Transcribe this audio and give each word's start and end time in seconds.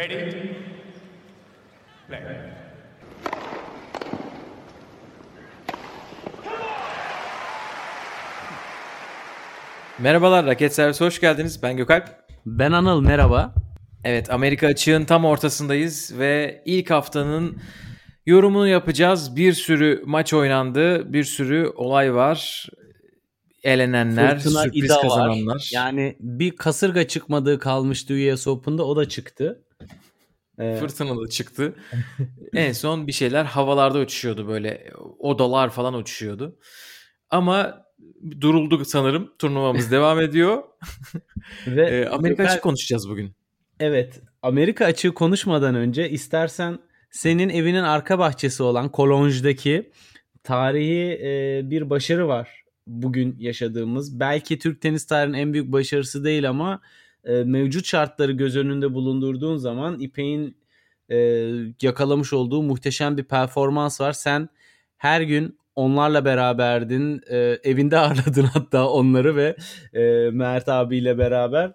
Ready? 0.00 0.32
Play. 2.08 2.20
Merhabalar 9.98 10.46
Raket 10.46 10.74
Servisi 10.74 11.04
hoş 11.04 11.20
geldiniz. 11.20 11.62
Ben 11.62 11.76
Gökalp. 11.76 12.04
Ben 12.46 12.72
Anıl 12.72 13.00
merhaba. 13.00 13.54
Evet 14.04 14.30
Amerika 14.30 14.66
açığın 14.66 15.04
tam 15.04 15.24
ortasındayız 15.24 16.18
ve 16.18 16.62
ilk 16.64 16.90
haftanın 16.90 17.58
yorumunu 18.26 18.68
yapacağız. 18.68 19.36
Bir 19.36 19.52
sürü 19.52 20.02
maç 20.06 20.34
oynandı, 20.34 21.12
bir 21.12 21.24
sürü 21.24 21.72
olay 21.76 22.14
var. 22.14 22.68
Elenenler, 23.62 24.38
Fırtına 24.38 24.62
sürpriz 24.62 24.88
kazananlar. 25.02 25.54
var. 25.54 25.70
Yani 25.72 26.16
bir 26.20 26.56
kasırga 26.56 27.08
çıkmadığı 27.08 27.58
kalmıştı 27.58 28.14
US 28.14 28.46
Open'da 28.46 28.86
o 28.86 28.96
da 28.96 29.08
çıktı. 29.08 29.64
Ee, 30.60 30.76
Fırtınalı 30.76 31.28
çıktı. 31.28 31.74
en 32.52 32.72
son 32.72 33.06
bir 33.06 33.12
şeyler 33.12 33.44
havalarda 33.44 33.98
uçuşuyordu 33.98 34.48
böyle. 34.48 34.92
Odalar 35.18 35.70
falan 35.70 35.94
uçuşuyordu. 35.94 36.58
Ama 37.30 37.86
duruldu 38.40 38.84
sanırım. 38.84 39.32
Turnuvamız 39.38 39.90
devam 39.90 40.20
ediyor. 40.20 40.62
ve 41.66 41.82
Ee, 41.82 42.06
Amerika 42.08 42.44
açık 42.44 42.62
konuşacağız 42.62 43.08
bugün. 43.08 43.32
Evet. 43.80 44.20
Amerika 44.42 44.84
açığı 44.84 45.14
konuşmadan 45.14 45.74
önce 45.74 46.10
istersen 46.10 46.78
senin 47.10 47.48
evinin 47.48 47.82
arka 47.82 48.18
bahçesi 48.18 48.62
olan 48.62 48.88
Kolonj'daki 48.88 49.92
tarihi 50.42 51.20
e, 51.22 51.60
bir 51.70 51.90
başarı 51.90 52.28
var 52.28 52.64
bugün 52.86 53.36
yaşadığımız. 53.38 54.20
Belki 54.20 54.58
Türk 54.58 54.80
tenis 54.80 55.06
tarihinin 55.06 55.38
en 55.38 55.52
büyük 55.52 55.72
başarısı 55.72 56.24
değil 56.24 56.48
ama 56.48 56.80
e, 57.24 57.44
mevcut 57.44 57.86
şartları 57.86 58.32
göz 58.32 58.56
önünde 58.56 58.94
bulundurduğun 58.94 59.56
zaman 59.56 60.00
İpek'in 60.00 60.56
e, 61.08 61.16
yakalamış 61.82 62.32
olduğu 62.32 62.62
muhteşem 62.62 63.16
bir 63.16 63.24
performans 63.24 64.00
var. 64.00 64.12
Sen 64.12 64.48
her 64.96 65.20
gün 65.20 65.58
onlarla 65.76 66.24
beraberdin. 66.24 67.20
E, 67.30 67.36
evinde 67.64 67.98
ağırladın 67.98 68.44
hatta 68.44 68.88
onları 68.88 69.36
ve 69.36 69.56
e, 69.94 70.30
Mert 70.30 70.68
abiyle 70.68 71.18
beraber 71.18 71.72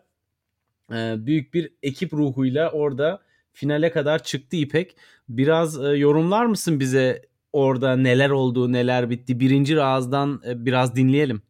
e, 0.92 1.26
büyük 1.26 1.54
bir 1.54 1.74
ekip 1.84 2.14
ruhuyla 2.14 2.72
orada 2.72 3.22
finale 3.54 3.92
kadar 3.92 4.24
çıktı 4.24 4.56
İpek. 4.56 4.98
Biraz 5.30 5.86
e, 5.86 5.88
yorumlar 5.88 6.46
mısın 6.46 6.80
bize 6.80 7.22
orada 7.54 7.96
neler 7.96 8.30
oldu, 8.30 8.72
neler 8.72 9.10
bitti? 9.10 9.40
Birinci 9.40 9.82
ağızdan 9.82 10.42
e, 10.48 10.66
biraz 10.66 10.96
dinleyelim. 10.96 11.42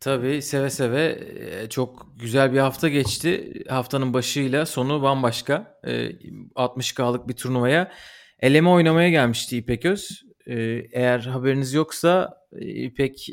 Tabii 0.00 0.42
seve 0.42 0.70
seve 0.70 1.18
e, 1.62 1.68
çok 1.68 2.06
güzel 2.20 2.52
bir 2.52 2.58
hafta 2.58 2.88
geçti. 2.88 3.52
Haftanın 3.68 4.14
başıyla 4.14 4.66
sonu 4.66 5.02
bambaşka. 5.02 5.80
E, 5.86 6.10
60K'lık 6.54 7.28
bir 7.28 7.34
turnuvaya 7.34 7.92
eleme 8.40 8.68
oynamaya 8.68 9.10
gelmişti 9.10 9.56
İpek 9.56 9.84
Öz. 9.84 10.22
E, 10.46 10.54
Eğer 10.92 11.20
haberiniz 11.20 11.72
yoksa 11.72 12.38
e, 12.52 12.66
İpek 12.66 13.28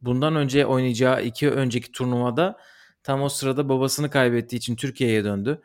bundan 0.00 0.36
önce 0.36 0.66
oynayacağı 0.66 1.24
iki 1.24 1.50
önceki 1.50 1.92
turnuvada 1.92 2.58
tam 3.02 3.22
o 3.22 3.28
sırada 3.28 3.68
babasını 3.68 4.10
kaybettiği 4.10 4.58
için 4.58 4.76
Türkiye'ye 4.76 5.24
döndü. 5.24 5.62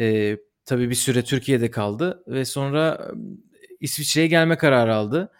E, 0.00 0.36
tabii 0.64 0.90
bir 0.90 0.94
süre 0.94 1.24
Türkiye'de 1.24 1.70
kaldı 1.70 2.24
ve 2.26 2.44
sonra 2.44 3.08
e, 3.10 3.16
İsviçre'ye 3.80 4.26
gelme 4.26 4.56
kararı 4.58 4.94
aldı. 4.94 5.32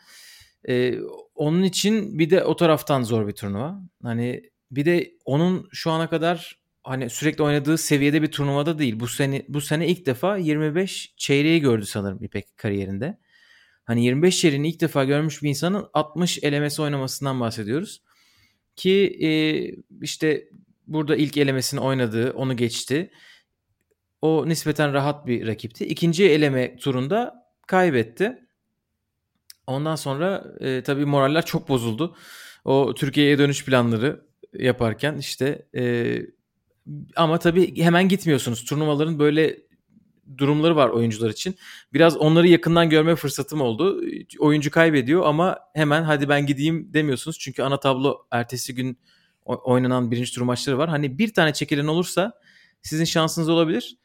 E, 0.68 0.94
onun 1.42 1.62
için 1.62 2.18
bir 2.18 2.30
de 2.30 2.44
o 2.44 2.56
taraftan 2.56 3.02
zor 3.02 3.28
bir 3.28 3.32
turnuva. 3.32 3.80
Hani 4.02 4.42
bir 4.70 4.84
de 4.84 5.12
onun 5.24 5.68
şu 5.72 5.90
ana 5.90 6.10
kadar 6.10 6.62
hani 6.84 7.10
sürekli 7.10 7.42
oynadığı 7.42 7.78
seviyede 7.78 8.22
bir 8.22 8.30
turnuvada 8.30 8.78
değil. 8.78 9.00
Bu 9.00 9.08
sene 9.08 9.44
bu 9.48 9.60
sene 9.60 9.88
ilk 9.88 10.06
defa 10.06 10.36
25 10.36 11.14
çeyreği 11.16 11.60
gördü 11.60 11.86
sanırım 11.86 12.24
İpek 12.24 12.56
kariyerinde. 12.56 13.18
Hani 13.84 14.04
25 14.04 14.40
çeyreğini 14.40 14.68
ilk 14.68 14.80
defa 14.80 15.04
görmüş 15.04 15.42
bir 15.42 15.48
insanın 15.48 15.86
60 15.94 16.38
elemesi 16.42 16.82
oynamasından 16.82 17.40
bahsediyoruz. 17.40 18.02
Ki 18.76 19.18
e, 19.22 19.30
işte 20.02 20.48
burada 20.86 21.16
ilk 21.16 21.36
elemesini 21.36 21.80
oynadığı, 21.80 22.30
onu 22.30 22.56
geçti. 22.56 23.10
O 24.20 24.48
nispeten 24.48 24.92
rahat 24.92 25.26
bir 25.26 25.46
rakipti. 25.46 25.86
İkinci 25.86 26.24
eleme 26.24 26.76
turunda 26.76 27.34
kaybetti. 27.66 28.38
Ondan 29.66 29.96
sonra 29.96 30.44
e, 30.60 30.82
tabii 30.82 31.04
moraller 31.04 31.46
çok 31.46 31.68
bozuldu. 31.68 32.16
O 32.64 32.94
Türkiye'ye 32.94 33.38
dönüş 33.38 33.64
planları 33.64 34.26
yaparken 34.58 35.16
işte 35.16 35.66
e, 35.76 36.16
ama 37.16 37.38
tabii 37.38 37.80
hemen 37.80 38.08
gitmiyorsunuz. 38.08 38.64
Turnuvaların 38.64 39.18
böyle 39.18 39.58
durumları 40.38 40.76
var 40.76 40.88
oyuncular 40.88 41.30
için. 41.30 41.54
Biraz 41.92 42.16
onları 42.16 42.48
yakından 42.48 42.90
görme 42.90 43.16
fırsatım 43.16 43.60
oldu. 43.60 44.02
Oyuncu 44.38 44.70
kaybediyor 44.70 45.22
ama 45.26 45.58
hemen 45.74 46.02
hadi 46.02 46.28
ben 46.28 46.46
gideyim 46.46 46.94
demiyorsunuz. 46.94 47.38
Çünkü 47.38 47.62
ana 47.62 47.80
tablo 47.80 48.26
ertesi 48.30 48.74
gün 48.74 48.98
oynanan 49.44 50.10
birinci 50.10 50.34
tur 50.34 50.42
maçları 50.42 50.78
var. 50.78 50.88
Hani 50.88 51.18
bir 51.18 51.34
tane 51.34 51.52
çekilen 51.52 51.86
olursa 51.86 52.32
sizin 52.82 53.04
şansınız 53.04 53.48
olabilir. 53.48 53.96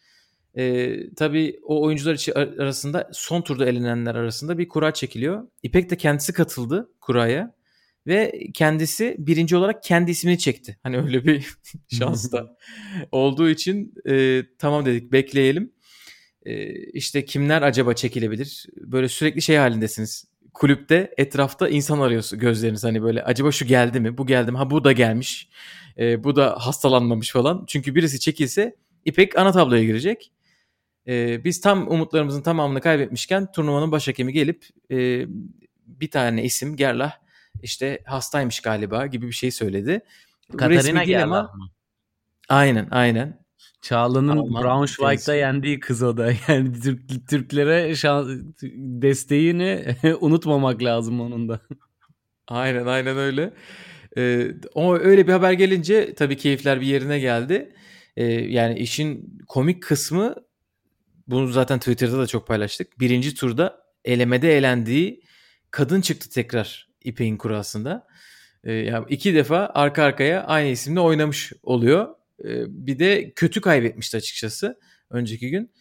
Ee, 0.57 1.00
tabii 1.16 1.59
o 1.63 1.81
oyuncular 1.81 2.13
içi 2.13 2.34
arasında 2.35 3.09
son 3.13 3.41
turda 3.41 3.66
elenenler 3.66 4.16
arasında 4.16 4.57
bir 4.57 4.68
kura 4.68 4.94
çekiliyor. 4.94 5.47
İpek 5.63 5.90
de 5.90 5.97
kendisi 5.97 6.34
katıldı 6.34 6.90
kuraya 7.01 7.56
ve 8.07 8.40
kendisi 8.53 9.16
birinci 9.19 9.56
olarak 9.56 9.84
kendi 9.84 10.12
ismini 10.12 10.38
çekti. 10.38 10.78
Hani 10.84 10.97
öyle 10.97 11.25
bir 11.25 11.47
şans 11.88 12.31
da 12.31 12.57
olduğu 13.12 13.50
için 13.50 13.94
e, 14.09 14.44
tamam 14.59 14.85
dedik 14.85 15.12
bekleyelim. 15.12 15.73
E, 16.45 16.74
işte 16.74 17.25
kimler 17.25 17.62
acaba 17.62 17.94
çekilebilir? 17.94 18.66
Böyle 18.78 19.09
sürekli 19.09 19.41
şey 19.41 19.56
halindesiniz. 19.56 20.25
Kulüpte 20.53 21.13
etrafta 21.18 21.69
insan 21.69 22.00
arıyorsun 22.00 22.39
gözleriniz 22.39 22.84
hani 22.84 23.03
böyle 23.03 23.24
acaba 23.24 23.51
şu 23.51 23.66
geldi 23.66 24.00
mi? 24.00 24.18
Bu 24.18 24.28
geldi 24.28 24.51
mi? 24.51 24.57
Ha 24.57 24.69
bu 24.69 24.84
da 24.84 24.91
gelmiş. 24.91 25.50
E, 25.97 26.24
bu 26.24 26.35
da 26.35 26.56
hastalanmamış 26.59 27.31
falan. 27.31 27.63
Çünkü 27.68 27.95
birisi 27.95 28.19
çekilse 28.19 28.75
İpek 29.07 29.38
ana 29.38 29.51
tabloya 29.51 29.84
girecek. 29.84 30.31
Ee, 31.07 31.44
biz 31.44 31.62
tam 31.62 31.91
umutlarımızın 31.91 32.41
tamamını 32.41 32.81
kaybetmişken 32.81 33.51
turnuvanın 33.51 33.91
baş 33.91 34.07
hakemi 34.07 34.34
gelip 34.34 34.66
e, 34.91 35.25
bir 35.88 36.12
tane 36.12 36.44
isim 36.44 36.75
Gerlah 36.75 37.13
işte 37.63 38.00
hastaymış 38.06 38.59
galiba 38.59 39.06
gibi 39.06 39.28
bir 39.28 39.31
şey 39.31 39.51
söyledi. 39.51 40.01
Katarina 40.57 41.03
geldi 41.03 41.23
ama- 41.23 41.51
ama. 41.53 41.69
Aynen 42.50 42.88
aynen. 42.91 43.47
Çağla'nın 43.81 44.53
Braunschweig'da 44.53 45.35
yendiği 45.35 45.79
kız 45.79 46.03
o 46.03 46.18
da. 46.18 46.31
Yani 46.47 46.81
Türk, 46.81 47.29
Türklere 47.29 47.95
şan, 47.95 48.53
desteğini 49.01 49.95
unutmamak 50.19 50.84
lazım 50.84 51.22
onun 51.22 51.50
da. 51.50 51.59
Aynen 52.47 52.85
aynen 52.85 53.18
öyle. 53.18 53.53
Ee, 54.18 54.51
o 54.74 54.95
öyle 54.97 55.28
bir 55.28 55.31
haber 55.31 55.51
gelince 55.51 56.13
tabii 56.13 56.38
keyifler 56.38 56.81
bir 56.81 56.85
yerine 56.85 57.19
geldi. 57.19 57.74
Ee, 58.18 58.25
yani 58.25 58.79
işin 58.79 59.39
komik 59.47 59.84
kısmı 59.84 60.35
bunu 61.27 61.47
zaten 61.47 61.79
Twitter'da 61.79 62.19
da 62.19 62.27
çok 62.27 62.47
paylaştık. 62.47 62.99
Birinci 62.99 63.35
turda 63.35 63.81
elemede 64.05 64.57
elendiği 64.57 65.23
kadın 65.71 66.01
çıktı 66.01 66.29
tekrar 66.29 66.89
İpek'in 67.03 67.38
kurasında. 67.38 68.07
Ee, 68.63 68.73
yani 68.73 69.05
iki 69.09 69.35
defa 69.35 69.71
arka 69.73 70.03
arkaya 70.03 70.43
aynı 70.43 70.67
isimle 70.67 70.99
oynamış 70.99 71.53
oluyor. 71.63 72.15
Ee, 72.43 72.65
bir 72.67 72.99
de 72.99 73.31
kötü 73.35 73.61
kaybetmişti 73.61 74.17
açıkçası 74.17 74.79
önceki 75.09 75.49
gün. 75.49 75.71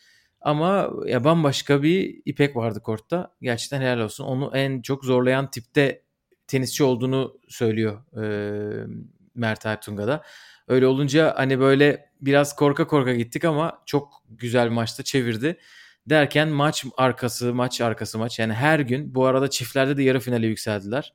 Ama 0.41 0.91
ya 1.07 1.25
bambaşka 1.25 1.83
bir 1.83 2.23
İpek 2.25 2.57
vardı 2.57 2.81
kortta. 2.81 3.35
Gerçekten 3.43 3.81
helal 3.81 4.01
olsun. 4.01 4.25
Onu 4.25 4.51
en 4.55 4.83
çok 4.83 5.05
zorlayan 5.05 5.51
tipte 5.51 6.03
tenisçi 6.47 6.85
olduğunu 6.85 7.41
söylüyor 7.49 8.23
e, 8.23 8.87
Mert 9.35 9.67
Ertunga'da. 9.67 10.23
Öyle 10.69 10.87
olunca 10.87 11.35
hani 11.37 11.61
böyle 11.61 12.11
biraz 12.21 12.57
korka 12.57 12.87
korka 12.87 13.15
gittik 13.15 13.45
ama 13.45 13.83
çok 13.87 14.23
güzel 14.29 14.69
maçta 14.69 15.03
çevirdi. 15.03 15.59
Derken 16.07 16.49
maç 16.49 16.85
arkası 16.97 17.55
maç 17.55 17.81
arkası 17.81 18.19
maç 18.19 18.39
yani 18.39 18.53
her 18.53 18.81
gün 18.81 19.15
bu 19.15 19.27
arada 19.27 19.51
çiftlerde 19.51 19.97
de 19.97 20.03
yarı 20.03 20.21
finale 20.21 20.47
yükseldiler 20.47 21.13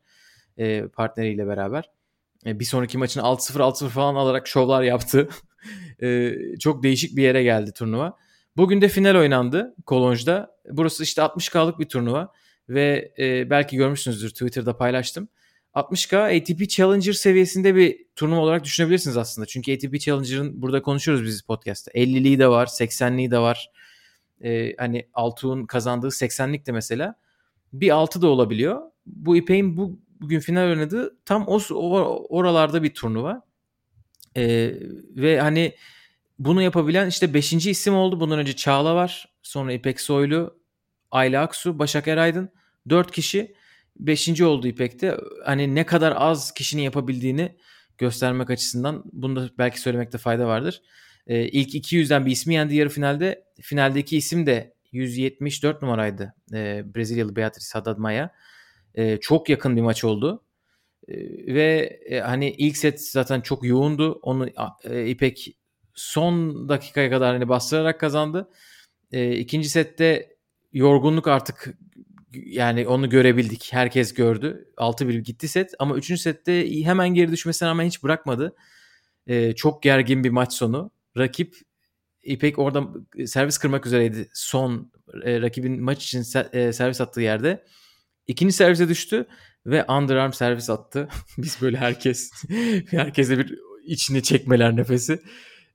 e, 0.57 0.87
partneriyle 0.87 1.47
beraber. 1.47 1.89
E, 2.45 2.59
bir 2.59 2.65
sonraki 2.65 2.97
maçını 2.97 3.23
6-0 3.23 3.59
6-0 3.59 3.89
falan 3.89 4.15
alarak 4.15 4.47
şovlar 4.47 4.83
yaptı. 4.83 5.29
E, 6.03 6.33
çok 6.59 6.83
değişik 6.83 7.17
bir 7.17 7.23
yere 7.23 7.43
geldi 7.43 7.73
turnuva. 7.73 8.17
Bugün 8.57 8.81
de 8.81 8.89
final 8.89 9.15
oynandı 9.15 9.75
Kolonj'da. 9.85 10.55
Burası 10.69 11.03
işte 11.03 11.21
60K'lık 11.21 11.79
bir 11.79 11.89
turnuva 11.89 12.31
ve 12.69 13.13
e, 13.19 13.49
belki 13.49 13.77
görmüşsünüzdür 13.77 14.29
Twitter'da 14.29 14.77
paylaştım. 14.77 15.29
60K 15.73 16.37
ATP 16.37 16.69
Challenger 16.69 17.13
seviyesinde 17.13 17.75
bir 17.75 18.05
turnuva 18.15 18.39
olarak 18.39 18.63
düşünebilirsiniz 18.63 19.17
aslında. 19.17 19.45
Çünkü 19.45 19.73
ATP 19.73 19.99
Challenger'ın 19.99 20.61
burada 20.61 20.81
konuşuyoruz 20.81 21.25
biz 21.25 21.41
podcast'ta. 21.41 21.91
50'liği 21.91 22.39
de 22.39 22.47
var, 22.47 22.67
80'liği 22.67 23.31
de 23.31 23.39
var. 23.39 23.71
Ee, 24.43 24.75
hani 24.77 25.07
Altuğ'un 25.13 25.65
kazandığı 25.65 26.07
80'lik 26.07 26.67
de 26.67 26.71
mesela. 26.71 27.15
Bir 27.73 27.89
6 27.89 28.21
da 28.21 28.27
olabiliyor. 28.27 28.81
Bu 29.05 29.37
İpek'in 29.37 29.77
bu 29.77 29.99
bugün 30.21 30.39
final 30.39 30.69
oynadığı 30.69 31.17
tam 31.25 31.47
o, 31.47 31.59
o 31.73 32.25
oralarda 32.29 32.83
bir 32.83 32.93
turnuva. 32.93 33.41
Ee, 34.37 34.73
ve 35.15 35.39
hani 35.39 35.75
bunu 36.39 36.61
yapabilen 36.61 37.07
işte 37.07 37.33
5. 37.33 37.53
isim 37.53 37.95
oldu. 37.95 38.19
Bundan 38.19 38.39
önce 38.39 38.55
Çağla 38.55 38.95
var. 38.95 39.33
Sonra 39.43 39.73
İpek 39.73 40.01
Soylu, 40.01 40.59
Ayla 41.11 41.43
Aksu, 41.43 41.79
Başak 41.79 42.07
Eraydın. 42.07 42.49
4 42.89 43.11
kişi. 43.11 43.55
5. 44.01 44.41
oldu 44.41 44.67
İpek'te. 44.67 45.17
Hani 45.45 45.75
ne 45.75 45.85
kadar 45.85 46.13
az 46.15 46.53
kişinin 46.53 46.81
yapabildiğini 46.81 47.57
göstermek 47.97 48.49
açısından 48.49 49.03
bunu 49.13 49.35
da 49.35 49.49
belki 49.57 49.81
söylemekte 49.81 50.17
fayda 50.17 50.47
vardır. 50.47 50.81
Ee, 51.27 51.47
ilk 51.47 51.75
200'den 51.75 52.25
bir 52.25 52.31
ismi 52.31 52.53
yendi 52.53 52.75
yarı 52.75 52.89
finalde. 52.89 53.43
Finaldeki 53.61 54.17
isim 54.17 54.45
de 54.45 54.73
174 54.91 55.81
numaraydı. 55.81 56.33
Ee, 56.53 56.83
Brezilyalı 56.95 57.35
Beatriz 57.35 57.75
Haddad 57.75 57.97
Maya. 57.97 58.35
Ee, 58.95 59.17
çok 59.17 59.49
yakın 59.49 59.75
bir 59.75 59.81
maç 59.81 60.03
oldu. 60.03 60.43
Ee, 61.07 61.15
ve 61.53 61.99
e, 62.05 62.19
hani 62.19 62.51
ilk 62.51 62.77
set 62.77 63.11
zaten 63.11 63.41
çok 63.41 63.63
yoğundu. 63.65 64.19
Onu 64.21 64.49
e, 64.83 65.07
İpek 65.07 65.57
son 65.93 66.69
dakikaya 66.69 67.09
kadar 67.09 67.33
hani 67.33 67.49
bastırarak 67.49 67.99
kazandı. 67.99 68.49
E, 69.11 69.35
ikinci 69.35 69.69
sette 69.69 70.35
yorgunluk 70.73 71.27
artık 71.27 71.73
yani 72.33 72.87
onu 72.87 73.09
görebildik. 73.09 73.69
Herkes 73.73 74.13
gördü. 74.13 74.69
6-1 74.77 75.19
gitti 75.19 75.47
set 75.47 75.73
ama 75.79 75.95
3. 75.95 76.21
sette 76.21 76.83
hemen 76.83 77.09
geri 77.09 77.31
düşmesine 77.31 77.69
rağmen 77.69 77.85
hiç 77.85 78.03
bırakmadı. 78.03 78.55
E, 79.27 79.55
çok 79.55 79.83
gergin 79.83 80.23
bir 80.23 80.29
maç 80.29 80.53
sonu. 80.53 80.91
Rakip 81.17 81.55
İpek 82.23 82.59
orada 82.59 82.87
servis 83.25 83.57
kırmak 83.57 83.85
üzereydi 83.85 84.29
son 84.33 84.91
e, 85.23 85.41
rakibin 85.41 85.83
maç 85.83 86.05
için 86.05 86.25
e, 86.53 86.73
servis 86.73 87.01
attığı 87.01 87.21
yerde. 87.21 87.63
İkinci 88.27 88.53
servise 88.53 88.89
düştü 88.89 89.27
ve 89.65 89.85
underarm 89.85 90.33
servis 90.33 90.69
attı. 90.69 91.07
Biz 91.37 91.61
böyle 91.61 91.77
herkes 91.77 92.31
herkese 92.91 93.37
bir 93.37 93.59
içine 93.85 94.21
çekmeler 94.21 94.75
nefesi. 94.75 95.19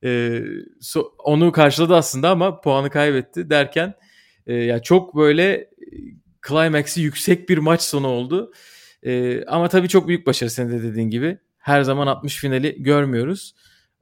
E, 0.05 0.43
so, 0.81 1.15
onu 1.19 1.53
karşıladı 1.53 1.97
aslında 1.97 2.31
ama 2.31 2.61
puanı 2.61 2.91
kaybetti 2.91 3.51
derken 3.51 3.95
e, 4.47 4.55
ya 4.55 4.83
çok 4.83 5.17
böyle 5.17 5.71
climax'i 6.49 7.01
yüksek 7.01 7.49
bir 7.49 7.59
maç 7.59 7.83
sonu 7.83 8.07
oldu. 8.07 8.53
E, 9.03 9.45
ama 9.45 9.69
tabii 9.69 9.89
çok 9.89 10.09
büyük 10.09 10.27
başarı 10.27 10.51
senin 10.51 10.71
de 10.71 10.83
dediğin 10.83 11.11
gibi. 11.11 11.39
Her 11.59 11.83
zaman 11.83 12.07
60 12.07 12.37
finali 12.37 12.83
görmüyoruz. 12.83 13.55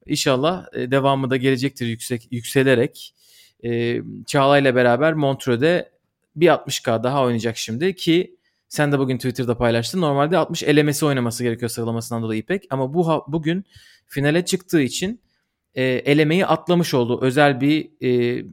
İnşallah 0.06 0.67
e, 0.73 0.91
devamı 0.91 1.31
da 1.31 1.37
gelecektir 1.37 1.87
yüksek 1.87 2.29
yükselerek. 2.31 3.14
E, 3.64 4.00
Çağla 4.26 4.58
ile 4.58 4.75
beraber 4.75 5.12
Montreux'de 5.14 5.91
bir 6.37 6.49
60K 6.49 7.02
daha 7.02 7.23
oynayacak 7.23 7.56
şimdi 7.56 7.94
ki 7.94 8.37
sen 8.69 8.93
de 8.93 8.99
bugün 8.99 9.17
Twitter'da 9.17 9.58
paylaştın. 9.58 10.00
Normalde 10.00 10.38
60 10.38 10.62
elemesi 10.62 11.06
oynaması 11.06 11.43
gerekiyor 11.43 11.69
sıralamasından 11.69 12.23
dolayı 12.23 12.41
İpek. 12.41 12.67
Ama 12.70 12.94
bu 12.94 13.25
bugün 13.29 13.64
finale 14.06 14.44
çıktığı 14.44 14.81
için 14.81 15.20
e, 15.75 15.85
elemeyi 15.85 16.46
atlamış 16.46 16.94
oldu. 16.94 17.19
Özel 17.23 17.61
bir 17.61 17.91
e, 18.02 18.44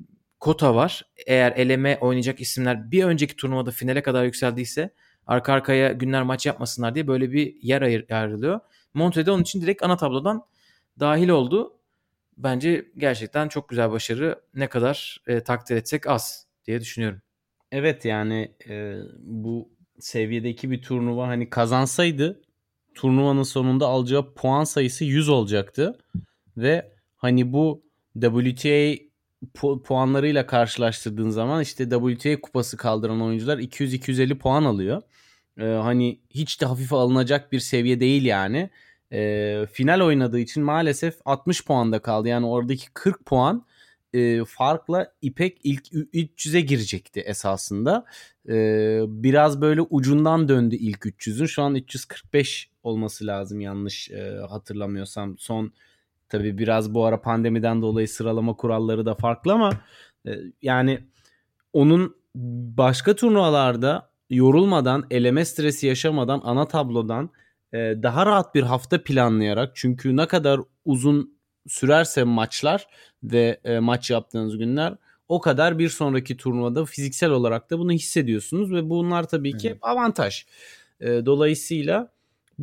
kota 0.42 0.76
var. 0.76 1.06
Eğer 1.28 1.52
eleme 1.52 1.98
oynayacak 2.02 2.42
isimler 2.42 2.92
bir 2.92 3.04
önceki 3.04 3.36
turnuvada 3.36 3.72
finale 3.72 4.02
kadar 4.02 4.24
yükseldiyse 4.24 4.94
arka 5.28 5.54
arkaya 5.54 5.92
günler 5.92 6.24
maç 6.24 6.46
yapmasınlar 6.46 6.96
diye 6.96 7.08
böyle 7.08 7.32
bir 7.32 7.56
yer 7.62 7.82
ayır, 7.82 8.10
ayrılıyor. 8.12 8.60
Montreux'de 8.94 9.32
onun 9.32 9.42
için 9.42 9.62
direkt 9.62 9.84
ana 9.84 9.98
tablodan 9.98 10.46
dahil 11.00 11.30
oldu. 11.30 11.78
Bence 12.38 12.92
gerçekten 12.98 13.48
çok 13.48 13.70
güzel 13.70 13.92
başarı. 13.92 14.42
Ne 14.56 14.70
kadar 14.70 15.24
e, 15.28 15.44
takdir 15.44 15.76
etsek 15.76 16.08
az 16.08 16.48
diye 16.66 16.82
düşünüyorum. 16.82 17.22
Evet 17.72 18.06
yani 18.06 18.52
e, 18.70 18.96
bu 19.20 19.70
seviyedeki 20.00 20.72
bir 20.72 20.82
turnuva 20.82 21.28
hani 21.28 21.50
kazansaydı 21.50 22.42
turnuvanın 22.94 23.44
sonunda 23.44 23.88
alacağı 23.88 24.34
puan 24.34 24.64
sayısı 24.64 25.06
100 25.06 25.30
olacaktı. 25.30 26.00
Ve 26.58 26.92
hani 27.18 27.54
bu 27.54 27.84
WTA 28.22 29.11
pu- 29.56 29.84
puanlarıyla 29.84 30.46
karşılaştırdığın 30.46 31.30
zaman 31.30 31.62
işte 31.62 31.90
WTA 31.90 32.42
kupası 32.42 32.78
kaldıran 32.78 33.22
oyuncular 33.22 33.58
200-250 33.58 34.38
puan 34.38 34.64
alıyor. 34.64 35.02
Ee, 35.58 35.64
hani 35.64 36.20
hiç 36.30 36.62
de 36.62 36.66
hafife 36.66 36.96
alınacak 36.96 37.52
bir 37.52 37.60
seviye 37.60 38.00
değil 38.00 38.26
yani. 38.26 38.70
Ee, 39.14 39.66
final 39.72 40.02
oynadığı 40.02 40.40
için 40.40 40.64
maalesef 40.64 41.16
60 41.26 41.66
puanda 41.66 42.00
kaldı. 42.00 42.28
Yani 42.28 42.46
oradaki 42.46 42.94
40 42.94 43.26
puan 43.26 43.66
e, 44.14 44.46
farkla 44.46 45.14
İpek 45.22 45.58
ilk 45.64 45.88
300'e 45.88 46.62
girecekti 46.62 47.20
esasında. 47.20 48.06
E, 48.50 48.54
biraz 49.08 49.62
böyle 49.62 49.82
ucundan 49.82 50.48
döndü 50.48 50.76
ilk 50.76 51.06
300'ün. 51.06 51.46
Şu 51.46 51.64
an 51.64 51.76
345 51.76 52.70
olması 52.84 53.28
lazım 53.28 53.60
yanlış 53.62 54.12
e, 54.12 54.38
hatırlamıyorsam. 54.50 55.38
Son 55.38 55.74
tabii 56.32 56.58
biraz 56.58 56.94
bu 56.94 57.06
ara 57.06 57.22
pandemiden 57.22 57.82
dolayı 57.82 58.08
sıralama 58.08 58.54
kuralları 58.54 59.06
da 59.06 59.16
farklı 59.16 59.54
ama 59.54 59.72
e, 60.28 60.32
yani 60.62 61.00
onun 61.74 62.16
başka 62.78 63.16
turnuvalarda 63.16 64.10
yorulmadan, 64.30 65.06
eleme 65.12 65.46
stresi 65.46 65.88
yaşamadan 65.88 66.42
ana 66.44 66.68
tablodan 66.68 67.30
e, 67.74 67.78
daha 67.78 68.26
rahat 68.26 68.56
bir 68.56 68.64
hafta 68.64 69.04
planlayarak 69.04 69.72
çünkü 69.76 70.18
ne 70.18 70.28
kadar 70.28 70.60
uzun 70.86 71.38
sürerse 71.68 72.24
maçlar 72.24 72.88
ve 73.24 73.60
e, 73.64 73.80
maç 73.80 74.12
yaptığınız 74.12 74.58
günler 74.58 74.96
o 75.28 75.42
kadar 75.42 75.80
bir 75.80 75.90
sonraki 75.90 76.38
turnuvada 76.38 76.86
fiziksel 76.86 77.30
olarak 77.30 77.72
da 77.72 77.80
bunu 77.80 77.92
hissediyorsunuz 77.92 78.72
ve 78.74 78.90
bunlar 78.90 79.28
tabii 79.28 79.58
ki 79.58 79.68
evet. 79.68 79.80
avantaj. 79.82 80.46
E, 81.00 81.08
dolayısıyla 81.08 82.12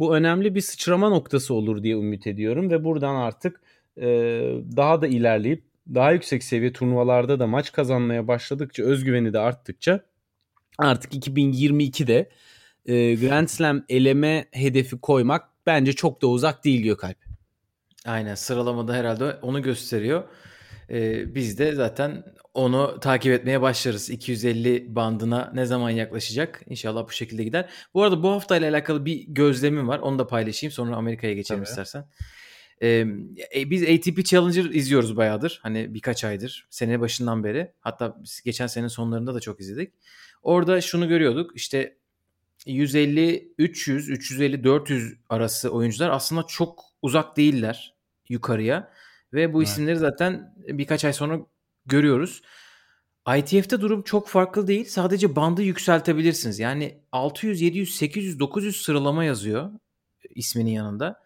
bu 0.00 0.16
önemli 0.16 0.54
bir 0.54 0.60
sıçrama 0.60 1.08
noktası 1.08 1.54
olur 1.54 1.82
diye 1.82 1.94
ümit 1.94 2.26
ediyorum 2.26 2.70
ve 2.70 2.84
buradan 2.84 3.14
artık 3.14 3.60
e, 3.96 4.06
daha 4.76 5.02
da 5.02 5.06
ilerleyip 5.06 5.64
daha 5.94 6.12
yüksek 6.12 6.44
seviye 6.44 6.72
turnuvalarda 6.72 7.40
da 7.40 7.46
maç 7.46 7.72
kazanmaya 7.72 8.28
başladıkça 8.28 8.82
özgüveni 8.82 9.32
de 9.32 9.38
arttıkça 9.38 10.00
artık 10.78 11.12
2022'de 11.12 12.30
e, 12.86 13.14
Grand 13.14 13.48
Slam 13.48 13.84
eleme 13.88 14.48
hedefi 14.52 15.00
koymak 15.00 15.48
bence 15.66 15.92
çok 15.92 16.22
da 16.22 16.26
uzak 16.26 16.64
değil 16.64 16.82
Gökalp. 16.82 17.16
Aynen 18.06 18.34
sıralamada 18.34 18.94
herhalde 18.94 19.36
onu 19.42 19.62
gösteriyor. 19.62 20.24
Ee, 20.90 21.34
biz 21.34 21.58
de 21.58 21.74
zaten 21.74 22.24
onu 22.54 23.00
takip 23.00 23.32
etmeye 23.32 23.62
başlarız. 23.62 24.10
250 24.10 24.94
bandına 24.94 25.50
ne 25.54 25.66
zaman 25.66 25.90
yaklaşacak? 25.90 26.62
İnşallah 26.66 27.06
bu 27.06 27.12
şekilde 27.12 27.44
gider. 27.44 27.70
Bu 27.94 28.02
arada 28.02 28.22
bu 28.22 28.30
hafta 28.30 28.56
ile 28.56 28.68
alakalı 28.68 29.04
bir 29.04 29.24
gözlemim 29.28 29.88
var. 29.88 29.98
Onu 29.98 30.18
da 30.18 30.26
paylaşayım. 30.26 30.72
Sonra 30.72 30.96
Amerika'ya 30.96 31.32
geçelim 31.32 31.64
Tabii. 31.64 31.70
istersen. 31.70 32.08
Ee, 32.82 33.06
biz 33.54 33.82
ATP 33.82 34.24
Challenger 34.24 34.64
izliyoruz 34.64 35.16
bayağıdır. 35.16 35.60
Hani 35.62 35.94
birkaç 35.94 36.24
aydır. 36.24 36.66
Sene 36.70 37.00
başından 37.00 37.44
beri. 37.44 37.72
Hatta 37.80 38.16
geçen 38.44 38.66
senenin 38.66 38.88
sonlarında 38.88 39.34
da 39.34 39.40
çok 39.40 39.60
izledik. 39.60 39.92
Orada 40.42 40.80
şunu 40.80 41.08
görüyorduk. 41.08 41.56
İşte 41.56 41.96
150, 42.66 43.52
300, 43.58 44.08
350, 44.08 44.64
400 44.64 45.14
arası 45.28 45.70
oyuncular 45.70 46.10
aslında 46.10 46.42
çok 46.42 46.84
uzak 47.02 47.36
değiller 47.36 47.94
yukarıya. 48.28 48.92
Ve 49.32 49.52
bu 49.52 49.58
evet. 49.58 49.68
isimleri 49.68 49.96
zaten 49.96 50.54
birkaç 50.68 51.04
ay 51.04 51.12
sonra 51.12 51.40
görüyoruz. 51.86 52.42
ITF'te 53.38 53.80
durum 53.80 54.02
çok 54.02 54.28
farklı 54.28 54.66
değil. 54.66 54.84
Sadece 54.84 55.36
bandı 55.36 55.62
yükseltebilirsiniz. 55.62 56.58
Yani 56.58 57.00
600, 57.12 57.60
700, 57.60 57.94
800, 57.96 58.40
900 58.40 58.82
sıralama 58.82 59.24
yazıyor 59.24 59.70
isminin 60.34 60.70
yanında. 60.70 61.20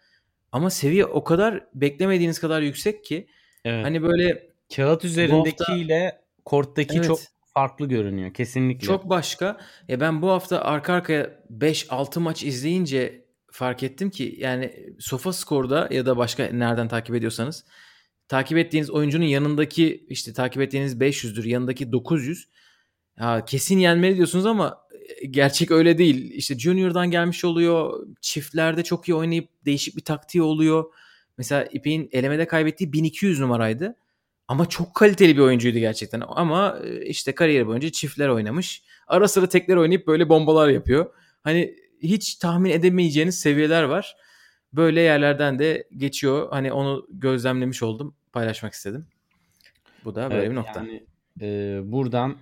Ama 0.52 0.70
seviye 0.70 1.04
o 1.04 1.24
kadar 1.24 1.66
beklemediğiniz 1.74 2.40
kadar 2.40 2.62
yüksek 2.62 3.04
ki 3.04 3.26
evet. 3.64 3.84
hani 3.84 4.02
böyle 4.02 4.48
kağıt 4.76 5.04
üzerindekiyle 5.04 6.04
hafta... 6.04 6.22
korttaki 6.44 6.96
evet. 6.96 7.06
çok 7.06 7.18
farklı 7.54 7.86
görünüyor 7.86 8.34
kesinlikle. 8.34 8.86
Çok 8.86 9.08
başka. 9.08 9.60
Ya 9.88 10.00
ben 10.00 10.22
bu 10.22 10.30
hafta 10.30 10.60
arka 10.60 10.92
arkaya 10.92 11.30
5-6 11.50 12.20
maç 12.20 12.44
izleyince 12.44 13.24
fark 13.52 13.82
ettim 13.82 14.10
ki 14.10 14.34
yani 14.38 14.94
Sofa 14.98 15.32
Score'da 15.32 15.88
ya 15.90 16.06
da 16.06 16.16
başka 16.16 16.44
nereden 16.44 16.88
takip 16.88 17.14
ediyorsanız 17.14 17.64
takip 18.32 18.58
ettiğiniz 18.58 18.90
oyuncunun 18.90 19.24
yanındaki 19.24 20.06
işte 20.08 20.32
takip 20.32 20.62
ettiğiniz 20.62 20.94
500'dür 20.94 21.48
yanındaki 21.48 21.92
900 21.92 22.48
ya 23.20 23.44
kesin 23.44 23.78
yenmeli 23.78 24.16
diyorsunuz 24.16 24.46
ama 24.46 24.78
e, 25.22 25.26
gerçek 25.26 25.70
öyle 25.70 25.98
değil. 25.98 26.30
İşte 26.34 26.58
Junior'dan 26.58 27.10
gelmiş 27.10 27.44
oluyor. 27.44 28.06
Çiftlerde 28.20 28.84
çok 28.84 29.08
iyi 29.08 29.14
oynayıp 29.14 29.48
değişik 29.64 29.96
bir 29.96 30.04
taktiği 30.04 30.42
oluyor. 30.42 30.84
Mesela 31.38 31.64
İpek'in 31.64 32.08
elemede 32.12 32.46
kaybettiği 32.46 32.92
1200 32.92 33.40
numaraydı. 33.40 33.96
Ama 34.48 34.68
çok 34.68 34.94
kaliteli 34.94 35.36
bir 35.36 35.42
oyuncuydu 35.42 35.78
gerçekten. 35.78 36.22
Ama 36.28 36.78
e, 36.84 37.06
işte 37.06 37.34
kariyeri 37.34 37.66
boyunca 37.66 37.90
çiftler 37.90 38.28
oynamış. 38.28 38.82
Ara 39.06 39.28
sıra 39.28 39.48
tekler 39.48 39.76
oynayıp 39.76 40.06
böyle 40.06 40.28
bombalar 40.28 40.68
yapıyor. 40.68 41.14
Hani 41.44 41.76
hiç 42.02 42.34
tahmin 42.34 42.70
edemeyeceğiniz 42.70 43.40
seviyeler 43.40 43.82
var. 43.82 44.16
Böyle 44.72 45.00
yerlerden 45.00 45.58
de 45.58 45.88
geçiyor. 45.96 46.48
Hani 46.50 46.72
onu 46.72 47.06
gözlemlemiş 47.10 47.82
oldum. 47.82 48.14
Paylaşmak 48.32 48.72
istedim. 48.72 49.06
Bu 50.04 50.14
da 50.14 50.30
böyle 50.30 50.40
evet, 50.40 50.50
bir 50.50 50.56
nokta. 50.56 50.80
Yani, 50.80 51.06
e, 51.40 51.80
buradan 51.84 52.36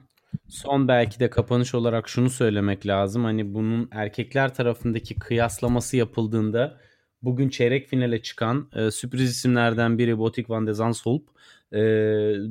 son 0.48 0.88
belki 0.88 1.20
de 1.20 1.30
kapanış 1.30 1.74
olarak 1.74 2.08
şunu 2.08 2.30
söylemek 2.30 2.86
lazım. 2.86 3.24
Hani 3.24 3.54
bunun 3.54 3.88
erkekler 3.92 4.54
tarafındaki 4.54 5.14
kıyaslaması 5.14 5.96
yapıldığında 5.96 6.80
bugün 7.22 7.48
çeyrek 7.48 7.88
finale 7.88 8.22
çıkan 8.22 8.70
e, 8.74 8.90
sürpriz 8.90 9.30
isimlerden 9.30 9.98
biri 9.98 10.18
Botik 10.18 10.50
van 10.50 10.66
de 10.66 10.72
Zandschulp. 10.72 11.28
E, 11.72 11.78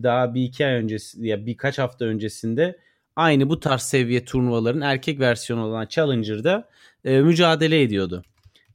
daha 0.04 0.34
bir 0.34 0.44
iki 0.44 0.66
ay 0.66 0.74
öncesi 0.74 1.28
ya 1.28 1.46
birkaç 1.46 1.80
hafta 1.80 2.06
öncesinde 2.06 2.80
aynı 3.16 3.50
bu 3.50 3.60
tarz 3.60 3.82
seviye 3.82 4.26
turnuvaların 4.26 4.82
erkek 4.82 5.20
versiyonu 5.20 5.66
olan 5.66 5.88
Challenger'da 5.90 6.70
e, 7.06 7.22
mücadele 7.22 7.82
ediyordu. 7.82 8.24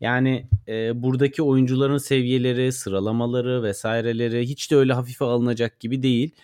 Yani 0.00 0.46
e, 0.68 1.02
buradaki 1.02 1.42
oyuncuların 1.42 1.98
seviyeleri, 1.98 2.72
sıralamaları 2.72 3.62
vesaireleri 3.62 4.48
hiç 4.48 4.70
de 4.70 4.76
öyle 4.76 4.92
hafife 4.92 5.24
alınacak 5.24 5.80
gibi 5.80 6.02
değil. 6.02 6.34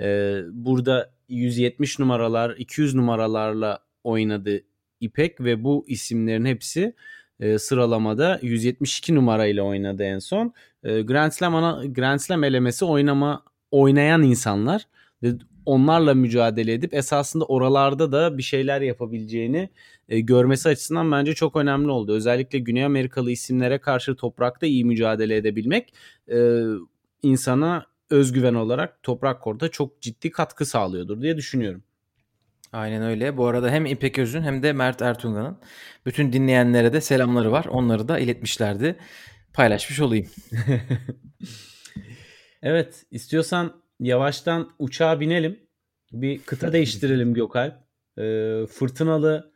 E, 0.00 0.40
burada 0.52 1.10
170 1.28 1.98
numaralar, 1.98 2.50
200 2.58 2.94
numaralarla 2.94 3.78
oynadı 4.04 4.60
İpek 5.00 5.40
ve 5.40 5.64
bu 5.64 5.84
isimlerin 5.88 6.44
hepsi 6.44 6.94
e, 7.40 7.58
sıralamada 7.58 8.38
172 8.42 9.14
numarayla 9.14 9.62
oynadı 9.62 10.02
en 10.02 10.18
son. 10.18 10.52
E, 10.84 11.02
Grand 11.02 11.32
Slam 11.32 11.54
ana 11.54 11.86
Grand 11.86 12.18
Slam 12.18 12.44
elemesi 12.44 12.84
oynama 12.84 13.44
oynayan 13.70 14.22
insanlar 14.22 14.86
ve 15.22 15.32
onlarla 15.68 16.14
mücadele 16.14 16.72
edip 16.72 16.94
esasında 16.94 17.44
oralarda 17.44 18.12
da 18.12 18.38
bir 18.38 18.42
şeyler 18.42 18.80
yapabileceğini 18.80 19.68
e, 20.08 20.20
görmesi 20.20 20.68
açısından 20.68 21.12
bence 21.12 21.34
çok 21.34 21.56
önemli 21.56 21.90
oldu. 21.90 22.12
Özellikle 22.12 22.58
Güney 22.58 22.84
Amerikalı 22.84 23.30
isimlere 23.30 23.78
karşı 23.78 24.16
toprakta 24.16 24.66
iyi 24.66 24.84
mücadele 24.84 25.36
edebilmek 25.36 25.94
e, 26.32 26.62
insana 27.22 27.86
özgüven 28.10 28.54
olarak 28.54 29.02
toprak 29.02 29.42
korta 29.42 29.68
çok 29.68 30.02
ciddi 30.02 30.30
katkı 30.30 30.66
sağlıyordur 30.66 31.22
diye 31.22 31.36
düşünüyorum. 31.36 31.82
Aynen 32.72 33.02
öyle. 33.02 33.36
Bu 33.36 33.46
arada 33.46 33.70
hem 33.70 33.86
İpek 33.86 34.18
Öz'ün 34.18 34.42
hem 34.42 34.62
de 34.62 34.72
Mert 34.72 35.02
Ertungan'ın 35.02 35.58
bütün 36.06 36.32
dinleyenlere 36.32 36.92
de 36.92 37.00
selamları 37.00 37.52
var. 37.52 37.64
Onları 37.64 38.08
da 38.08 38.18
iletmişlerdi. 38.18 38.96
Paylaşmış 39.52 40.00
olayım. 40.00 40.26
evet, 42.62 43.06
istiyorsan 43.10 43.87
yavaştan 44.00 44.70
uçağa 44.78 45.20
binelim. 45.20 45.60
Bir 46.12 46.38
kıta 46.38 46.72
değiştirelim 46.72 47.34
Gökalp. 47.34 47.74
Ee, 48.18 48.66
fırtınalı 48.66 49.52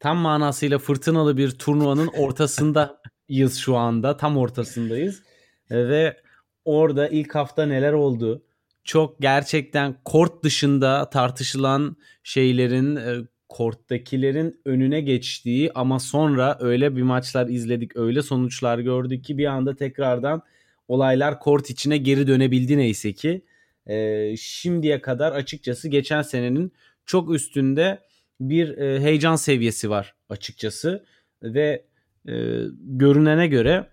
tam 0.00 0.16
manasıyla 0.16 0.78
fırtınalı 0.78 1.36
bir 1.36 1.50
turnuvanın 1.50 2.06
ortasındayız 2.18 3.56
şu 3.58 3.76
anda. 3.76 4.16
Tam 4.16 4.36
ortasındayız. 4.36 5.22
Ee, 5.70 5.88
ve 5.88 6.16
orada 6.64 7.08
ilk 7.08 7.34
hafta 7.34 7.66
neler 7.66 7.92
oldu? 7.92 8.42
Çok 8.84 9.20
gerçekten 9.20 9.96
kort 10.04 10.44
dışında 10.44 11.10
tartışılan 11.10 11.96
şeylerin 12.22 12.96
e, 12.96 13.16
korttakilerin 13.48 14.60
önüne 14.64 15.00
geçtiği 15.00 15.72
ama 15.74 16.00
sonra 16.00 16.58
öyle 16.60 16.96
bir 16.96 17.02
maçlar 17.02 17.48
izledik, 17.48 17.96
öyle 17.96 18.22
sonuçlar 18.22 18.78
gördük 18.78 19.24
ki 19.24 19.38
bir 19.38 19.46
anda 19.46 19.76
tekrardan 19.76 20.42
olaylar 20.88 21.40
kort 21.40 21.70
içine 21.70 21.96
geri 21.96 22.26
dönebildi 22.26 22.78
neyse 22.78 23.12
ki. 23.12 23.42
Ee, 23.88 24.34
şimdiye 24.40 25.00
kadar 25.00 25.32
açıkçası 25.32 25.88
geçen 25.88 26.22
senenin 26.22 26.72
çok 27.06 27.34
üstünde 27.34 28.00
bir 28.40 28.78
e, 28.78 29.00
heyecan 29.00 29.36
seviyesi 29.36 29.90
var 29.90 30.14
açıkçası 30.28 31.04
ve 31.42 31.84
e, 32.28 32.32
görünene 32.80 33.46
göre 33.46 33.90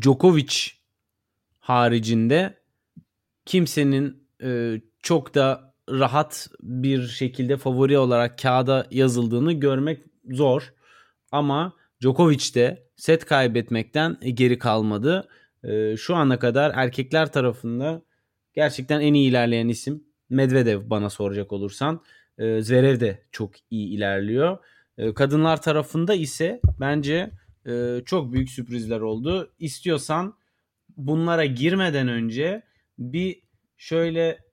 Djokovic 0.00 0.54
haricinde 1.60 2.54
kimsenin 3.44 4.26
e, 4.42 4.80
çok 5.02 5.34
da 5.34 5.74
rahat 5.90 6.48
bir 6.62 7.06
şekilde 7.06 7.56
favori 7.56 7.98
olarak 7.98 8.38
kağıda 8.38 8.86
yazıldığını 8.90 9.52
görmek 9.52 10.02
zor. 10.30 10.74
Ama 11.32 11.72
Djokovic 12.02 12.54
de 12.54 12.86
set 12.96 13.24
kaybetmekten 13.24 14.16
geri 14.34 14.58
kalmadı. 14.58 15.28
E, 15.64 15.96
şu 15.96 16.16
ana 16.16 16.38
kadar 16.38 16.72
erkekler 16.74 17.32
tarafında 17.32 18.02
gerçekten 18.54 19.00
en 19.00 19.14
iyi 19.14 19.28
ilerleyen 19.28 19.68
isim 19.68 20.04
Medvedev 20.30 20.90
bana 20.90 21.10
soracak 21.10 21.52
olursan. 21.52 22.02
E, 22.38 22.62
Zverev 22.62 23.00
de 23.00 23.22
çok 23.32 23.50
iyi 23.70 23.88
ilerliyor. 23.88 24.58
E, 24.98 25.14
kadınlar 25.14 25.62
tarafında 25.62 26.14
ise 26.14 26.60
bence 26.80 27.30
e, 27.66 28.02
çok 28.06 28.32
büyük 28.32 28.50
sürprizler 28.50 29.00
oldu. 29.00 29.52
İstiyorsan 29.58 30.34
bunlara 30.96 31.44
girmeden 31.44 32.08
önce 32.08 32.62
bir 32.98 33.42
şöyle 33.76 34.46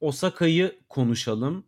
Osaka'yı 0.00 0.72
konuşalım. 0.88 1.66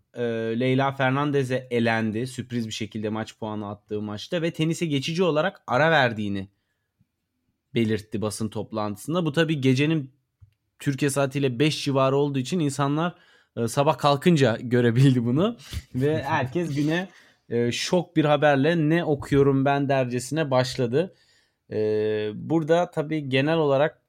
Leyla 0.60 0.92
Fernandez'e 0.92 1.68
elendi 1.70 2.26
sürpriz 2.26 2.66
bir 2.66 2.72
şekilde 2.72 3.08
maç 3.08 3.38
puanı 3.38 3.68
attığı 3.68 4.02
maçta 4.02 4.42
ve 4.42 4.50
tenise 4.50 4.86
geçici 4.86 5.22
olarak 5.22 5.62
ara 5.66 5.90
verdiğini 5.90 6.48
belirtti 7.74 8.22
basın 8.22 8.48
toplantısında. 8.48 9.26
Bu 9.26 9.32
tabii 9.32 9.60
gecenin 9.60 10.10
Türkiye 10.78 11.10
saatiyle 11.10 11.58
5 11.58 11.84
civarı 11.84 12.16
olduğu 12.16 12.38
için 12.38 12.58
insanlar 12.58 13.14
e, 13.56 13.68
sabah 13.68 13.98
kalkınca 13.98 14.56
görebildi 14.60 15.24
bunu 15.24 15.56
ve 15.94 16.22
herkes 16.22 16.74
güne 16.74 17.08
e, 17.48 17.72
şok 17.72 18.16
bir 18.16 18.24
haberle 18.24 18.88
ne 18.88 19.04
okuyorum 19.04 19.64
ben 19.64 19.88
dercesine 19.88 20.50
başladı. 20.50 21.14
E, 21.70 21.78
burada 22.34 22.90
tabii 22.90 23.28
genel 23.28 23.56
olarak 23.56 24.00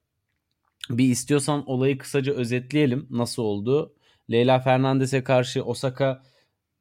bir 0.89 1.09
istiyorsan 1.09 1.69
olayı 1.69 1.97
kısaca 1.97 2.33
özetleyelim 2.33 3.07
nasıl 3.09 3.43
oldu. 3.43 3.93
Leyla 4.31 4.59
Fernandez'e 4.59 5.23
karşı 5.23 5.63
Osaka 5.63 6.23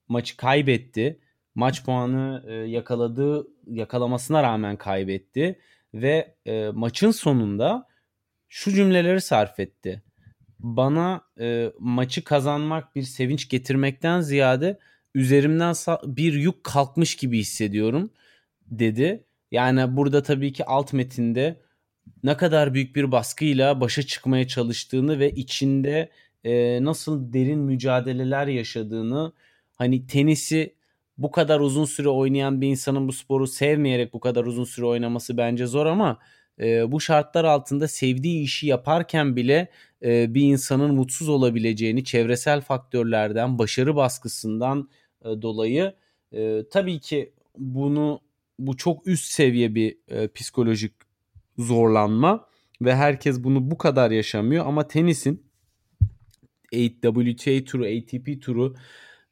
maçı 0.08 0.36
kaybetti. 0.36 1.20
Maç 1.54 1.84
puanı 1.84 2.44
yakaladığı 2.66 3.46
yakalamasına 3.66 4.42
rağmen 4.42 4.76
kaybetti 4.76 5.58
ve 5.94 6.34
e, 6.46 6.68
maçın 6.74 7.10
sonunda 7.10 7.86
şu 8.48 8.72
cümleleri 8.72 9.20
sarf 9.20 9.60
etti. 9.60 10.02
Bana 10.58 11.20
e, 11.40 11.72
maçı 11.78 12.24
kazanmak 12.24 12.96
bir 12.96 13.02
sevinç 13.02 13.48
getirmekten 13.48 14.20
ziyade 14.20 14.78
üzerimden 15.14 15.74
bir 16.16 16.32
yük 16.32 16.64
kalkmış 16.64 17.16
gibi 17.16 17.38
hissediyorum 17.38 18.10
dedi. 18.66 19.24
Yani 19.50 19.96
burada 19.96 20.22
tabii 20.22 20.52
ki 20.52 20.64
alt 20.64 20.92
metinde 20.92 21.60
ne 22.22 22.36
kadar 22.36 22.74
büyük 22.74 22.96
bir 22.96 23.12
baskıyla 23.12 23.80
başa 23.80 24.02
çıkmaya 24.02 24.48
çalıştığını 24.48 25.18
ve 25.18 25.30
içinde 25.30 26.10
e, 26.44 26.84
nasıl 26.84 27.32
derin 27.32 27.58
mücadeleler 27.58 28.46
yaşadığını 28.46 29.32
hani 29.74 30.06
tenisi 30.06 30.73
bu 31.18 31.30
kadar 31.30 31.60
uzun 31.60 31.84
süre 31.84 32.08
oynayan 32.08 32.60
bir 32.60 32.68
insanın 32.68 33.08
bu 33.08 33.12
sporu 33.12 33.46
sevmeyerek 33.46 34.12
bu 34.12 34.20
kadar 34.20 34.44
uzun 34.44 34.64
süre 34.64 34.86
oynaması 34.86 35.36
bence 35.36 35.66
zor 35.66 35.86
ama 35.86 36.18
e, 36.60 36.92
bu 36.92 37.00
şartlar 37.00 37.44
altında 37.44 37.88
sevdiği 37.88 38.42
işi 38.42 38.66
yaparken 38.66 39.36
bile 39.36 39.70
e, 40.02 40.34
bir 40.34 40.42
insanın 40.42 40.94
mutsuz 40.94 41.28
olabileceğini 41.28 42.04
çevresel 42.04 42.60
faktörlerden, 42.60 43.58
başarı 43.58 43.96
baskısından 43.96 44.88
e, 45.24 45.24
dolayı 45.24 45.94
e, 46.32 46.62
tabii 46.70 47.00
ki 47.00 47.32
bunu 47.58 48.20
bu 48.58 48.76
çok 48.76 49.06
üst 49.06 49.24
seviye 49.24 49.74
bir 49.74 49.98
e, 50.08 50.28
psikolojik 50.28 50.92
zorlanma 51.58 52.48
ve 52.82 52.96
herkes 52.96 53.44
bunu 53.44 53.70
bu 53.70 53.78
kadar 53.78 54.10
yaşamıyor 54.10 54.66
ama 54.66 54.88
tenisin 54.88 55.44
WTA 56.72 57.64
turu, 57.64 57.84
ATP 57.84 58.42
turu 58.42 58.74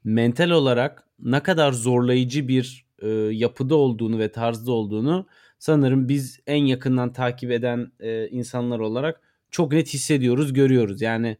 mental 0.04 0.50
olarak 0.50 1.04
ne 1.18 1.40
kadar 1.40 1.72
zorlayıcı 1.72 2.48
bir 2.48 2.86
e, 3.02 3.08
yapıda 3.10 3.74
olduğunu 3.74 4.18
ve 4.18 4.32
tarzda 4.32 4.72
olduğunu 4.72 5.26
sanırım 5.58 6.08
biz 6.08 6.40
en 6.46 6.64
yakından 6.64 7.12
takip 7.12 7.50
eden 7.50 7.92
e, 8.00 8.28
insanlar 8.28 8.78
olarak 8.78 9.20
çok 9.50 9.72
net 9.72 9.94
hissediyoruz, 9.94 10.52
görüyoruz. 10.52 11.02
Yani 11.02 11.36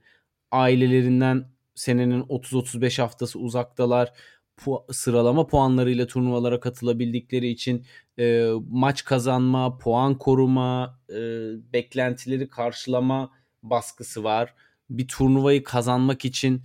ailelerinden 0.50 1.44
senenin 1.74 2.22
30-35 2.22 3.02
haftası 3.02 3.38
uzaktalar. 3.38 4.12
Pu- 4.58 4.92
sıralama 4.92 5.46
puanlarıyla 5.46 6.06
turnuvalara 6.06 6.60
katılabildikleri 6.60 7.48
için 7.48 7.86
e, 8.18 8.50
maç 8.70 9.04
kazanma, 9.04 9.78
puan 9.78 10.18
koruma, 10.18 10.98
e, 11.10 11.16
beklentileri 11.72 12.48
karşılama 12.48 13.30
baskısı 13.62 14.24
var. 14.24 14.54
Bir 14.90 15.08
turnuvayı 15.08 15.64
kazanmak 15.64 16.24
için 16.24 16.62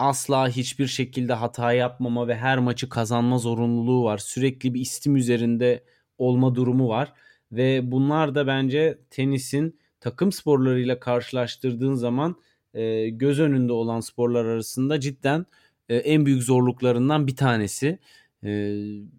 asla 0.00 0.48
hiçbir 0.48 0.86
şekilde 0.86 1.32
hata 1.32 1.72
yapmama 1.72 2.28
ve 2.28 2.36
her 2.36 2.58
maçı 2.58 2.88
kazanma 2.88 3.38
zorunluluğu 3.38 4.04
var. 4.04 4.18
Sürekli 4.18 4.74
bir 4.74 4.80
istim 4.80 5.16
üzerinde 5.16 5.84
olma 6.18 6.54
durumu 6.54 6.88
var 6.88 7.12
ve 7.52 7.90
bunlar 7.92 8.34
da 8.34 8.46
bence 8.46 8.98
tenisin 9.10 9.78
takım 10.00 10.32
sporlarıyla 10.32 11.00
karşılaştırdığın 11.00 11.94
zaman 11.94 12.36
e, 12.74 13.08
göz 13.08 13.40
önünde 13.40 13.72
olan 13.72 14.00
sporlar 14.00 14.44
arasında 14.44 15.00
cidden 15.00 15.46
e, 15.88 15.96
en 15.96 16.26
büyük 16.26 16.42
zorluklarından 16.42 17.26
bir 17.26 17.36
tanesi 17.36 17.98
e, 18.44 18.50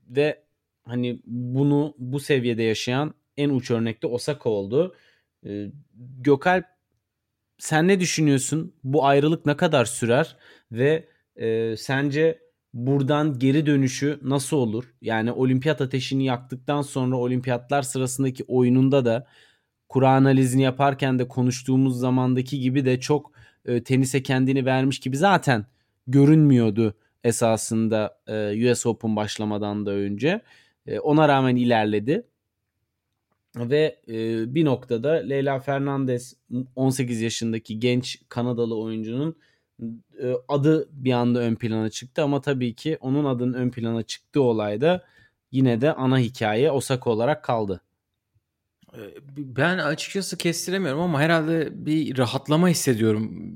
ve 0.09 0.43
hani 0.83 1.19
bunu 1.25 1.95
bu 1.97 2.19
seviyede 2.19 2.63
yaşayan 2.63 3.13
en 3.37 3.49
uç 3.49 3.71
örnekte 3.71 4.07
Osaka 4.07 4.49
oldu. 4.49 4.95
E, 5.45 5.71
Gökalp 6.21 6.65
sen 7.61 7.87
ne 7.87 7.99
düşünüyorsun? 7.99 8.73
Bu 8.83 9.05
ayrılık 9.05 9.45
ne 9.45 9.57
kadar 9.57 9.85
sürer 9.85 10.35
ve 10.71 11.07
e, 11.35 11.77
sence 11.77 12.39
buradan 12.73 13.39
geri 13.39 13.65
dönüşü 13.65 14.19
nasıl 14.23 14.57
olur? 14.57 14.93
Yani 15.01 15.31
olimpiyat 15.31 15.81
ateşini 15.81 16.25
yaktıktan 16.25 16.81
sonra 16.81 17.15
olimpiyatlar 17.15 17.81
sırasındaki 17.81 18.43
oyununda 18.47 19.05
da 19.05 19.27
kura 19.89 20.09
analizini 20.09 20.61
yaparken 20.61 21.19
de 21.19 21.27
konuştuğumuz 21.27 21.99
zamandaki 21.99 22.59
gibi 22.59 22.85
de 22.85 22.99
çok 22.99 23.31
e, 23.65 23.83
tenise 23.83 24.23
kendini 24.23 24.65
vermiş 24.65 24.99
gibi 24.99 25.17
zaten 25.17 25.65
görünmüyordu 26.07 26.93
esasında 27.23 28.17
e, 28.27 28.71
US 28.71 28.85
Open 28.85 29.15
başlamadan 29.15 29.85
da 29.85 29.91
önce. 29.91 30.41
E, 30.87 30.99
ona 30.99 31.27
rağmen 31.27 31.55
ilerledi. 31.55 32.23
Ve 33.55 33.99
e, 34.07 34.55
bir 34.55 34.65
noktada 34.65 35.11
Leyla 35.11 35.59
Fernandez 35.59 36.35
18 36.75 37.21
yaşındaki 37.21 37.79
genç 37.79 38.21
Kanadalı 38.29 38.77
oyuncunun 38.77 39.35
e, 40.21 40.33
adı 40.47 40.89
bir 40.91 41.11
anda 41.11 41.39
ön 41.39 41.55
plana 41.55 41.89
çıktı 41.89 42.23
ama 42.23 42.41
tabii 42.41 42.75
ki 42.75 42.97
onun 43.01 43.25
adının 43.25 43.53
ön 43.53 43.69
plana 43.69 44.03
çıktığı 44.03 44.41
olayda 44.41 45.05
yine 45.51 45.81
de 45.81 45.93
ana 45.93 46.19
hikaye 46.19 46.71
Osaka 46.71 47.09
olarak 47.09 47.43
kaldı. 47.43 47.81
Ben 49.37 49.77
açıkçası 49.77 50.37
kestiremiyorum 50.37 51.01
ama 51.01 51.21
herhalde 51.21 51.85
bir 51.85 52.17
rahatlama 52.17 52.69
hissediyorum 52.69 53.53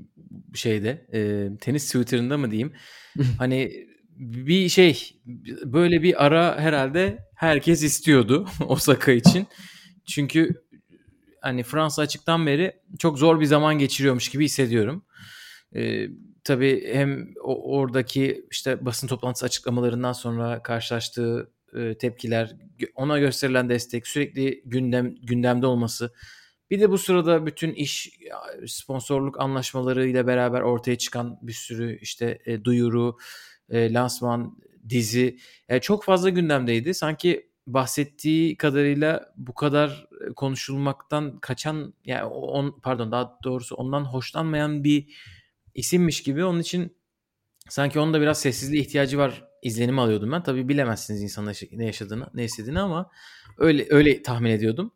şeyde 0.54 1.06
e, 1.14 1.50
tenis 1.58 1.86
Twitter'ında 1.86 2.38
mı 2.38 2.52
diyeyim. 2.52 2.74
hani 3.38 3.88
bir 4.16 4.70
şey 4.70 5.22
böyle 5.64 6.04
bir 6.04 6.25
ara 6.25 6.60
herhalde 6.60 7.18
herkes 7.36 7.84
istiyordu 7.84 8.48
Osaka 8.68 9.12
için. 9.12 9.48
Çünkü 10.05 10.65
hani 11.41 11.63
Fransa 11.63 12.01
açıktan 12.01 12.45
beri 12.47 12.81
çok 13.00 13.19
zor 13.19 13.39
bir 13.39 13.45
zaman 13.45 13.79
geçiriyormuş 13.79 14.29
gibi 14.29 14.45
hissediyorum. 14.45 15.05
Ee, 15.75 16.07
tabii 16.43 16.93
hem 16.93 17.33
oradaki 17.43 18.47
işte 18.51 18.85
basın 18.85 19.07
toplantısı 19.07 19.45
açıklamalarından 19.45 20.13
sonra 20.13 20.63
karşılaştığı 20.63 21.51
e, 21.75 21.97
tepkiler, 21.97 22.55
ona 22.95 23.19
gösterilen 23.19 23.69
destek, 23.69 24.07
sürekli 24.07 24.62
gündem 24.65 25.15
gündemde 25.24 25.67
olması. 25.67 26.13
Bir 26.69 26.79
de 26.79 26.89
bu 26.89 26.97
sırada 26.97 27.45
bütün 27.45 27.74
iş 27.74 28.19
sponsorluk 28.67 29.39
anlaşmaları 29.39 30.07
ile 30.07 30.27
beraber 30.27 30.62
ortaya 30.62 30.97
çıkan 30.97 31.39
bir 31.41 31.53
sürü 31.53 32.00
işte 32.01 32.39
e, 32.45 32.63
duyuru, 32.63 33.17
e, 33.69 33.93
lansman, 33.93 34.57
dizi 34.89 35.38
e, 35.69 35.79
çok 35.79 36.03
fazla 36.03 36.29
gündemdeydi. 36.29 36.93
Sanki 36.93 37.50
bahsettiği 37.67 38.57
kadarıyla 38.57 39.34
bu 39.38 39.53
kadar 39.53 40.07
e, 40.29 40.34
konuşulmaktan 40.34 41.39
kaçan 41.39 41.93
yani 42.05 42.24
on, 42.24 42.79
pardon 42.84 43.12
daha 43.12 43.39
doğrusu 43.43 43.75
ondan 43.75 44.05
hoşlanmayan 44.05 44.84
bir 44.84 45.07
isimmiş 45.75 46.24
gibi. 46.24 46.45
Onun 46.45 46.60
için 46.60 46.98
sanki 47.69 48.00
onun 48.00 48.13
da 48.13 48.22
biraz 48.22 48.39
sessizliğe 48.39 48.84
ihtiyacı 48.84 49.17
var 49.17 49.43
izlenimi 49.62 50.01
alıyordum 50.01 50.31
ben. 50.31 50.43
Tabii 50.43 50.69
bilemezsiniz 50.69 51.22
insanın 51.22 51.53
ne 51.72 51.86
yaşadığını, 51.86 52.27
ne 52.34 52.43
istediğini 52.43 52.79
ama 52.79 53.10
öyle 53.57 53.88
öyle 53.89 54.24
tahmin 54.24 54.51
ediyordum. 54.51 54.91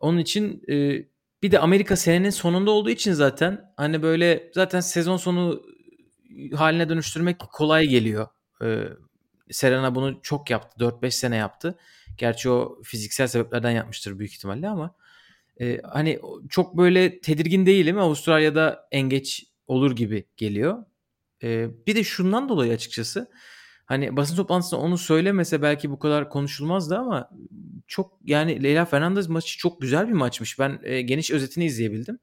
Onun 0.00 0.18
için 0.18 0.62
e, 0.68 1.04
bir 1.42 1.50
de 1.50 1.58
Amerika 1.58 1.96
senenin 1.96 2.30
sonunda 2.30 2.70
olduğu 2.70 2.90
için 2.90 3.12
zaten 3.12 3.72
hani 3.76 4.02
böyle 4.02 4.50
zaten 4.54 4.80
sezon 4.80 5.16
sonu 5.16 5.62
haline 6.54 6.88
dönüştürmek 6.88 7.38
kolay 7.38 7.86
geliyor. 7.86 8.26
E, 8.62 8.84
Serena 9.50 9.94
bunu 9.94 10.22
çok 10.22 10.50
yaptı. 10.50 10.84
4-5 10.84 11.10
sene 11.10 11.36
yaptı. 11.36 11.78
Gerçi 12.18 12.50
o 12.50 12.82
fiziksel 12.82 13.26
sebeplerden 13.26 13.70
yapmıştır 13.70 14.18
büyük 14.18 14.32
ihtimalle 14.32 14.68
ama 14.68 14.94
e, 15.60 15.80
hani 15.82 16.20
çok 16.48 16.76
böyle 16.76 17.20
tedirgin 17.20 17.66
değilim. 17.66 17.98
Avustralya'da 17.98 18.88
en 18.90 19.08
geç 19.08 19.46
olur 19.66 19.96
gibi 19.96 20.24
geliyor. 20.36 20.84
E, 21.42 21.68
bir 21.86 21.94
de 21.94 22.04
şundan 22.04 22.48
dolayı 22.48 22.72
açıkçası 22.72 23.30
hani 23.90 24.16
basın 24.16 24.36
toplantısında 24.36 24.80
onu 24.80 24.98
söylemese 24.98 25.62
belki 25.62 25.90
bu 25.90 25.98
kadar 25.98 26.28
konuşulmazdı 26.28 26.96
ama 26.96 27.30
çok 27.86 28.18
yani 28.24 28.62
Leyla 28.62 28.84
Fernandez 28.84 29.26
maçı 29.26 29.58
çok 29.58 29.80
güzel 29.80 30.08
bir 30.08 30.12
maçmış. 30.12 30.58
Ben 30.58 30.80
e, 30.82 31.02
geniş 31.02 31.30
özetini 31.30 31.64
izleyebildim. 31.64 32.18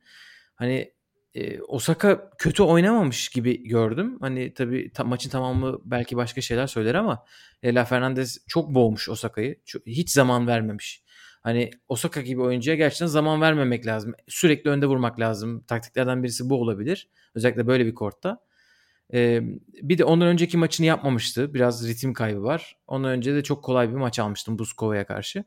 Hani 0.55 0.93
e, 1.37 1.61
Osaka 1.61 2.29
kötü 2.37 2.63
oynamamış 2.63 3.29
gibi 3.29 3.63
gördüm. 3.67 4.17
Hani 4.21 4.53
tabii 4.53 4.91
ta, 4.93 5.03
maçın 5.03 5.29
tamamı 5.29 5.79
belki 5.85 6.17
başka 6.17 6.41
şeyler 6.41 6.67
söyler 6.67 6.95
ama 6.95 7.25
Leyla 7.65 7.85
Fernandez 7.85 8.37
çok 8.47 8.75
boğmuş 8.75 9.09
Osaka'yı. 9.09 9.55
Hiç 9.85 10.09
zaman 10.11 10.47
vermemiş. 10.47 11.03
Hani 11.41 11.71
Osaka 11.87 12.21
gibi 12.21 12.41
oyuncuya 12.41 12.75
gerçekten 12.75 13.05
zaman 13.05 13.41
vermemek 13.41 13.85
lazım. 13.85 14.13
Sürekli 14.27 14.69
önde 14.69 14.85
vurmak 14.85 15.19
lazım. 15.19 15.63
Taktiklerden 15.63 16.23
birisi 16.23 16.49
bu 16.49 16.61
olabilir. 16.61 17.09
Özellikle 17.35 17.67
böyle 17.67 17.85
bir 17.85 17.95
kortta. 17.95 18.39
Ee, 19.13 19.41
bir 19.81 19.97
de 19.97 20.03
ondan 20.03 20.27
önceki 20.27 20.57
maçını 20.57 20.85
yapmamıştı. 20.85 21.53
Biraz 21.53 21.87
ritim 21.87 22.13
kaybı 22.13 22.43
var. 22.43 22.77
Ondan 22.87 23.11
önce 23.11 23.35
de 23.35 23.43
çok 23.43 23.63
kolay 23.63 23.89
bir 23.89 23.95
maç 23.95 24.19
almıştım 24.19 24.59
Buskova'ya 24.59 25.05
karşı. 25.05 25.43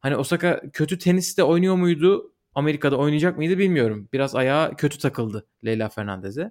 Hani 0.00 0.16
Osaka 0.16 0.60
kötü 0.72 0.98
teniste 0.98 1.42
oynuyor 1.42 1.76
muydu? 1.76 2.32
Amerika'da 2.54 2.96
oynayacak 2.96 3.36
mıydı 3.36 3.58
bilmiyorum. 3.58 4.08
Biraz 4.12 4.34
ayağı 4.34 4.76
kötü 4.76 4.98
takıldı 4.98 5.46
Leyla 5.64 5.88
Fernandez'e. 5.88 6.50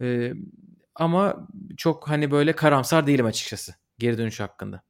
Ee, 0.00 0.32
ama 0.94 1.48
çok 1.76 2.08
hani 2.08 2.30
böyle 2.30 2.52
karamsar 2.52 3.06
değilim 3.06 3.26
açıkçası 3.26 3.74
geri 3.98 4.18
dönüş 4.18 4.40
hakkında. 4.40 4.82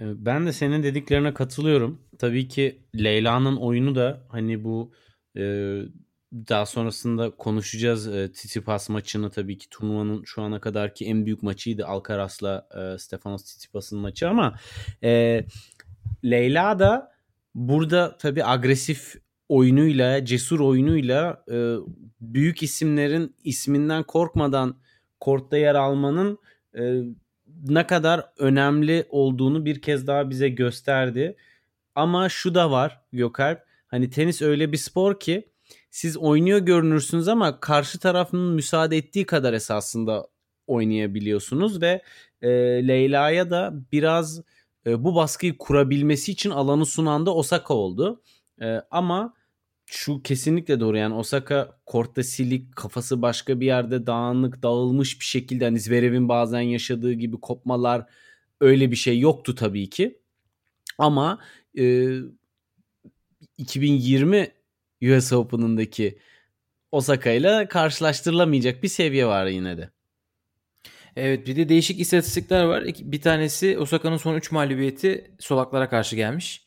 Ee, 0.00 0.04
ben 0.24 0.46
de 0.46 0.52
senin 0.52 0.82
dediklerine 0.82 1.34
katılıyorum. 1.34 2.02
Tabii 2.18 2.48
ki 2.48 2.82
Leyla'nın 2.94 3.56
oyunu 3.56 3.94
da 3.94 4.26
hani 4.28 4.64
bu 4.64 4.92
e, 5.36 5.42
daha 6.32 6.66
sonrasında 6.66 7.30
konuşacağız 7.30 8.08
e, 8.08 8.32
Tsitsipas 8.32 8.88
maçını 8.88 9.30
tabii 9.30 9.58
ki 9.58 9.68
turnuvanın 9.70 10.24
şu 10.24 10.42
ana 10.42 10.60
kadarki 10.60 11.06
en 11.06 11.26
büyük 11.26 11.42
maçıydı 11.42 11.86
Alcaraz'la 11.86 12.68
e, 12.76 12.98
Stefanos 12.98 13.44
Tsitsipas'ın 13.44 13.98
maçı 13.98 14.28
ama 14.28 14.54
e, 15.02 15.44
Leyla 16.24 16.78
da 16.78 17.12
burada 17.54 18.16
tabii 18.18 18.44
agresif 18.44 19.14
oyunuyla, 19.48 20.24
cesur 20.24 20.60
oyunuyla 20.60 21.44
e, 21.52 21.76
büyük 22.20 22.62
isimlerin 22.62 23.36
isminden 23.44 24.02
korkmadan 24.02 24.76
kortta 25.20 25.56
yer 25.56 25.74
almanın 25.74 26.38
e, 26.78 27.02
ne 27.64 27.86
kadar 27.86 28.26
önemli 28.38 29.06
olduğunu 29.08 29.64
bir 29.64 29.82
kez 29.82 30.06
daha 30.06 30.30
bize 30.30 30.48
gösterdi. 30.48 31.36
Ama 31.94 32.28
şu 32.28 32.54
da 32.54 32.70
var 32.70 33.00
Gökalp. 33.12 33.60
Hani 33.86 34.10
tenis 34.10 34.42
öyle 34.42 34.72
bir 34.72 34.76
spor 34.76 35.20
ki 35.20 35.50
siz 35.90 36.16
oynuyor 36.16 36.58
görünürsünüz 36.58 37.28
ama 37.28 37.60
karşı 37.60 37.98
tarafın 37.98 38.40
müsaade 38.40 38.96
ettiği 38.96 39.26
kadar 39.26 39.52
esasında 39.52 40.26
oynayabiliyorsunuz 40.66 41.82
ve 41.82 42.02
e, 42.42 42.48
Leyla'ya 42.88 43.50
da 43.50 43.74
biraz 43.92 44.42
e, 44.86 45.04
bu 45.04 45.14
baskıyı 45.14 45.58
kurabilmesi 45.58 46.32
için 46.32 46.50
alanı 46.50 46.86
sunan 46.86 47.26
da 47.26 47.34
Osaka 47.34 47.74
oldu. 47.74 48.22
E, 48.62 48.80
ama 48.90 49.34
şu 49.86 50.22
kesinlikle 50.22 50.80
doğru 50.80 50.96
yani 50.96 51.14
Osaka 51.14 51.80
kortta 51.86 52.22
silik 52.22 52.76
kafası 52.76 53.22
başka 53.22 53.60
bir 53.60 53.66
yerde 53.66 54.06
dağınık 54.06 54.62
dağılmış 54.62 55.20
bir 55.20 55.24
şekilde 55.24 55.64
hani 55.64 55.80
Zverev'in 55.80 56.28
bazen 56.28 56.60
yaşadığı 56.60 57.12
gibi 57.12 57.40
kopmalar 57.40 58.06
öyle 58.60 58.90
bir 58.90 58.96
şey 58.96 59.18
yoktu 59.18 59.54
tabii 59.54 59.90
ki. 59.90 60.18
Ama 60.98 61.38
e, 61.78 62.08
2020 63.58 64.52
US 65.02 65.32
Open'ındaki 65.32 66.18
Osaka 66.92 67.30
ile 67.30 67.68
karşılaştırılamayacak 67.68 68.82
bir 68.82 68.88
seviye 68.88 69.26
var 69.26 69.46
yine 69.46 69.78
de. 69.78 69.90
Evet 71.16 71.46
bir 71.46 71.56
de 71.56 71.68
değişik 71.68 72.00
istatistikler 72.00 72.64
var. 72.64 72.84
Bir 73.00 73.20
tanesi 73.20 73.78
Osaka'nın 73.78 74.16
son 74.16 74.36
3 74.36 74.52
mağlubiyeti 74.52 75.34
solaklara 75.38 75.88
karşı 75.88 76.16
gelmiş. 76.16 76.66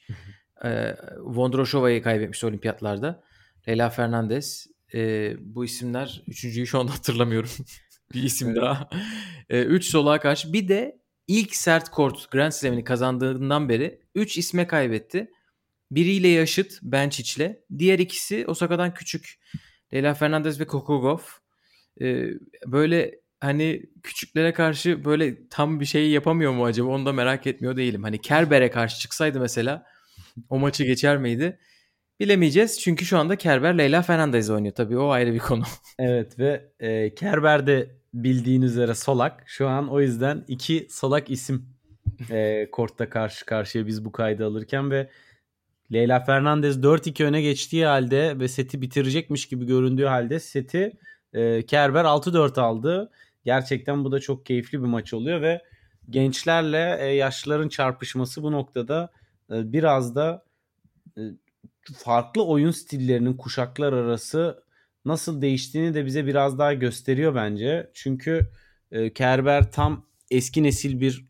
e, 0.64 0.96
Vondroshova'yı 1.20 2.02
kaybetmiş 2.04 2.44
olimpiyatlarda. 2.44 3.24
Leyla 3.68 3.90
Fernandez. 3.90 4.68
E, 4.94 5.32
bu 5.40 5.66
isimler 5.66 6.24
üçüncüyü 6.28 6.68
şu 6.68 6.80
anda 6.80 6.94
hatırlamıyorum. 6.94 7.50
bir 8.14 8.24
isim 8.24 8.50
evet. 8.50 8.62
daha. 8.62 8.90
3 9.50 9.88
e, 9.88 9.90
solağa 9.90 10.20
karşı. 10.20 10.54
Bir 10.54 10.68
de 10.68 11.00
ilk 11.28 11.56
sert 11.56 11.90
kort 11.90 12.32
Grand 12.32 12.52
Slam'ini 12.52 12.84
kazandığından 12.84 13.70
beri 13.70 14.02
3 14.16 14.38
isme 14.38 14.68
kaybetti. 14.68 15.32
Biriyle 15.92 16.28
yaşıt 16.28 16.80
Bencic'le. 16.82 17.56
Diğer 17.78 18.00
ikisi 18.00 18.46
Osaka'dan 18.48 18.94
küçük. 18.94 19.40
Leyla 19.94 20.14
Fernandez 20.14 20.60
ve 20.60 20.68
Kokogov. 20.68 21.20
Ee, 22.02 22.28
böyle 22.66 23.23
hani 23.44 23.84
küçüklere 24.04 24.54
karşı 24.54 25.06
böyle 25.06 25.48
tam 25.50 25.80
bir 25.80 25.86
şey 25.86 26.10
yapamıyor 26.12 26.52
mu 26.52 26.66
acaba 26.66 26.90
onu 26.90 27.06
da 27.06 27.14
merak 27.14 27.48
etmiyor 27.48 27.78
değilim. 27.78 28.04
Hani 28.04 28.22
Kerber'e 28.22 28.70
karşı 28.70 29.00
çıksaydı 29.00 29.40
mesela 29.40 29.86
o 30.50 30.60
maçı 30.60 30.84
geçer 30.84 31.18
miydi? 31.18 31.60
Bilemeyeceğiz 32.20 32.80
çünkü 32.80 33.06
şu 33.06 33.18
anda 33.18 33.36
Kerber 33.36 33.78
Leyla 33.78 34.02
Fernandez 34.02 34.50
oynuyor 34.50 34.76
tabii 34.76 34.98
o 34.98 35.10
ayrı 35.10 35.34
bir 35.34 35.40
konu. 35.40 35.64
Evet 36.00 36.40
ve 36.40 36.70
e, 36.80 37.16
Kerber 37.16 37.68
de 37.68 37.96
bildiğin 38.14 38.62
üzere 38.62 38.96
solak. 38.96 39.44
Şu 39.46 39.68
an 39.68 39.90
o 39.90 40.02
yüzden 40.02 40.46
iki 40.48 40.88
solak 40.90 41.30
isim 41.30 41.66
e, 42.32 42.68
kortta 42.72 43.10
karşı 43.10 43.46
karşıya 43.46 43.88
biz 43.88 44.06
bu 44.06 44.12
kaydı 44.12 44.46
alırken 44.46 44.92
ve 44.92 45.10
Leyla 45.94 46.20
Fernandez 46.20 46.78
4-2 46.78 47.24
öne 47.24 47.42
geçtiği 47.42 47.86
halde 47.86 48.40
ve 48.40 48.48
seti 48.48 48.82
bitirecekmiş 48.82 49.46
gibi 49.46 49.66
göründüğü 49.66 50.06
halde 50.06 50.40
seti 50.40 50.98
e, 51.34 51.66
Kerber 51.66 52.06
6-4 52.06 52.62
aldı. 52.62 53.12
Gerçekten 53.46 54.04
bu 54.04 54.12
da 54.12 54.20
çok 54.20 54.46
keyifli 54.46 54.80
bir 54.82 54.88
maç 54.88 55.14
oluyor 55.14 55.42
ve 55.42 55.62
gençlerle 56.10 56.98
e, 57.00 57.06
yaşlıların 57.06 57.70
çarpışması 57.70 58.44
bu 58.44 58.52
noktada 58.52 59.12
e, 59.52 59.74
biraz 59.74 60.16
da 60.16 60.46
e, 61.18 61.22
farklı 61.98 62.46
oyun 62.46 62.72
stillerinin 62.72 63.34
kuşaklar 63.34 63.94
arası 63.94 64.64
nasıl 65.06 65.42
değiştiğini 65.42 65.94
de 65.94 66.06
bize 66.06 66.26
biraz 66.26 66.60
daha 66.60 66.74
gösteriyor 66.74 67.36
bence. 67.36 67.92
Çünkü 67.94 68.50
Kerber 69.16 69.72
tam 69.72 70.06
eski 70.32 70.64
nesil 70.64 71.00
bir 71.00 71.26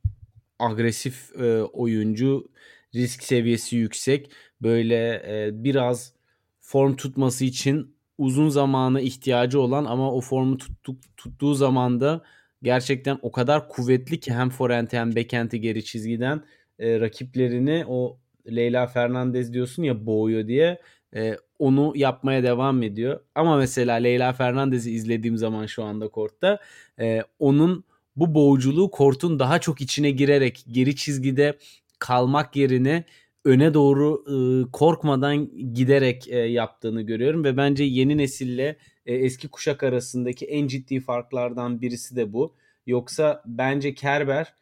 agresif 0.59 1.31
oyuncu, 1.73 2.51
risk 2.95 3.23
seviyesi 3.23 3.75
yüksek. 3.75 4.31
Böyle 4.61 5.21
biraz 5.53 6.13
form 6.59 6.95
tutması 6.95 7.45
için 7.45 7.92
uzun 8.17 8.49
zamana 8.49 9.01
ihtiyacı 9.01 9.61
olan 9.61 9.85
ama 9.85 10.13
o 10.13 10.21
formu 10.21 10.57
tuttuk, 10.57 11.17
tuttuğu 11.17 11.53
zaman 11.53 12.01
da 12.01 12.21
gerçekten 12.63 13.19
o 13.21 13.31
kadar 13.31 13.69
kuvvetli 13.69 14.19
ki 14.19 14.33
hem 14.33 14.49
forente 14.49 14.97
hem 14.97 15.15
backend'i 15.15 15.61
geri 15.61 15.85
çizgiden 15.85 16.43
e, 16.79 16.99
rakiplerini 16.99 17.85
o 17.87 18.17
Leyla 18.47 18.87
Fernandez 18.87 19.53
diyorsun 19.53 19.83
ya 19.83 20.05
boğuyor 20.05 20.47
diye 20.47 20.79
e, 21.15 21.37
onu 21.59 21.93
yapmaya 21.95 22.43
devam 22.43 22.83
ediyor. 22.83 23.19
Ama 23.35 23.57
mesela 23.57 23.95
Leyla 23.95 24.33
Fernandez'i 24.33 24.91
izlediğim 24.91 25.37
zaman 25.37 25.65
şu 25.65 25.83
anda 25.83 26.07
kortta 26.07 26.59
e, 26.99 27.23
onun 27.39 27.83
bu 28.15 28.35
boğuculuğu 28.35 28.91
kortun 28.91 29.39
daha 29.39 29.59
çok 29.59 29.81
içine 29.81 30.11
girerek 30.11 30.65
geri 30.71 30.95
çizgide 30.95 31.57
kalmak 31.99 32.55
yerine 32.55 33.03
öne 33.45 33.73
doğru 33.73 34.23
e, 34.27 34.35
korkmadan 34.71 35.73
giderek 35.73 36.27
e, 36.27 36.37
yaptığını 36.37 37.01
görüyorum 37.01 37.43
ve 37.43 37.57
bence 37.57 37.83
yeni 37.83 38.17
nesille 38.17 38.77
e, 39.05 39.13
eski 39.15 39.47
kuşak 39.47 39.83
arasındaki 39.83 40.45
en 40.45 40.67
ciddi 40.67 40.99
farklardan 40.99 41.81
birisi 41.81 42.15
de 42.15 42.33
bu. 42.33 42.55
Yoksa 42.85 43.43
bence 43.45 43.93
Kerber 43.93 44.53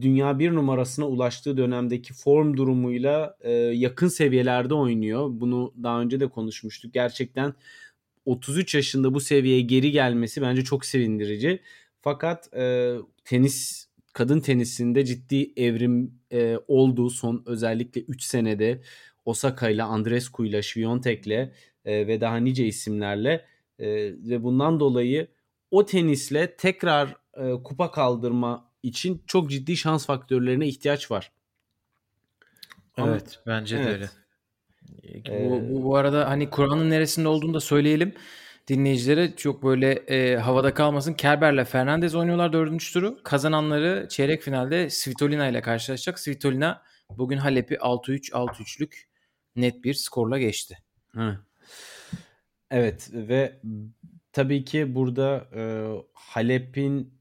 dünya 0.00 0.38
bir 0.38 0.54
numarasına 0.54 1.08
ulaştığı 1.08 1.56
dönemdeki 1.56 2.14
form 2.14 2.56
durumuyla 2.56 3.36
e, 3.40 3.52
yakın 3.52 4.08
seviyelerde 4.08 4.74
oynuyor. 4.74 5.28
Bunu 5.30 5.74
daha 5.82 6.00
önce 6.00 6.20
de 6.20 6.28
konuşmuştuk. 6.28 6.94
Gerçekten 6.94 7.54
33 8.24 8.74
yaşında 8.74 9.14
bu 9.14 9.20
seviyeye 9.20 9.60
geri 9.60 9.90
gelmesi 9.90 10.42
bence 10.42 10.64
çok 10.64 10.84
sevindirici. 10.84 11.60
Fakat 12.00 12.54
e, 12.56 12.94
tenis 13.24 13.88
kadın 14.14 14.40
tenisinde 14.40 15.04
ciddi 15.04 15.52
evrim 15.56 16.20
e, 16.32 16.58
oldu 16.68 17.10
son 17.10 17.42
özellikle 17.46 18.00
3 18.00 18.22
senede 18.22 18.82
Osaka 19.24 19.68
ile 19.68 19.82
Andrescu 19.82 20.44
ile 20.44 20.60
ile 21.26 21.52
e, 21.84 22.06
ve 22.06 22.20
daha 22.20 22.36
nice 22.36 22.66
isimlerle 22.66 23.44
e, 23.78 23.86
ve 24.12 24.42
bundan 24.42 24.80
dolayı 24.80 25.28
o 25.70 25.86
tenisle 25.86 26.56
tekrar 26.56 27.16
e, 27.36 27.62
kupa 27.62 27.90
kaldırma 27.90 28.70
için 28.82 29.22
çok 29.26 29.50
ciddi 29.50 29.76
şans 29.76 30.06
faktörlerine 30.06 30.66
ihtiyaç 30.66 31.10
var. 31.10 31.32
Evet 32.98 33.40
Ama, 33.46 33.58
bence 33.58 33.78
de 33.78 33.82
evet. 33.82 33.92
öyle. 33.92 34.10
Bu, 35.50 35.74
bu, 35.74 35.84
bu 35.84 35.96
arada 35.96 36.30
hani 36.30 36.50
Kur'an'ın 36.50 36.90
neresinde 36.90 37.28
olduğunu 37.28 37.54
da 37.54 37.60
söyleyelim 37.60 38.14
dinleyicilere 38.68 39.36
çok 39.36 39.62
böyle 39.62 39.92
e, 39.92 40.36
havada 40.36 40.74
kalmasın. 40.74 41.14
Kerber'le 41.14 41.64
Fernandez 41.64 42.14
oynuyorlar 42.14 42.52
dördüncü 42.52 42.92
turu. 42.92 43.22
Kazananları 43.22 44.06
çeyrek 44.10 44.42
finalde 44.42 44.90
Svitolina 44.90 45.48
ile 45.48 45.60
karşılaşacak. 45.60 46.18
Svitolina 46.18 46.82
bugün 47.10 47.38
Halep'i 47.38 47.74
6-3 47.74 48.30
6-3'lük 48.30 49.04
net 49.56 49.84
bir 49.84 49.94
skorla 49.94 50.38
geçti. 50.38 50.78
Hı. 51.14 51.38
Evet 52.70 53.10
ve 53.12 53.60
tabii 54.32 54.64
ki 54.64 54.94
burada 54.94 55.48
e, 55.54 55.62
Halep'in 56.12 57.14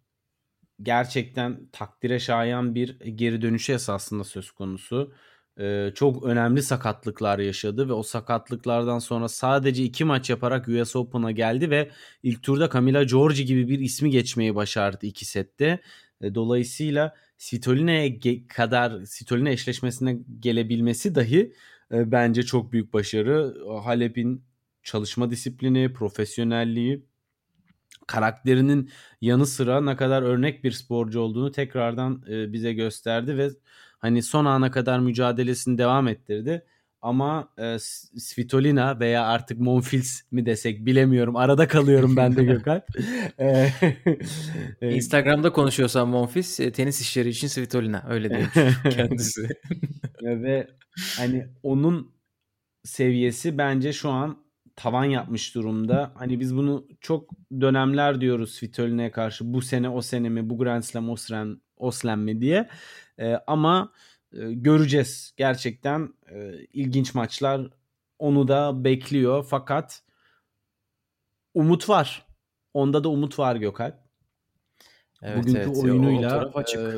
gerçekten 0.81 1.67
takdire 1.71 2.19
şayan 2.19 2.75
bir 2.75 2.99
geri 2.99 3.41
dönüşü 3.41 3.73
esasında 3.73 4.23
söz 4.23 4.51
konusu 4.51 5.13
e, 5.59 5.91
çok 5.95 6.23
önemli 6.23 6.63
sakatlıklar 6.63 7.39
yaşadı 7.39 7.89
ve 7.89 7.93
o 7.93 8.03
sakatlıklardan 8.03 8.99
sonra 8.99 9.29
sadece 9.29 9.83
iki 9.83 10.05
maç 10.05 10.29
yaparak 10.29 10.67
US 10.67 10.95
Open'a 10.95 11.31
geldi 11.31 11.69
ve 11.69 11.91
ilk 12.23 12.43
turda 12.43 12.69
Camila 12.69 13.03
Giorgi 13.03 13.45
gibi 13.45 13.67
bir 13.69 13.79
ismi 13.79 14.09
geçmeyi 14.09 14.55
başardı 14.55 15.05
iki 15.05 15.25
sette. 15.25 15.79
E, 16.21 16.35
dolayısıyla 16.35 17.15
Svitolina'ya 17.37 18.11
kadar 18.47 19.05
Svitolina 19.05 19.49
eşleşmesine 19.49 20.17
gelebilmesi 20.39 21.15
dahi 21.15 21.53
e, 21.91 22.11
bence 22.11 22.43
çok 22.43 22.71
büyük 22.71 22.93
başarı. 22.93 23.55
Halep'in 23.83 24.43
çalışma 24.83 25.31
disiplini, 25.31 25.93
profesyonelliği, 25.93 27.05
karakterinin 28.07 28.89
yanı 29.21 29.45
sıra 29.45 29.81
ne 29.81 29.95
kadar 29.95 30.21
örnek 30.23 30.63
bir 30.63 30.71
sporcu 30.71 31.19
olduğunu 31.19 31.51
tekrardan 31.51 32.23
e, 32.29 32.53
bize 32.53 32.73
gösterdi 32.73 33.37
ve 33.37 33.49
hani 34.03 34.23
son 34.23 34.45
ana 34.45 34.71
kadar 34.71 34.99
mücadelesini 34.99 35.77
devam 35.77 36.07
ettirdi. 36.07 36.65
Ama 37.01 37.49
e, 37.57 37.77
Svitolina 38.17 38.99
veya 38.99 39.25
artık 39.25 39.59
Monfils 39.59 40.21
mi 40.31 40.45
desek 40.45 40.85
bilemiyorum. 40.85 41.35
Arada 41.35 41.67
kalıyorum 41.67 42.15
ben 42.15 42.35
de 42.35 42.43
Gökalp. 42.43 42.83
E, 43.39 43.69
e, 44.81 44.95
Instagram'da 44.95 45.53
konuşuyorsan 45.53 46.07
Monfils 46.07 46.59
e, 46.59 46.71
tenis 46.71 47.01
işleri 47.01 47.29
için 47.29 47.47
Svitolina 47.47 48.03
öyle 48.09 48.29
diyor 48.29 48.51
kendisi. 48.89 49.49
Ve 50.21 50.67
hani 51.17 51.47
onun 51.63 52.11
seviyesi 52.83 53.57
bence 53.57 53.93
şu 53.93 54.09
an 54.09 54.37
tavan 54.75 55.05
yapmış 55.05 55.55
durumda. 55.55 56.11
Hani 56.15 56.39
biz 56.39 56.55
bunu 56.55 56.87
çok 57.01 57.29
dönemler 57.61 58.21
diyoruz 58.21 58.51
Svitolina'ya 58.55 59.11
karşı. 59.11 59.53
Bu 59.53 59.61
sene 59.61 59.89
o 59.89 60.01
sene 60.01 60.29
mi, 60.29 60.49
bu 60.49 60.57
Grand 60.57 60.83
Slam 60.83 61.09
o 61.09 61.15
Slam, 61.15 61.59
o 61.77 61.91
Slam 61.91 62.21
mi 62.21 62.41
diye. 62.41 62.69
E, 63.19 63.35
ama 63.47 63.91
e, 64.33 64.53
göreceğiz. 64.53 65.33
Gerçekten 65.37 66.13
e, 66.31 66.53
ilginç 66.73 67.15
maçlar 67.15 67.69
onu 68.19 68.47
da 68.47 68.83
bekliyor. 68.83 69.45
Fakat 69.49 70.03
umut 71.53 71.89
var. 71.89 72.25
Onda 72.73 73.03
da 73.03 73.09
umut 73.09 73.39
var 73.39 73.55
Gökalp. 73.55 73.95
Evet, 75.21 75.37
Bugünkü 75.37 75.59
evet. 75.59 75.77
oyunuyla 75.77 76.51
açık. 76.53 76.79
E, 76.79 76.93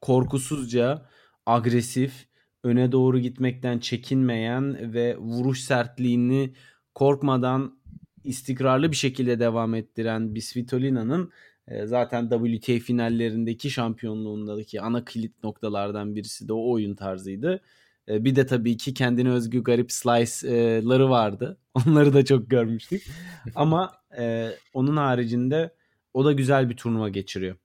korkusuzca 0.00 1.06
agresif, 1.46 2.26
öne 2.64 2.92
doğru 2.92 3.18
gitmekten 3.18 3.78
çekinmeyen 3.78 4.92
ve 4.94 5.16
vuruş 5.16 5.60
sertliğini 5.60 6.54
korkmadan 6.94 7.80
istikrarlı 8.24 8.90
bir 8.90 8.96
şekilde 8.96 9.40
devam 9.40 9.74
ettiren 9.74 10.34
bir 10.34 10.40
Svitolina'nın 10.40 11.24
ee, 11.24 11.49
zaten 11.84 12.28
WTA 12.28 12.78
finallerindeki 12.78 13.70
şampiyonluğundaki 13.70 14.80
ana 14.80 15.04
kilit 15.04 15.44
noktalardan 15.44 16.16
birisi 16.16 16.48
de 16.48 16.52
o 16.52 16.70
oyun 16.70 16.94
tarzıydı. 16.94 17.60
Ee, 18.08 18.24
bir 18.24 18.36
de 18.36 18.46
tabii 18.46 18.76
ki 18.76 18.94
kendine 18.94 19.30
özgü 19.30 19.62
garip 19.62 19.92
slice'ları 19.92 21.10
vardı. 21.10 21.58
Onları 21.74 22.14
da 22.14 22.24
çok 22.24 22.50
görmüştük. 22.50 23.06
Ama 23.54 23.92
e, 24.18 24.50
onun 24.74 24.96
haricinde 24.96 25.74
o 26.14 26.24
da 26.24 26.32
güzel 26.32 26.70
bir 26.70 26.76
turnuva 26.76 27.08
geçiriyor. 27.08 27.56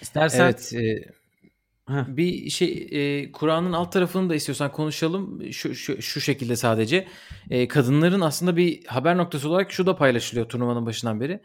İstersen 0.00 0.44
evet, 0.44 0.72
e, 0.72 1.04
bir 2.16 2.50
şey 2.50 2.88
e, 2.90 3.32
Kur'an'ın 3.32 3.72
alt 3.72 3.92
tarafını 3.92 4.30
da 4.30 4.34
istiyorsan 4.34 4.72
konuşalım. 4.72 5.52
Şu 5.52 5.74
şu, 5.74 6.02
şu 6.02 6.20
şekilde 6.20 6.56
sadece. 6.56 7.06
E, 7.50 7.68
kadınların 7.68 8.20
aslında 8.20 8.56
bir 8.56 8.84
haber 8.84 9.16
noktası 9.16 9.48
olarak 9.48 9.72
şu 9.72 9.86
da 9.86 9.96
paylaşılıyor 9.96 10.48
turnuvanın 10.48 10.86
başından 10.86 11.20
beri 11.20 11.40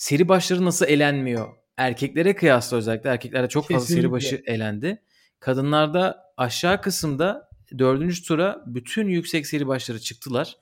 seri 0.00 0.28
başları 0.28 0.64
nasıl 0.64 0.86
elenmiyor? 0.86 1.48
Erkeklere 1.76 2.34
kıyasla 2.34 2.76
özellikle 2.76 3.10
erkeklerde 3.10 3.48
çok 3.48 3.68
fazla 3.68 3.78
Kesinlikle. 3.80 4.02
seri 4.02 4.12
başı 4.12 4.42
elendi. 4.46 5.02
Kadınlarda 5.40 6.32
aşağı 6.36 6.80
kısımda 6.80 7.48
dördüncü 7.78 8.22
tura 8.22 8.62
bütün 8.66 9.08
yüksek 9.08 9.46
seri 9.46 9.66
başları 9.66 10.00
çıktılar. 10.00 10.56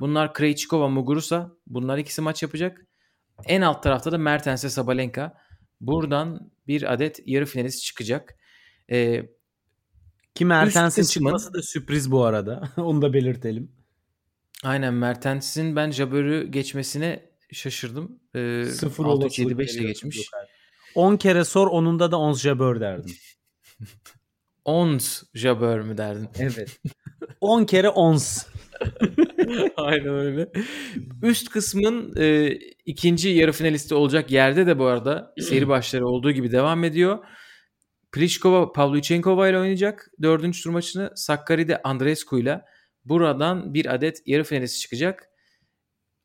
Bunlar 0.00 0.34
Krejcikova, 0.34 0.88
Muguruza. 0.88 1.50
Bunlar 1.66 1.98
ikisi 1.98 2.20
maç 2.22 2.42
yapacak. 2.42 2.86
En 3.46 3.60
alt 3.60 3.82
tarafta 3.82 4.12
da 4.12 4.18
Mertens'e 4.18 4.70
Sabalenka. 4.70 5.34
Buradan 5.80 6.50
bir 6.66 6.92
adet 6.92 7.20
yarı 7.26 7.46
finalist 7.46 7.82
çıkacak. 7.82 8.36
Ee, 8.90 9.22
Ki 10.34 10.44
Mertens'in 10.44 11.02
çıkması 11.02 11.54
da 11.54 11.62
sürpriz 11.62 12.10
bu 12.10 12.24
arada. 12.24 12.62
Onu 12.76 13.02
da 13.02 13.12
belirtelim. 13.12 13.72
Aynen 14.62 14.94
Mertens'in 14.94 15.76
ben 15.76 15.90
Jabber'ı 15.90 16.44
geçmesine 16.44 17.31
şaşırdım. 17.52 18.20
Ee, 18.34 18.64
Sıfır 18.64 19.04
6 19.04 19.58
5 19.58 19.74
ile 19.74 19.84
geçmiş. 19.84 20.30
10 20.94 21.16
kere 21.16 21.44
sor 21.44 21.66
onunda 21.66 22.12
da 22.12 22.18
10 22.18 22.32
jabör 22.34 22.80
derdim. 22.80 23.14
10 24.64 24.98
jabör 25.34 25.80
mü 25.80 25.96
derdin? 25.96 26.28
Evet. 26.38 26.80
10 27.40 27.64
kere 27.64 27.88
10. 27.88 28.18
Aynen 29.76 30.08
öyle. 30.08 30.48
Üst 31.22 31.48
kısmın 31.48 32.14
e, 32.16 32.58
ikinci 32.86 33.28
yarı 33.28 33.52
finalisti 33.52 33.94
olacak 33.94 34.30
yerde 34.30 34.66
de 34.66 34.78
bu 34.78 34.84
arada 34.84 35.34
seri 35.40 35.68
başları 35.68 36.06
olduğu 36.06 36.30
gibi 36.30 36.52
devam 36.52 36.84
ediyor. 36.84 37.18
Pliskova 38.12 38.72
Pavlyuchenkova 38.72 39.48
ile 39.48 39.58
oynayacak. 39.58 40.10
Dördüncü 40.22 40.62
tur 40.62 40.70
maçını 40.70 41.12
Sakkari 41.14 41.68
de 41.68 41.82
Andrescu 41.82 42.38
ile. 42.38 42.62
Buradan 43.04 43.74
bir 43.74 43.94
adet 43.94 44.22
yarı 44.26 44.44
finalisti 44.44 44.78
çıkacak. 44.78 45.28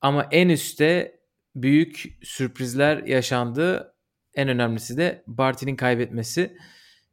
Ama 0.02 0.28
en 0.32 0.50
üstte 0.50 1.17
büyük 1.62 2.18
sürprizler 2.24 3.04
yaşandı. 3.04 3.94
En 4.34 4.50
önemlisi 4.50 4.98
de 4.98 5.24
Barty'nin 5.28 5.76
kaybetmesi. 5.76 6.58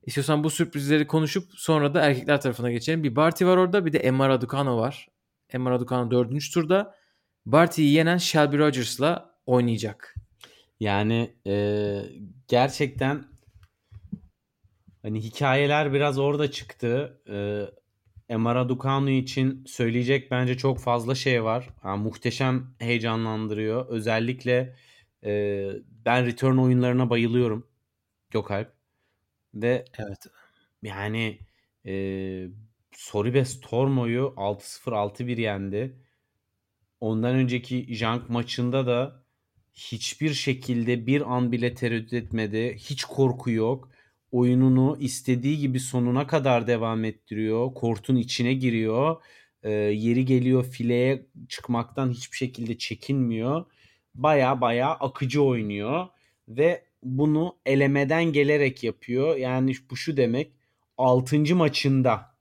İstiyorsan 0.02 0.44
bu 0.44 0.50
sürprizleri 0.50 1.06
konuşup 1.06 1.48
sonra 1.56 1.94
da 1.94 2.00
erkekler 2.00 2.40
tarafına 2.40 2.70
geçelim. 2.70 3.02
Bir 3.02 3.16
Barty 3.16 3.44
var 3.44 3.56
orada 3.56 3.86
bir 3.86 3.92
de 3.92 3.98
Emma 3.98 4.28
Raducanu 4.28 4.76
var. 4.76 5.08
Emma 5.50 5.70
Raducanu 5.70 6.10
dördüncü 6.10 6.52
turda. 6.52 6.94
Barty'yi 7.46 7.92
yenen 7.92 8.18
Shelby 8.18 8.58
Rogers'la 8.58 9.34
oynayacak. 9.46 10.14
Yani 10.80 11.36
e, 11.46 12.02
gerçekten 12.48 13.24
hani 15.02 15.20
hikayeler 15.20 15.92
biraz 15.92 16.18
orada 16.18 16.50
çıktı. 16.50 17.20
E, 17.28 17.36
Emma 18.34 18.54
Raducanu 18.54 19.10
için 19.10 19.64
söyleyecek 19.66 20.30
bence 20.30 20.56
çok 20.56 20.80
fazla 20.80 21.14
şey 21.14 21.44
var. 21.44 21.68
Yani 21.84 22.02
muhteşem 22.02 22.74
heyecanlandırıyor. 22.78 23.86
Özellikle 23.88 24.76
e, 25.24 25.70
ben 25.88 26.26
return 26.26 26.56
oyunlarına 26.56 27.10
bayılıyorum. 27.10 27.66
Gökalp. 28.30 28.72
Ve 29.54 29.84
Evet. 29.98 30.26
yani 30.82 31.38
e, 31.86 31.94
Soribes 32.92 33.60
Tormo'yu 33.60 34.34
6-0 34.36 34.92
6-1 34.92 35.40
yendi. 35.40 35.96
Ondan 37.00 37.34
önceki 37.34 37.94
Jank 37.94 38.30
maçında 38.30 38.86
da 38.86 39.24
hiçbir 39.72 40.34
şekilde 40.34 41.06
bir 41.06 41.34
an 41.34 41.52
bile 41.52 41.74
tereddüt 41.74 42.12
etmedi. 42.12 42.76
Hiç 42.78 43.04
korku 43.04 43.50
yok. 43.50 43.90
Oyununu 44.34 44.96
istediği 45.00 45.58
gibi 45.58 45.80
sonuna 45.80 46.26
kadar 46.26 46.66
devam 46.66 47.04
ettiriyor. 47.04 47.74
Kortun 47.74 48.16
içine 48.16 48.54
giriyor. 48.54 49.22
E, 49.62 49.70
yeri 49.70 50.24
geliyor 50.24 50.64
fileye 50.64 51.26
çıkmaktan 51.48 52.10
hiçbir 52.10 52.36
şekilde 52.36 52.78
çekinmiyor. 52.78 53.64
Baya 54.14 54.60
baya 54.60 54.90
akıcı 54.90 55.42
oynuyor 55.42 56.06
ve 56.48 56.84
bunu 57.02 57.56
elemeden 57.66 58.24
gelerek 58.24 58.84
yapıyor. 58.84 59.36
Yani 59.36 59.72
bu 59.90 59.96
şu 59.96 60.16
demek 60.16 60.52
6. 60.98 61.56
maçında 61.56 62.34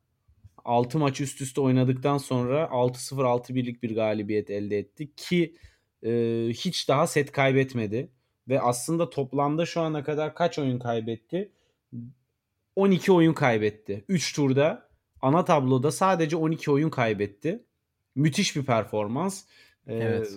6 0.65 0.99
maç 0.99 1.21
üst 1.21 1.41
üste 1.41 1.62
oynadıktan 1.62 2.17
sonra 2.17 2.63
6-0 2.63 3.23
6-1'lik 3.23 3.84
bir 3.84 3.95
galibiyet 3.95 4.49
elde 4.49 4.77
etti 4.77 5.15
ki 5.15 5.56
e, 6.03 6.12
hiç 6.49 6.89
daha 6.89 7.08
set 7.08 7.32
kaybetmedi 7.32 8.12
ve 8.47 8.62
aslında 8.62 9.10
toplamda 9.10 9.65
şu 9.65 9.82
ana 9.82 10.03
kadar 10.03 10.36
kaç 10.36 10.60
oyun 10.60 10.79
kaybetti? 10.79 11.51
12 12.75 13.12
oyun 13.12 13.34
kaybetti. 13.34 14.06
3 14.10 14.36
turda 14.36 14.89
ana 15.21 15.45
tabloda 15.45 15.91
sadece 15.91 16.36
12 16.36 16.71
oyun 16.71 16.89
kaybetti. 16.89 17.63
Müthiş 18.15 18.56
bir 18.56 18.65
performans. 18.65 19.43
Ee, 19.88 19.95
Evet. 19.95 20.32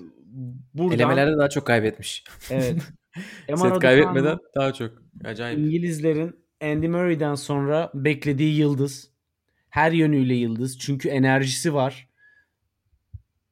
buradan 0.75 0.97
Elemelerde 0.99 1.38
daha 1.38 1.49
çok 1.49 1.66
kaybetmiş. 1.66 2.25
evet. 2.51 2.83
Set 3.57 3.79
kaybetmeden 3.79 4.38
daha 4.55 4.73
çok. 4.73 5.03
Acayip. 5.25 5.59
İngilizlerin 5.59 6.37
Andy 6.62 6.88
Murray'den 6.88 7.35
sonra 7.35 7.90
beklediği 7.95 8.57
yıldız. 8.59 9.11
Her 9.71 9.92
yönüyle 9.92 10.35
yıldız. 10.35 10.79
Çünkü 10.79 11.09
enerjisi 11.09 11.75
var. 11.75 12.09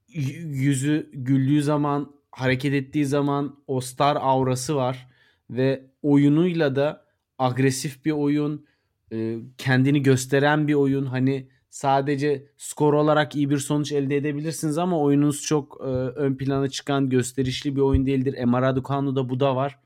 Y- 0.08 0.38
Yüzü 0.38 1.10
güldüğü 1.12 1.62
zaman, 1.62 2.14
hareket 2.32 2.74
ettiği 2.74 3.06
zaman 3.06 3.56
o 3.66 3.80
star 3.80 4.16
aurası 4.20 4.76
var. 4.76 5.08
Ve 5.50 5.86
oyunuyla 6.02 6.76
da 6.76 7.03
agresif 7.38 8.04
bir 8.04 8.12
oyun. 8.12 8.66
e, 9.12 9.36
Kendini 9.58 10.02
gösteren 10.02 10.68
bir 10.68 10.74
oyun. 10.74 11.06
Hani 11.06 11.48
sadece 11.70 12.46
skor 12.56 12.92
olarak 12.94 13.36
iyi 13.36 13.50
bir 13.50 13.58
sonuç 13.58 13.92
elde 13.92 14.16
edebilirsiniz 14.16 14.78
ama 14.78 15.00
oyununuz 15.00 15.42
çok 15.42 15.80
e, 15.80 15.84
ön 15.84 16.36
plana 16.36 16.68
çıkan 16.68 17.10
gösterişli 17.10 17.76
bir 17.76 17.80
oyun 17.80 18.06
değildir. 18.06 18.34
Emma 18.38 18.62
Raducanu'da 18.62 19.28
bu 19.28 19.40
da 19.40 19.56
var. 19.56 19.78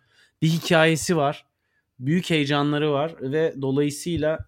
Bir 0.42 0.48
hikayesi 0.48 1.16
var 1.16 1.48
büyük 1.98 2.30
heyecanları 2.30 2.92
var 2.92 3.14
ve 3.20 3.54
dolayısıyla 3.62 4.38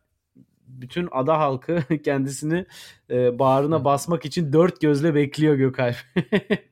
bütün 0.67 1.09
ada 1.13 1.39
halkı 1.39 1.83
kendisini 2.05 2.67
e, 3.11 3.39
bağrına 3.39 3.85
basmak 3.85 4.25
için 4.25 4.53
dört 4.53 4.81
gözle 4.81 5.15
bekliyor 5.15 5.55
Gökalp. 5.55 5.97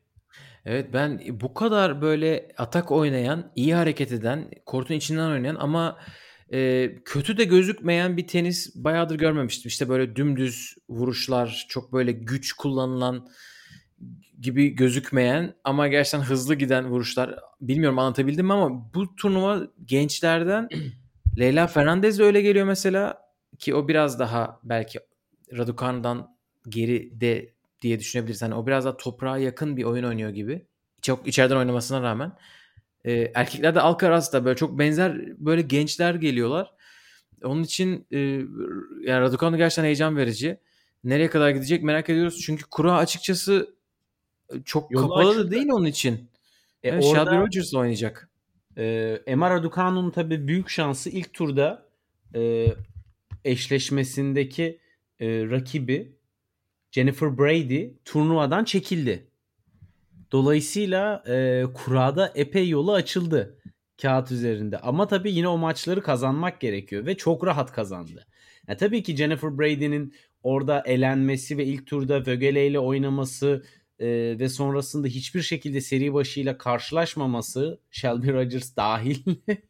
Evet 0.64 0.92
ben 0.92 1.20
bu 1.30 1.54
kadar 1.54 2.02
böyle 2.02 2.48
atak 2.58 2.92
oynayan, 2.92 3.52
iyi 3.56 3.74
hareket 3.74 4.12
eden, 4.12 4.50
kortun 4.66 4.94
içinden 4.94 5.30
oynayan 5.30 5.56
ama 5.58 5.98
e, 6.52 6.90
kötü 7.04 7.38
de 7.38 7.44
gözükmeyen 7.44 8.16
bir 8.16 8.26
tenis 8.26 8.74
bayağıdır 8.74 9.18
görmemiştim. 9.18 9.68
İşte 9.68 9.88
böyle 9.88 10.16
dümdüz 10.16 10.74
vuruşlar, 10.88 11.66
çok 11.68 11.92
böyle 11.92 12.12
güç 12.12 12.52
kullanılan 12.52 13.28
gibi 14.40 14.68
gözükmeyen 14.68 15.54
ama 15.64 15.88
gerçekten 15.88 16.20
hızlı 16.20 16.54
giden 16.54 16.90
vuruşlar. 16.90 17.34
Bilmiyorum 17.60 17.98
anlatabildim 17.98 18.46
mi 18.46 18.52
ama 18.52 18.94
bu 18.94 19.16
turnuva 19.16 19.60
gençlerden 19.84 20.68
Leyla 21.38 21.66
Fernandez 21.66 22.18
de 22.18 22.22
öyle 22.22 22.42
geliyor 22.42 22.66
mesela 22.66 23.18
ki 23.58 23.74
o 23.74 23.88
biraz 23.88 24.18
daha 24.18 24.60
belki 24.64 25.00
Raducanu'dan 25.56 26.36
geride 26.68 27.57
diye 27.82 27.98
düşünebiliriz. 27.98 28.42
Hani 28.42 28.54
o 28.54 28.66
biraz 28.66 28.84
daha 28.84 28.96
toprağa 28.96 29.38
yakın 29.38 29.76
bir 29.76 29.84
oyun 29.84 30.04
oynuyor 30.04 30.30
gibi. 30.30 30.66
Çok 31.02 31.26
içeriden 31.28 31.56
oynamasına 31.56 32.02
rağmen. 32.02 32.32
Ee, 33.04 33.32
erkeklerde 33.34 33.80
Alcaraz 33.80 34.32
da 34.32 34.44
böyle 34.44 34.56
çok 34.56 34.78
benzer 34.78 35.38
böyle 35.38 35.62
gençler 35.62 36.14
geliyorlar. 36.14 36.74
Onun 37.44 37.62
için 37.62 38.06
e, 38.12 38.18
yani 38.18 39.20
Raducanu 39.20 39.56
gerçekten 39.56 39.84
heyecan 39.84 40.16
verici. 40.16 40.60
Nereye 41.04 41.30
kadar 41.30 41.50
gidecek 41.50 41.82
merak 41.82 42.10
ediyoruz. 42.10 42.40
Çünkü 42.42 42.64
kura 42.70 42.96
açıkçası 42.96 43.74
çok 44.64 44.90
Yolu 44.90 45.08
kapalı 45.08 45.38
da 45.46 45.50
değil 45.50 45.68
onun 45.68 45.86
için. 45.86 46.30
E, 46.82 46.88
Yani 46.88 47.04
orada- 47.06 47.24
Shelby 47.30 47.40
Rogers 47.40 47.74
oynayacak. 47.74 48.30
E, 48.76 49.18
Emma 49.26 49.50
Raducanu'nun 49.50 50.10
tabii 50.10 50.48
büyük 50.48 50.68
şansı 50.68 51.10
ilk 51.10 51.32
turda 51.32 51.88
e, 52.34 52.66
eşleşmesindeki 53.44 54.78
e, 55.20 55.26
rakibi 55.50 56.17
Jennifer 56.90 57.38
Brady 57.38 57.90
turnuvadan 58.04 58.64
çekildi. 58.64 59.30
Dolayısıyla 60.32 61.22
e, 61.28 61.64
kurada 61.74 62.32
epey 62.34 62.68
yolu 62.68 62.92
açıldı 62.92 63.58
kağıt 64.02 64.32
üzerinde. 64.32 64.78
Ama 64.78 65.06
tabii 65.06 65.32
yine 65.32 65.48
o 65.48 65.58
maçları 65.58 66.02
kazanmak 66.02 66.60
gerekiyor 66.60 67.06
ve 67.06 67.16
çok 67.16 67.46
rahat 67.46 67.72
kazandı. 67.72 68.26
Ya 68.68 68.76
tabii 68.76 69.02
ki 69.02 69.16
Jennifer 69.16 69.58
Brady'nin 69.58 70.14
orada 70.42 70.82
elenmesi 70.86 71.58
ve 71.58 71.64
ilk 71.64 71.86
turda 71.86 72.26
Vögele 72.26 72.66
ile 72.66 72.78
oynaması 72.78 73.62
e, 73.98 74.06
ve 74.38 74.48
sonrasında 74.48 75.08
hiçbir 75.08 75.42
şekilde 75.42 75.80
seri 75.80 76.14
başıyla 76.14 76.58
karşılaşmaması 76.58 77.80
Shelby 77.90 78.28
Rogers 78.28 78.76
dahil 78.76 79.18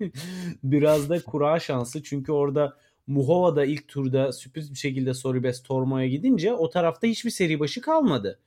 biraz 0.63 1.11
da 1.11 1.23
kura 1.23 1.61
şansı. 1.61 2.03
Çünkü 2.03 2.33
orada 2.33 2.77
Muhova 3.09 3.57
da 3.57 3.64
ilk 3.64 3.88
turda 3.88 4.33
sürpriz 4.33 4.71
bir 4.71 4.79
şekilde 4.79 5.14
Soribes 5.14 5.62
Tormo'ya 5.62 6.09
gidince 6.09 6.53
o 6.53 6.71
tarafta 6.71 7.07
hiçbir 7.07 7.31
seri 7.31 7.61
başı 7.61 7.81
kalmadı. 7.81 8.40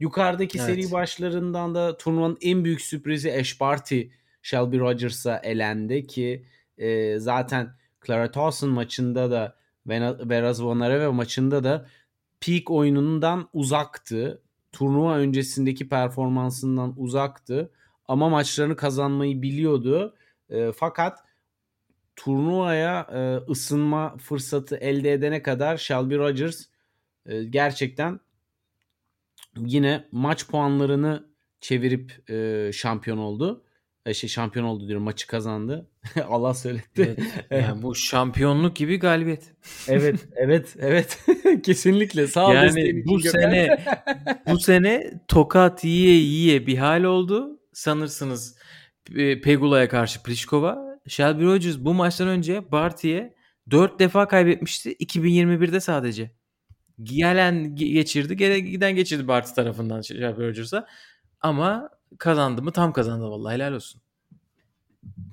Yukarıdaki 0.00 0.58
Evet. 0.58 0.66
seri 0.66 0.92
başlarından 0.92 1.74
da 1.74 1.96
turnuvanın 1.96 2.38
en 2.40 2.64
büyük 2.64 2.80
sürprizi 2.80 3.32
Ash 3.32 3.60
Barty 3.60 4.02
Shelby 4.42 4.78
Rogers'a 4.78 5.38
elendi 5.38 6.06
ki 6.06 6.46
e, 6.78 7.18
zaten 7.18 7.74
Clara 8.06 8.30
Towson 8.30 8.70
maçında 8.70 9.30
da 9.30 9.56
Veraz 9.86 10.62
Vonareve 10.62 11.08
maçında 11.08 11.64
da 11.64 11.86
peak 12.40 12.70
oyunundan 12.70 13.48
uzaktı. 13.52 14.42
Turnuva 14.72 15.16
öncesindeki 15.16 15.88
performansından 15.88 16.94
uzaktı. 16.96 17.70
Ama 18.08 18.28
maçlarını 18.28 18.76
kazanmayı 18.76 19.42
biliyordu. 19.42 20.14
E, 20.50 20.72
fakat 20.72 21.18
turnuvaya 22.24 23.06
e, 23.12 23.50
ısınma 23.50 24.16
fırsatı 24.16 24.76
elde 24.76 25.12
edene 25.12 25.42
kadar 25.42 25.76
Shelby 25.76 26.14
Rogers 26.14 26.64
e, 27.26 27.44
gerçekten 27.44 28.20
yine 29.56 30.04
maç 30.12 30.46
puanlarını 30.46 31.26
çevirip 31.60 32.30
e, 32.30 32.70
şampiyon 32.72 33.18
oldu. 33.18 33.64
E, 34.06 34.14
şey 34.14 34.30
şampiyon 34.30 34.66
oldu 34.66 34.88
diyorum 34.88 35.04
maçı 35.04 35.26
kazandı. 35.26 35.90
Allah 36.28 36.54
söyletti. 36.54 37.16
Evet. 37.50 37.62
Yani 37.68 37.82
bu 37.82 37.94
şampiyonluk 37.94 38.76
gibi 38.76 38.98
galibiyet. 38.98 39.54
evet, 39.88 40.28
evet, 40.36 40.76
evet. 40.80 41.18
Kesinlikle. 41.62 42.26
Sağ 42.26 42.46
ol 42.46 42.54
Yani 42.54 43.04
bu 43.06 43.20
sene 43.20 43.84
bu 44.50 44.58
sene 44.58 45.10
tokat 45.28 45.84
yiye 45.84 46.14
yiye 46.14 46.66
bir 46.66 46.78
hal 46.78 47.04
oldu. 47.04 47.60
Sanırsınız 47.72 48.58
e, 49.16 49.40
Pegula'ya 49.40 49.88
karşı 49.88 50.22
Pliskova. 50.22 50.91
Shelby 51.08 51.44
Rogers 51.44 51.78
bu 51.78 51.94
maçtan 51.94 52.28
önce 52.28 52.72
Barty'ye 52.72 53.34
4 53.70 53.98
defa 53.98 54.28
kaybetmişti 54.28 54.92
2021'de 54.94 55.80
sadece. 55.80 56.30
Gelen 57.02 57.54
ge- 57.54 57.92
geçirdi, 57.92 58.36
giden 58.70 58.96
geçirdi 58.96 59.28
Barty 59.28 59.52
tarafından 59.54 60.00
Shelby 60.00 60.42
Rogers'a. 60.42 60.86
Ama 61.40 61.90
kazandı 62.18 62.62
mı 62.62 62.72
tam 62.72 62.92
kazandı 62.92 63.24
vallahi 63.24 63.54
helal 63.54 63.72
olsun. 63.72 64.02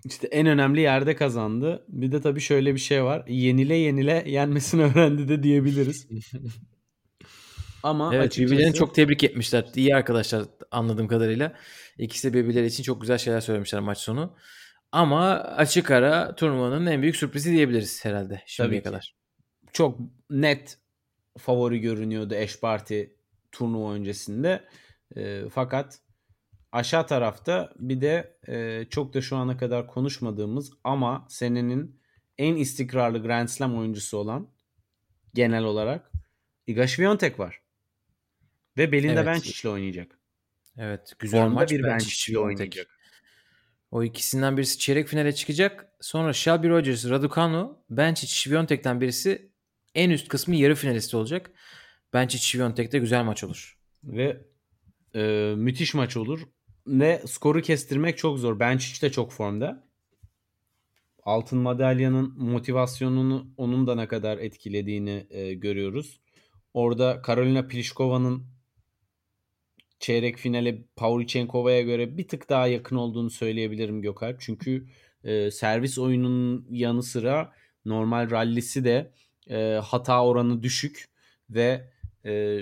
İşte 0.06 0.28
en 0.28 0.48
önemli 0.48 0.82
yerde 0.82 1.16
kazandı. 1.16 1.86
Bir 1.88 2.12
de 2.12 2.22
tabii 2.22 2.42
şöyle 2.42 2.74
bir 2.74 2.80
şey 2.80 3.04
var. 3.04 3.24
Yenile 3.28 3.76
yenile 3.76 4.24
yenmesini 4.28 4.84
öğrendi 4.96 5.28
de 5.28 5.44
diyebiliriz. 5.44 6.08
Ama 7.84 8.16
Evet 8.16 8.26
açıkçası 8.26 8.52
birbirlerini 8.52 8.74
çok 8.76 8.96
tebrik 8.96 9.24
etmişler. 9.24 9.66
İyi 9.76 9.96
arkadaşlar 9.96 10.46
anladığım 10.72 11.08
kadarıyla. 11.08 11.54
İkisi 11.98 12.34
de 12.34 12.38
birbirleri 12.38 12.66
için 12.66 12.84
çok 12.84 13.02
güzel 13.02 13.18
şeyler 13.18 13.42
söylemişler 13.42 13.82
maç 13.82 13.98
sonu. 13.98 14.36
Ama 14.92 15.34
açık 15.40 15.92
ara 15.92 16.36
turnuvanın 16.36 16.86
en 16.86 17.02
büyük 17.02 17.16
sürprizi 17.16 17.52
diyebiliriz 17.52 18.06
herhalde 18.06 18.44
şimdiye 18.46 18.84
kadar. 18.84 19.16
Çok 19.74 20.00
net 20.30 20.78
favori 21.38 21.80
görünüyordu 21.80 22.36
Eş 22.36 22.60
Parti 22.60 23.16
turnuva 23.52 23.94
öncesinde. 23.94 24.64
E, 25.16 25.44
fakat 25.50 26.00
aşağı 26.72 27.08
tarafta 27.08 27.74
bir 27.80 28.02
de 28.02 28.38
e, 28.48 28.86
çok 28.90 29.14
da 29.14 29.22
şu 29.22 29.38
ana 29.38 29.58
kadar 29.58 29.88
konuşmadığımız 29.88 30.72
ama 30.84 31.26
senenin 31.30 32.02
en 32.38 32.56
istikrarlı 32.56 33.24
Grand 33.24 33.48
Slam 33.48 33.78
oyuncusu 33.78 34.18
olan 34.18 34.50
genel 35.34 35.64
olarak 35.64 36.12
Iga 36.68 36.88
Świątek 36.88 37.40
var. 37.40 37.62
Ve 38.78 38.92
Belinda 38.92 39.14
Evet. 39.14 39.26
Bencic 39.26 39.62
ile 39.62 39.70
oynayacak. 39.70 40.20
Evet 40.78 41.14
güzel 41.20 41.42
Formda 41.42 41.54
maç. 41.54 41.72
bir 41.72 41.84
Bencic 41.84 42.32
ile 42.32 42.40
oynayacak. 42.40 42.99
O 43.92 44.04
ikisinden 44.04 44.58
birisi 44.58 44.80
çeyrek 44.80 45.08
finale 45.08 45.32
çıkacak. 45.36 45.94
Sonra 46.02 46.34
Shelby 46.34 46.68
Rogers, 46.68 47.10
Raducanu, 47.10 47.84
Bencic, 47.90 48.28
Świątek'ten 48.28 49.02
birisi 49.02 49.52
en 49.96 50.10
üst 50.10 50.28
kısmı 50.28 50.56
yarı 50.56 50.76
finalisti 50.76 51.18
olacak. 51.18 51.52
Bencic, 52.14 52.60
de 52.92 53.00
güzel 53.00 53.24
maç 53.24 53.44
olur. 53.44 53.78
Ve 54.04 54.46
e, 55.16 55.54
müthiş 55.58 55.94
maç 55.94 56.18
olur. 56.18 56.42
Ve 56.88 57.22
skoru 57.28 57.62
kestirmek 57.62 58.18
çok 58.18 58.40
zor. 58.40 58.60
Bencic 58.60 59.02
de 59.02 59.12
çok 59.12 59.32
formda. 59.32 59.90
Altın 61.24 61.60
madalyanın 61.60 62.34
motivasyonunu 62.38 63.54
onun 63.58 63.88
da 63.88 63.96
ne 63.96 64.08
kadar 64.08 64.38
etkilediğini 64.38 65.28
e, 65.30 65.54
görüyoruz. 65.54 66.22
Orada 66.74 67.22
Karolina 67.22 67.68
Pliškova'nın 67.68 68.59
çeyrek 70.00 70.38
finale 70.38 70.84
Pavlyuchenkova'ya 70.96 71.82
göre 71.82 72.18
bir 72.18 72.28
tık 72.28 72.50
daha 72.50 72.68
yakın 72.68 72.96
olduğunu 72.96 73.30
söyleyebilirim 73.30 74.02
Gökalp. 74.02 74.42
Çünkü 74.42 74.88
e, 75.24 75.52
servis 75.52 75.98
oyununun 75.98 76.68
yanı 76.70 77.04
sıra 77.04 77.54
normal 77.86 78.32
rallisi 78.32 78.84
de 78.84 79.12
e, 79.50 79.80
hata 79.84 80.26
oranı 80.26 80.64
düşük 80.64 81.10
ve 81.50 81.92
e, 82.26 82.60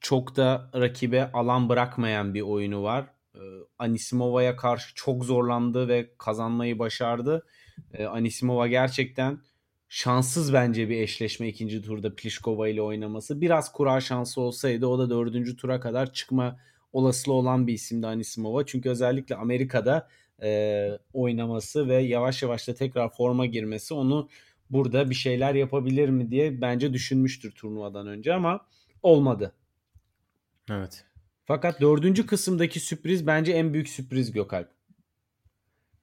çok 0.00 0.36
da 0.36 0.70
rakibe 0.74 1.32
alan 1.32 1.68
bırakmayan 1.68 2.34
bir 2.34 2.40
oyunu 2.40 2.82
var. 2.82 3.06
E, 3.34 3.40
Anisimova'ya 3.78 4.56
karşı 4.56 4.94
çok 4.94 5.24
zorlandı 5.24 5.88
ve 5.88 6.10
kazanmayı 6.18 6.78
başardı. 6.78 7.46
E, 7.92 8.04
Anisimova 8.06 8.66
gerçekten 8.66 9.40
şanssız 9.88 10.52
bence 10.52 10.88
bir 10.88 11.00
eşleşme 11.00 11.48
ikinci 11.48 11.82
turda 11.82 12.14
Pliskova 12.14 12.68
ile 12.68 12.82
oynaması. 12.82 13.40
Biraz 13.40 13.72
kura 13.72 14.00
şansı 14.00 14.40
olsaydı 14.40 14.86
o 14.86 14.98
da 14.98 15.10
dördüncü 15.10 15.56
tura 15.56 15.80
kadar 15.80 16.12
çıkma 16.12 16.58
olasılığı 16.92 17.34
olan 17.34 17.66
bir 17.66 17.72
isimdi 17.72 18.06
Anisimova. 18.06 18.66
Çünkü 18.66 18.90
özellikle 18.90 19.36
Amerika'da 19.36 20.08
e, 20.42 20.90
oynaması 21.12 21.88
ve 21.88 21.94
yavaş 21.94 22.42
yavaş 22.42 22.68
da 22.68 22.74
tekrar 22.74 23.12
forma 23.12 23.46
girmesi 23.46 23.94
onu 23.94 24.28
burada 24.70 25.10
bir 25.10 25.14
şeyler 25.14 25.54
yapabilir 25.54 26.08
mi 26.08 26.30
diye 26.30 26.60
bence 26.60 26.92
düşünmüştür 26.92 27.50
turnuvadan 27.50 28.06
önce 28.06 28.34
ama 28.34 28.66
olmadı. 29.02 29.52
Evet. 30.70 31.04
Fakat 31.44 31.80
dördüncü 31.80 32.26
kısımdaki 32.26 32.80
sürpriz 32.80 33.26
bence 33.26 33.52
en 33.52 33.72
büyük 33.72 33.88
sürpriz 33.88 34.32
Gökalp. 34.32 34.77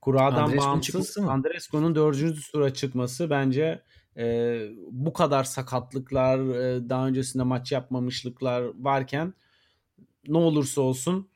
Kuradan 0.06 0.58
bağımsız? 0.58 1.18
Andrescu'nun 1.18 1.96
dördüncü 1.96 2.52
tura 2.52 2.74
çıkması 2.74 3.30
bence 3.30 3.82
e, 4.18 4.58
bu 4.92 5.14
kadar 5.14 5.44
sakatlıklar, 5.44 6.40
e, 6.40 6.90
daha 6.90 7.08
öncesinde 7.08 7.44
maç 7.44 7.72
yapmamışlıklar 7.72 8.64
varken 8.80 9.34
ne 10.28 10.38
olursa 10.38 10.82
olsun 10.82 11.30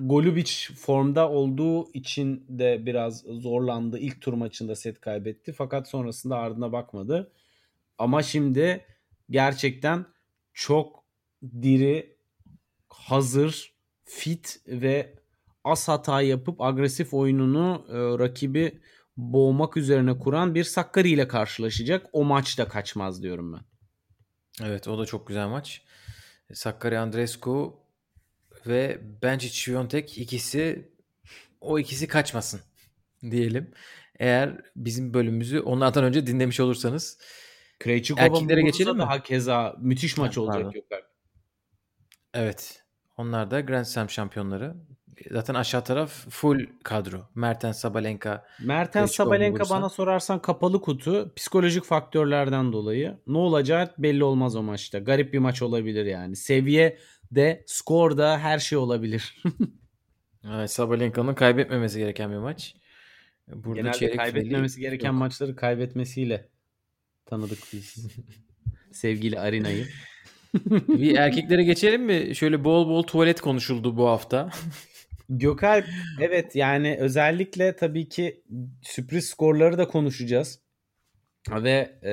Golubic 0.00 0.52
formda 0.76 1.30
olduğu 1.30 1.92
için 1.92 2.44
de 2.48 2.86
biraz 2.86 3.18
zorlandı. 3.18 3.98
İlk 3.98 4.20
tur 4.20 4.32
maçında 4.32 4.74
set 4.74 5.00
kaybetti. 5.00 5.52
Fakat 5.52 5.88
sonrasında 5.88 6.36
ardına 6.36 6.72
bakmadı. 6.72 7.32
Ama 7.98 8.22
şimdi 8.22 8.84
gerçekten 9.30 10.06
çok 10.54 11.04
diri, 11.62 12.16
hazır, 12.88 13.74
fit 14.04 14.60
ve 14.66 15.14
az 15.66 15.88
hata 15.88 16.22
yapıp 16.22 16.60
agresif 16.60 17.14
oyununu 17.14 17.86
e, 17.88 18.24
rakibi 18.24 18.80
boğmak 19.16 19.76
üzerine 19.76 20.18
kuran 20.18 20.54
bir 20.54 20.64
Sakkari 20.64 21.10
ile 21.10 21.28
karşılaşacak. 21.28 22.06
O 22.12 22.24
maç 22.24 22.58
da 22.58 22.68
kaçmaz 22.68 23.22
diyorum 23.22 23.52
ben. 23.52 23.60
Evet 24.66 24.88
o 24.88 24.98
da 24.98 25.06
çok 25.06 25.26
güzel 25.26 25.48
maç. 25.48 25.82
Sakkari 26.52 26.98
Andreescu 26.98 27.76
ve 28.66 29.00
Bencic 29.22 29.54
Świątek 29.54 30.18
ikisi 30.18 30.92
o 31.60 31.78
ikisi 31.78 32.08
kaçmasın 32.08 32.60
diyelim. 33.22 33.70
Eğer 34.18 34.60
bizim 34.76 35.14
bölümümüzü 35.14 35.60
onlardan 35.60 36.04
önce 36.04 36.26
dinlemiş 36.26 36.60
olursanız. 36.60 37.18
Krejcikova 37.78 38.24
Erkeklere 38.24 38.62
geçelim 38.62 38.92
mi? 38.92 38.98
Daha 38.98 39.22
keza 39.22 39.76
müthiş 39.78 40.16
maç 40.16 40.36
Ha, 40.36 40.40
olacak 40.40 40.62
pardon. 40.62 40.72
Gökalp. 40.72 41.04
Evet. 42.34 42.82
Onlar 43.16 43.50
da 43.50 43.60
Grand 43.60 43.84
Slam 43.84 44.10
şampiyonları. 44.10 44.74
Zaten 45.30 45.54
aşağı 45.54 45.84
taraf 45.84 46.12
full 46.30 46.66
kadro. 46.82 47.28
Mertens, 47.34 47.78
Sabalenka. 47.78 48.44
Mertens 48.64 49.12
Sabalenka 49.12 49.50
Muguruza. 49.52 49.74
bana 49.74 49.88
sorarsan 49.88 50.42
kapalı 50.42 50.80
kutu 50.80 51.32
psikolojik 51.36 51.84
faktörlerden 51.84 52.72
dolayı 52.72 53.16
ne 53.26 53.38
olacağı 53.38 53.94
belli 53.98 54.24
olmaz 54.24 54.56
o 54.56 54.62
maçta. 54.62 54.98
Garip 54.98 55.32
bir 55.32 55.38
maç 55.38 55.62
olabilir 55.62 56.06
yani. 56.06 56.36
Seviye 56.36 56.98
de 57.30 57.64
skor 57.66 58.18
da 58.18 58.38
her 58.38 58.58
şey 58.58 58.78
olabilir. 58.78 59.42
Evet, 60.54 60.70
Sabalenka'nın 60.70 61.34
kaybetmemesi 61.34 61.98
gereken 61.98 62.30
bir 62.30 62.36
maç. 62.36 62.74
Burada 63.48 63.80
Genelde 63.80 63.98
çeyrek 63.98 64.16
kaybetmemesi 64.16 64.80
gereken 64.80 65.08
yok. 65.08 65.18
maçları 65.18 65.56
kaybetmesiyle 65.56 66.48
tanıdık 67.26 67.58
biz. 67.72 68.06
Sevgili 68.92 69.40
Arina'yı. 69.40 69.86
Bir 70.88 71.14
erkeklere 71.16 71.64
geçelim 71.64 72.02
mi? 72.02 72.34
Şöyle 72.36 72.64
bol 72.64 72.88
bol 72.88 73.02
tuvalet 73.02 73.40
konuşuldu 73.40 73.96
bu 73.96 74.08
hafta. 74.08 74.50
Gökalp 75.28 75.86
evet 76.20 76.56
yani 76.56 76.96
özellikle 77.00 77.76
tabii 77.76 78.08
ki 78.08 78.42
sürpriz 78.82 79.26
skorları 79.26 79.78
da 79.78 79.88
konuşacağız. 79.88 80.60
Ve 81.50 81.98
e, 82.04 82.12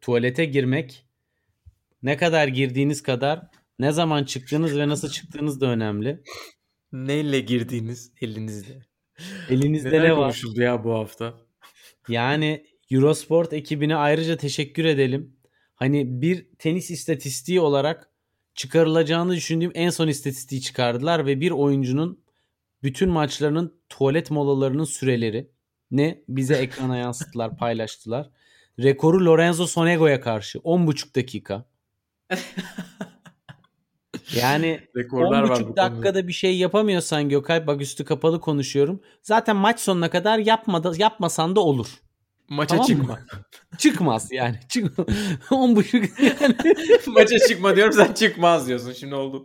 tuvalete 0.00 0.44
girmek 0.44 1.06
ne 2.02 2.16
kadar 2.16 2.48
girdiğiniz 2.48 3.02
kadar 3.02 3.48
ne 3.78 3.92
zaman 3.92 4.24
çıktığınız 4.24 4.78
ve 4.78 4.88
nasıl 4.88 5.08
çıktığınız 5.08 5.60
da 5.60 5.66
önemli. 5.66 6.22
Neyle 6.92 7.40
girdiğiniz 7.40 8.12
elinizde? 8.20 8.82
Elinizde 9.50 9.88
Neler 9.88 10.04
ne 10.04 10.12
var? 10.12 10.18
konuşuldu 10.18 10.60
ya 10.60 10.84
bu 10.84 10.94
hafta? 10.94 11.34
Yani 12.08 12.66
Eurosport 12.90 13.52
ekibine 13.52 13.96
ayrıca 13.96 14.36
teşekkür 14.36 14.84
edelim. 14.84 15.36
Hani 15.74 16.22
bir 16.22 16.46
tenis 16.58 16.90
istatistiği 16.90 17.60
olarak 17.60 18.10
çıkarılacağını 18.54 19.34
düşündüğüm 19.36 19.72
en 19.74 19.90
son 19.90 20.08
istatistiği 20.08 20.60
çıkardılar 20.60 21.26
ve 21.26 21.40
bir 21.40 21.50
oyuncunun 21.50 22.21
bütün 22.82 23.10
maçlarının 23.10 23.74
tuvalet 23.88 24.30
molalarının 24.30 24.84
süreleri 24.84 25.50
ne 25.90 26.22
bize 26.28 26.54
ekrana 26.54 26.96
yansıttılar, 26.96 27.56
paylaştılar. 27.58 28.30
Rekoru 28.78 29.24
Lorenzo 29.26 29.66
Sonego'ya 29.66 30.20
karşı 30.20 30.58
10,5 30.58 31.14
dakika. 31.16 31.64
Yani 34.36 34.80
Rekorlar 34.96 35.42
var 35.42 35.50
bu 35.50 35.52
10,5 35.54 35.62
konuda. 35.62 35.76
dakikada 35.76 36.28
bir 36.28 36.32
şey 36.32 36.58
yapamıyorsan 36.58 37.28
Gökay 37.28 37.66
bak 37.66 37.80
üstü 37.80 38.04
kapalı 38.04 38.40
konuşuyorum. 38.40 39.00
Zaten 39.22 39.56
maç 39.56 39.80
sonuna 39.80 40.10
kadar 40.10 40.38
yapmadı, 40.38 40.92
yapmasan 40.98 41.56
da 41.56 41.60
olur. 41.60 41.86
Maça 42.48 42.76
Tamam 42.76 42.90
mı? 42.90 42.96
çıkma. 42.96 43.18
Çıkmaz 43.78 44.28
yani. 44.32 44.58
Çık 44.68 44.84
10,5 44.98 46.22
yani. 46.42 46.56
Maça 47.06 47.38
çıkma 47.48 47.76
diyorum 47.76 47.92
sen 47.92 48.12
çıkmaz 48.12 48.66
diyorsun. 48.68 48.92
Şimdi 48.92 49.14
oldu. 49.14 49.44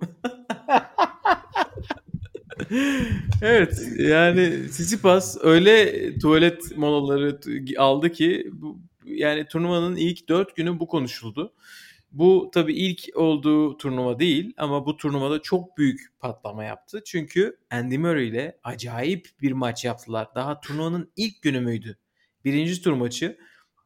Evet 3.41 3.81
yani 3.97 4.67
Tsitsipas 4.69 5.37
öyle 5.41 6.19
tuvalet 6.19 6.77
molaları 6.77 7.39
aldı 7.77 8.11
ki 8.11 8.49
bu, 8.53 8.79
yani 9.05 9.45
turnuvanın 9.45 9.95
ilk 9.95 10.29
dört 10.29 10.55
günü 10.55 10.79
bu 10.79 10.87
konuşuldu. 10.87 11.53
Bu 12.11 12.49
tabii 12.53 12.73
ilk 12.73 13.17
olduğu 13.17 13.77
turnuva 13.77 14.19
değil 14.19 14.53
ama 14.57 14.85
bu 14.85 14.97
turnuvada 14.97 15.41
çok 15.41 15.77
büyük 15.77 16.01
patlama 16.19 16.63
yaptı. 16.63 17.01
Çünkü 17.05 17.57
Andy 17.71 17.97
Murray 17.97 18.27
ile 18.27 18.59
acayip 18.63 19.27
bir 19.41 19.51
maç 19.51 19.85
yaptılar. 19.85 20.27
Daha 20.35 20.59
turnuvanın 20.59 21.11
ilk 21.15 21.41
günü 21.41 21.59
müydü? 21.59 21.97
Birinci 22.45 22.81
tur 22.81 22.93
maçı 22.93 23.37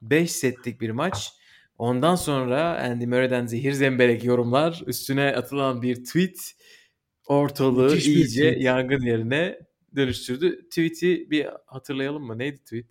5 0.02 0.32
setlik 0.32 0.82
bir 0.82 0.90
maç. 0.90 1.32
Ondan 1.78 2.16
sonra 2.16 2.84
Andy 2.84 3.06
Murray'den 3.06 3.46
zehir 3.46 3.72
zemberek 3.72 4.24
yorumlar, 4.24 4.84
üstüne 4.86 5.36
atılan 5.36 5.82
bir 5.82 5.96
tweet 5.96 6.54
ortalığı 7.32 7.84
Müthiş 7.92 8.08
bir 8.08 8.16
iyice 8.16 8.42
tweet. 8.50 8.64
yangın 8.64 9.02
yerine 9.02 9.60
dönüştürdü. 9.96 10.64
Tweet'i 10.70 11.32
bir 11.32 11.48
hatırlayalım 11.66 12.24
mı? 12.24 12.38
Neydi 12.38 12.58
tweet? 12.58 12.86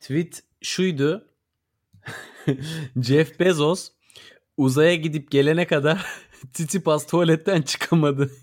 Tweet 0.00 0.42
şuydu. 0.62 1.28
Jeff 3.02 3.40
Bezos 3.40 3.88
uzaya 4.56 4.94
gidip 4.94 5.30
gelene 5.30 5.66
kadar 5.66 6.06
Tsitsipas 6.52 7.06
tuvaletten 7.06 7.62
çıkamadı. 7.62 8.30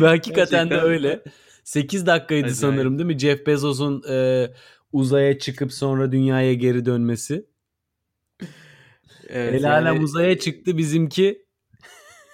Ve 0.00 0.06
hakikaten 0.06 0.70
de 0.70 0.80
öyle. 0.80 1.22
8 1.64 2.06
dakikaydı 2.06 2.44
Acayip. 2.44 2.56
sanırım 2.58 2.98
değil 2.98 3.06
mi? 3.06 3.18
Jeff 3.18 3.46
Bezos'un 3.46 4.02
e, 4.10 4.46
uzaya 4.92 5.38
çıkıp 5.38 5.72
sonra 5.72 6.12
dünyaya 6.12 6.54
geri 6.54 6.84
dönmesi. 6.84 7.46
Evet, 9.28 9.54
El 9.54 9.72
alem 9.72 9.94
yani- 9.94 10.04
uzaya 10.04 10.38
çıktı 10.38 10.78
bizimki 10.78 11.41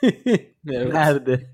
Evet. 0.68 0.92
nerede? 0.92 1.50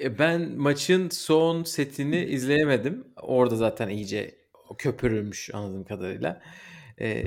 E, 0.00 0.18
Ben 0.18 0.50
maçın 0.58 1.08
son 1.08 1.62
setini 1.64 2.24
izleyemedim. 2.24 3.04
Orada 3.22 3.56
zaten 3.56 3.88
iyice 3.88 4.38
köpürülmüş 4.78 5.50
anladığım 5.54 5.84
kadarıyla. 5.84 6.42
E, 7.00 7.24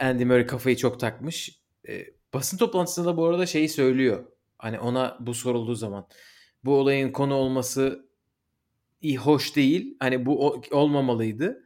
Andy 0.00 0.24
Murray 0.24 0.46
kafayı 0.46 0.76
çok 0.76 1.00
takmış. 1.00 1.60
E, 1.88 2.06
basın 2.34 2.56
toplantısında 2.58 3.06
da 3.06 3.16
bu 3.16 3.26
arada 3.26 3.46
şeyi 3.46 3.68
söylüyor. 3.68 4.24
Hani 4.58 4.78
ona 4.80 5.16
bu 5.20 5.34
sorulduğu 5.34 5.74
zaman. 5.74 6.08
Bu 6.64 6.78
olayın 6.78 7.12
konu 7.12 7.34
olması 7.34 8.08
iyi, 9.02 9.16
hoş 9.18 9.56
değil. 9.56 9.96
Hani 10.00 10.26
bu 10.26 10.62
olmamalıydı. 10.70 11.62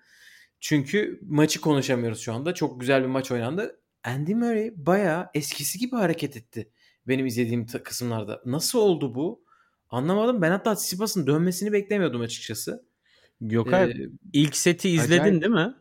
Çünkü 0.60 1.20
maçı 1.22 1.60
konuşamıyoruz 1.60 2.20
şu 2.20 2.32
anda. 2.34 2.54
Çok 2.54 2.80
güzel 2.80 3.02
bir 3.02 3.08
maç 3.08 3.32
oynandı. 3.32 3.80
Andy 4.04 4.34
Murray 4.34 4.72
bayağı 4.76 5.30
eskisi 5.34 5.78
gibi 5.78 5.96
hareket 5.96 6.36
etti. 6.36 6.70
Benim 7.08 7.26
izlediğim 7.26 7.66
kısımlarda. 7.66 8.42
Nasıl 8.46 8.78
oldu 8.78 9.14
bu? 9.14 9.44
Anlamadım. 9.90 10.42
Ben 10.42 10.50
hatta 10.50 10.74
Tsitsipas'ın 10.74 11.26
dönmesini 11.26 11.72
beklemiyordum 11.72 12.20
açıkçası. 12.20 12.84
Gökay 13.40 13.90
Ee, 13.90 13.96
ilk 14.32 14.56
seti 14.56 14.90
izledin 14.90 15.20
acayip. 15.22 15.42
değil 15.42 15.52
mi? 15.52 15.74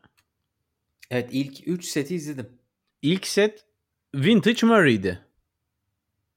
evet 1.12 1.30
ilk 1.32 1.68
3 1.68 1.86
seti 1.86 2.16
izledim. 2.16 2.50
İlk 3.02 3.28
set 3.28 3.66
Vintage 4.16 4.68
Murray'di. 4.68 5.20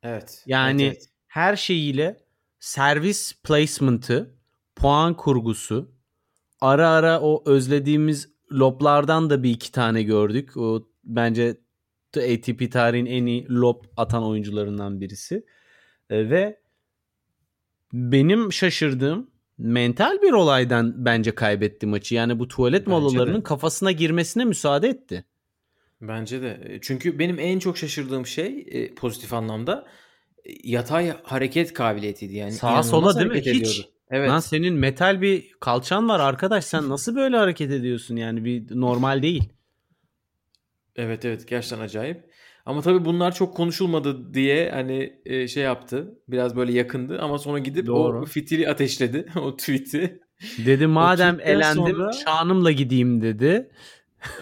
Evet. 0.02 0.42
Yani 0.46 0.82
evet, 0.82 0.96
evet. 0.96 1.08
her 1.26 1.56
şeyiyle 1.56 2.16
servis 2.60 3.32
placement'ı, 3.42 4.34
puan 4.76 5.16
kurgusu, 5.16 5.94
ara 6.60 6.88
ara 6.88 7.20
o 7.20 7.42
özlediğimiz 7.46 8.28
loblardan 8.52 9.30
da 9.30 9.42
bir 9.42 9.50
iki 9.50 9.72
tane 9.72 10.02
gördük. 10.02 10.56
O 10.56 10.88
bence 11.04 11.56
ATP 12.20 12.72
tarihin 12.72 13.06
en 13.06 13.26
iyi 13.26 13.46
lob 13.50 13.84
atan 13.96 14.24
oyuncularından 14.24 15.00
birisi. 15.00 15.44
E, 16.10 16.30
ve 16.30 16.60
benim 17.92 18.52
şaşırdığım 18.52 19.30
mental 19.58 20.22
bir 20.22 20.32
olaydan 20.32 21.04
bence 21.04 21.34
kaybetti 21.34 21.86
maçı. 21.86 22.14
Yani 22.14 22.38
bu 22.38 22.48
tuvalet 22.48 22.80
Bence 22.86 22.90
molalarının 22.90 23.38
de. 23.38 23.42
kafasına 23.42 23.92
girmesine 23.92 24.44
müsaade 24.44 24.88
etti. 24.88 25.24
Bence 26.00 26.42
de. 26.42 26.78
Çünkü 26.82 27.18
benim 27.18 27.38
en 27.38 27.58
çok 27.58 27.78
şaşırdığım 27.78 28.26
şey 28.26 28.66
e, 28.70 28.94
pozitif 28.94 29.32
anlamda 29.32 29.86
e, 30.44 30.50
yatay 30.64 31.12
hareket 31.22 31.72
kabiliyetiydi. 31.72 32.36
Yani 32.36 32.52
Sağa 32.52 32.82
sola 32.82 33.14
değil 33.14 33.26
mi? 33.26 33.30
hareket 33.32 33.54
Hiç. 33.54 33.62
ediyordu. 33.62 33.90
Evet. 34.10 34.30
Lan 34.30 34.40
senin 34.40 34.74
metal 34.74 35.20
bir 35.20 35.52
kalçan 35.60 36.08
var 36.08 36.20
arkadaş 36.20 36.64
sen 36.64 36.88
nasıl 36.88 37.16
böyle 37.16 37.36
hareket 37.36 37.70
ediyorsun 37.70 38.16
yani 38.16 38.44
bir 38.44 38.80
normal 38.80 39.22
değil. 39.22 39.52
Evet 40.96 41.24
evet 41.24 41.48
gerçekten 41.48 41.80
acayip. 41.84 42.32
Ama 42.66 42.82
tabii 42.82 43.04
bunlar 43.04 43.34
çok 43.34 43.56
konuşulmadı 43.56 44.34
diye 44.34 44.70
hani 44.70 45.20
e, 45.24 45.48
şey 45.48 45.62
yaptı. 45.62 46.18
Biraz 46.28 46.56
böyle 46.56 46.72
yakındı 46.72 47.18
ama 47.20 47.38
sonra 47.38 47.58
gidip 47.58 47.86
Doğru. 47.86 48.20
o 48.20 48.24
fitili 48.24 48.68
ateşledi. 48.68 49.26
o 49.42 49.56
tweet'i. 49.56 50.20
Dedi 50.66 50.86
madem 50.86 51.40
elendim 51.40 51.96
sonra- 51.96 52.12
şanımla 52.12 52.72
gideyim 52.72 53.22
dedi. 53.22 53.70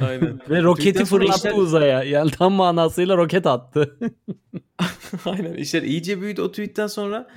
Aynen. 0.01 0.41
Ve 0.51 0.63
roketi 0.63 1.05
fırlattı 1.05 1.49
işler- 1.49 1.59
uzaya. 1.59 2.03
Yani 2.03 2.31
tam 2.31 2.53
manasıyla 2.53 3.17
roket 3.17 3.47
attı. 3.47 3.99
Aynen 5.25 5.55
işler 5.55 5.83
iyice 5.83 6.21
büyüdü 6.21 6.43
o 6.43 6.51
tweetten 6.51 6.87
sonra. 6.87 7.29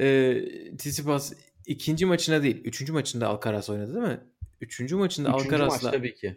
E, 0.00 0.36
Tsitsipas 0.78 1.32
ikinci 1.66 2.06
maçına 2.06 2.42
değil. 2.42 2.64
Üçüncü 2.64 2.92
maçında 2.92 3.28
Alcaraz 3.28 3.70
oynadı 3.70 3.94
değil 3.94 4.06
mi? 4.06 4.20
Üçüncü 4.60 4.96
maçında 4.96 5.32
Alcaraz'la. 5.32 6.02
ki. 6.02 6.36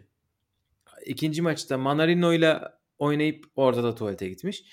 İkinci 1.06 1.42
maçta 1.42 1.78
Manarino'yla 1.78 2.80
oynayıp 2.98 3.44
orada 3.56 3.82
da 3.82 3.94
tuvalete 3.94 4.28
gitmiş. 4.28 4.64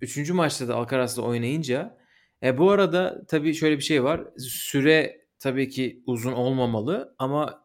Üçüncü 0.00 0.32
maçta 0.32 0.68
da 0.68 0.74
Alcaraz'la 0.74 1.22
oynayınca 1.22 1.98
e, 2.42 2.58
bu 2.58 2.70
arada 2.70 3.26
tabii 3.28 3.54
şöyle 3.54 3.76
bir 3.76 3.82
şey 3.82 4.04
var. 4.04 4.24
Süre 4.38 5.26
tabii 5.38 5.68
ki 5.68 6.02
uzun 6.06 6.32
olmamalı 6.32 7.14
ama 7.18 7.64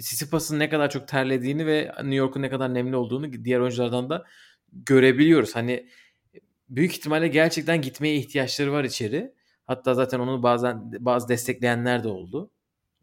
Tsitsipas'ın 0.00 0.58
ne 0.58 0.68
kadar 0.68 0.90
çok 0.90 1.08
terlediğini 1.08 1.66
ve 1.66 1.92
New 1.98 2.14
York'un 2.14 2.42
ne 2.42 2.50
kadar 2.50 2.74
nemli 2.74 2.96
olduğunu 2.96 3.44
diğer 3.44 3.60
oyunculardan 3.60 4.10
da 4.10 4.24
görebiliyoruz. 4.72 5.56
Hani 5.56 5.88
büyük 6.68 6.92
ihtimalle 6.92 7.28
gerçekten 7.28 7.82
gitmeye 7.82 8.16
ihtiyaçları 8.16 8.72
var 8.72 8.84
içeri. 8.84 9.34
Hatta 9.66 9.94
zaten 9.94 10.20
onu 10.20 10.42
bazen 10.42 10.92
bazı 11.04 11.28
destekleyenler 11.28 12.04
de 12.04 12.08
oldu. 12.08 12.50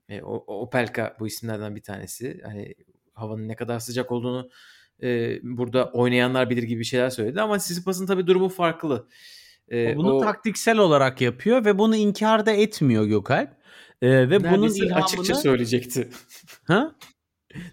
E, 0.10 0.22
o 0.22 0.62
Opelka 0.62 1.18
bu 1.20 1.28
isimlerden 1.28 1.76
bir 1.76 1.84
tanesi. 1.84 2.42
Hani 2.44 2.76
havanın 3.14 3.48
ne 3.48 3.56
kadar 3.56 3.80
sıcak 3.80 4.12
olduğunu 4.12 4.50
e, 5.04 5.40
burada 5.44 5.92
oynayanlar 5.94 6.50
bilir 6.50 6.64
gibi 6.64 6.86
şeyler 6.86 7.10
söyledi 7.10 7.42
ama 7.42 7.58
Tsitsipas'ın 7.58 8.06
tabii 8.06 8.28
durumu 8.28 8.50
farklı. 8.50 9.08
E, 9.72 9.96
bunu 9.96 10.14
o 10.14 10.22
taktiksel 10.22 10.78
olarak 10.78 11.22
yapıyor 11.22 11.66
ve 11.66 11.78
bunu 11.78 11.96
inkar 11.96 12.46
da 12.46 12.52
etmiyor 12.52 13.06
Gökalp. 13.06 13.64
Ee, 14.02 14.30
ve 14.30 14.40
bunun 14.40 14.52
neredeyse 14.52 14.86
ilhamını... 14.86 15.04
açıkça 15.04 15.36
söyleyecekti. 15.36 16.10
Ha? 16.64 16.96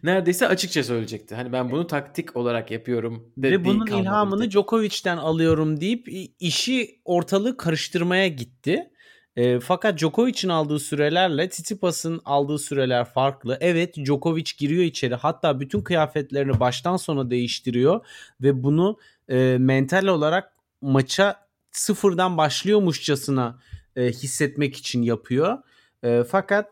neredeyse 0.03 0.49
açıkça 0.49 0.84
söyleyecekti. 0.84 1.34
Hani 1.34 1.53
ben 1.53 1.70
bunu 1.70 1.86
taktik 1.86 2.36
olarak 2.36 2.70
yapıyorum 2.70 3.32
dediği 3.36 3.53
Ve 3.53 3.64
bunun 3.64 3.86
ilhamını 3.86 4.43
tek. 4.43 4.51
Djokovic'ten 4.51 5.16
alıyorum 5.16 5.80
deyip 5.80 6.09
işi 6.41 7.01
ortalığı 7.05 7.57
karıştırmaya 7.57 8.28
gitti. 8.28 8.89
E, 9.37 9.61
fakat 9.61 9.99
Djokovic'in 9.99 10.49
aldığı 10.49 10.78
sürelerle 10.78 11.49
Tsitsipas'ın 11.49 12.20
aldığı 12.24 12.59
süreler 12.59 13.05
farklı. 13.05 13.59
Evet 13.61 13.97
Djokovic 13.97 14.53
giriyor 14.59 14.83
içeri 14.83 15.14
hatta 15.14 15.61
bütün 15.61 15.81
kıyafetlerini 15.81 16.61
baştan 16.61 16.97
sona 16.97 17.31
değiştiriyor 17.31 18.07
ve 18.43 18.62
bunu 18.62 18.99
e, 19.28 19.57
mental 19.61 20.07
olarak 20.07 20.53
maça 20.81 21.47
sıfırdan 21.70 22.37
başlıyormuşçasına 22.37 23.59
e, 23.97 24.07
hissetmek 24.07 24.76
için 24.76 25.03
yapıyor. 25.03 25.59
E, 26.03 26.24
fakat 26.31 26.68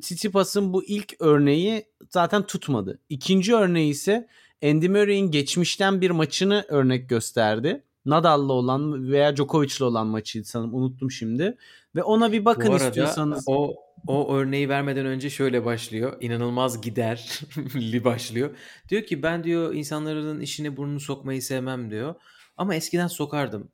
Tsitsipas'ın 0.00 0.72
bu 0.72 0.84
ilk 0.84 1.14
örneği 1.20 1.84
zaten 2.10 2.46
tutmadı. 2.46 2.98
İkinci 3.08 3.54
örneği 3.54 3.90
ise 3.90 4.28
Andy 4.64 4.88
Murray'in 4.88 5.30
geçmişten 5.30 6.00
bir 6.00 6.10
maçını 6.10 6.64
örnek 6.68 7.08
gösterdi. 7.08 7.82
Nadal'la 8.06 8.52
olan 8.52 9.10
veya 9.10 9.36
Djokovic'le 9.36 9.80
olan 9.80 10.06
maçıydı 10.06 10.44
sanırım 10.44 10.74
unuttum 10.74 11.10
şimdi. 11.10 11.56
Ve 11.94 12.02
ona 12.02 12.32
bir 12.32 12.44
bakın 12.44 12.68
Bu 12.68 12.74
arada 12.74 12.88
istiyorsanız. 12.88 13.44
o 13.46 13.74
o 14.06 14.34
örneği 14.34 14.68
vermeden 14.68 15.06
önce 15.06 15.30
şöyle 15.30 15.64
başlıyor. 15.64 16.16
İnanılmaz 16.20 16.80
giderli 16.80 18.04
başlıyor. 18.04 18.56
Diyor 18.88 19.02
ki 19.02 19.22
ben 19.22 19.44
diyor 19.44 19.74
insanların 19.74 20.40
işine 20.40 20.76
burnunu 20.76 21.00
sokmayı 21.00 21.42
sevmem 21.42 21.90
diyor. 21.90 22.14
Ama 22.56 22.74
eskiden 22.74 23.06
sokardım. 23.06 23.68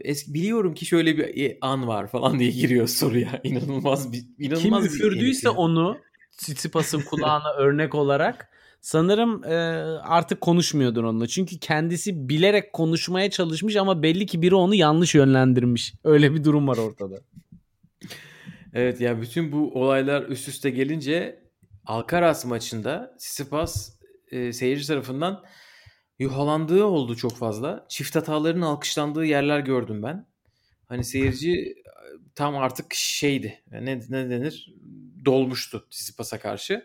Eski, 0.00 0.34
biliyorum 0.34 0.74
ki 0.74 0.86
şöyle 0.86 1.18
bir 1.18 1.58
an 1.60 1.86
var 1.86 2.06
falan 2.06 2.38
diye 2.38 2.50
giriyor 2.50 2.88
soruya. 2.88 3.40
İnanılmaz 3.44 4.12
bir 4.12 4.24
inanılmaz 4.38 4.82
Kim 4.82 4.94
üfürdüyse 4.94 5.48
onu 5.48 5.98
Tsitsipas'ın 6.36 7.00
kulağına 7.00 7.52
örnek 7.52 7.94
olarak 7.94 8.48
sanırım 8.84 9.44
e, 9.44 9.54
artık 10.02 10.40
konuşmuyordur 10.40 11.04
onunla. 11.04 11.26
Çünkü 11.26 11.58
kendisi 11.58 12.28
bilerek 12.28 12.72
konuşmaya 12.72 13.30
çalışmış 13.30 13.76
ama 13.76 14.02
belli 14.02 14.26
ki 14.26 14.42
biri 14.42 14.54
onu 14.54 14.74
yanlış 14.74 15.14
yönlendirmiş. 15.14 15.94
Öyle 16.04 16.34
bir 16.34 16.44
durum 16.44 16.68
var 16.68 16.76
ortada. 16.76 17.14
Evet 18.72 19.00
ya 19.00 19.20
bütün 19.20 19.52
bu 19.52 19.72
olaylar 19.74 20.22
üst 20.22 20.48
üste 20.48 20.70
gelince 20.70 21.44
Alcaraz 21.86 22.44
maçında 22.44 23.14
Tsitsipas 23.18 23.98
e, 24.30 24.52
seyirci 24.52 24.86
tarafından 24.86 25.44
yuhalandığı 26.18 26.84
oldu 26.84 27.16
çok 27.16 27.36
fazla. 27.36 27.86
Çift 27.88 28.16
hataların 28.16 28.62
alkışlandığı 28.62 29.24
yerler 29.24 29.60
gördüm 29.60 30.02
ben. 30.02 30.26
Hani 30.86 31.04
seyirci 31.04 31.52
e, 31.52 31.74
tam 32.34 32.56
artık 32.56 32.94
şeydi. 32.94 33.62
Ne, 33.70 34.00
ne 34.08 34.30
denir? 34.30 34.74
Dolmuştu 35.24 35.86
Tsitsipas'a 35.90 36.38
karşı. 36.38 36.84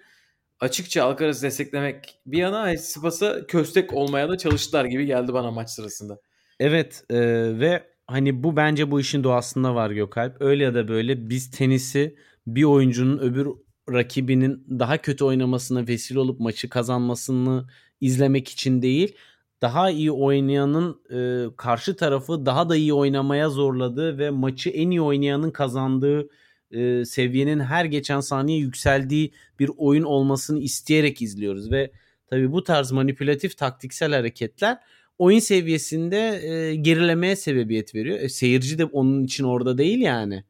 Açıkça 0.59 1.03
Alcaraz'ı 1.03 1.43
desteklemek 1.43 2.19
bir 2.25 2.37
yana 2.37 2.75
Tsitsipas'a 2.75 3.47
köstek 3.47 3.93
olmaya 3.93 4.29
da 4.29 4.37
çalıştılar 4.37 4.85
gibi 4.85 5.05
geldi 5.05 5.33
bana 5.33 5.51
maç 5.51 5.69
sırasında. 5.69 6.19
Evet 6.59 7.03
e, 7.09 7.19
ve 7.59 7.83
hani 8.07 8.43
bu 8.43 8.55
bence 8.55 8.91
bu 8.91 8.99
işin 8.99 9.23
doğasında 9.23 9.75
var 9.75 9.91
Gökalp. 9.91 10.41
Öyle 10.41 10.63
ya 10.63 10.73
da 10.73 10.87
böyle 10.87 11.29
biz 11.29 11.51
tenisi 11.51 12.15
bir 12.47 12.63
oyuncunun 12.63 13.17
öbür 13.17 13.47
rakibinin 13.89 14.65
daha 14.79 14.97
kötü 14.97 15.23
oynamasına 15.23 15.87
vesile 15.87 16.19
olup 16.19 16.39
maçı 16.39 16.69
kazanmasını 16.69 17.67
izlemek 18.01 18.49
için 18.49 18.81
değil, 18.81 19.15
daha 19.61 19.89
iyi 19.89 20.11
oynayanın 20.11 21.01
e, 21.11 21.55
karşı 21.55 21.95
tarafı 21.95 22.45
daha 22.45 22.69
da 22.69 22.75
iyi 22.75 22.93
oynamaya 22.93 23.49
zorladığı 23.49 24.17
ve 24.17 24.29
maçı 24.29 24.69
en 24.69 24.91
iyi 24.91 25.01
oynayanın 25.01 25.51
kazandığı 25.51 26.29
e, 26.71 27.05
seviyenin 27.05 27.59
her 27.59 27.85
geçen 27.85 28.19
saniye 28.19 28.59
yükseldiği 28.59 29.31
bir 29.59 29.71
oyun 29.77 30.03
olmasını 30.03 30.59
isteyerek 30.59 31.21
izliyoruz 31.21 31.71
ve 31.71 31.91
tabii 32.27 32.51
bu 32.51 32.63
tarz 32.63 32.91
manipülatif 32.91 33.57
taktiksel 33.57 34.13
hareketler 34.13 34.77
oyun 35.19 35.39
seviyesinde 35.39 36.17
e, 36.17 36.75
gerilemeye 36.75 37.35
sebebiyet 37.35 37.95
veriyor. 37.95 38.19
E, 38.19 38.29
seyirci 38.29 38.77
de 38.77 38.85
onun 38.85 39.23
için 39.23 39.43
orada 39.43 39.77
değil 39.77 39.99
yani. 39.99 40.43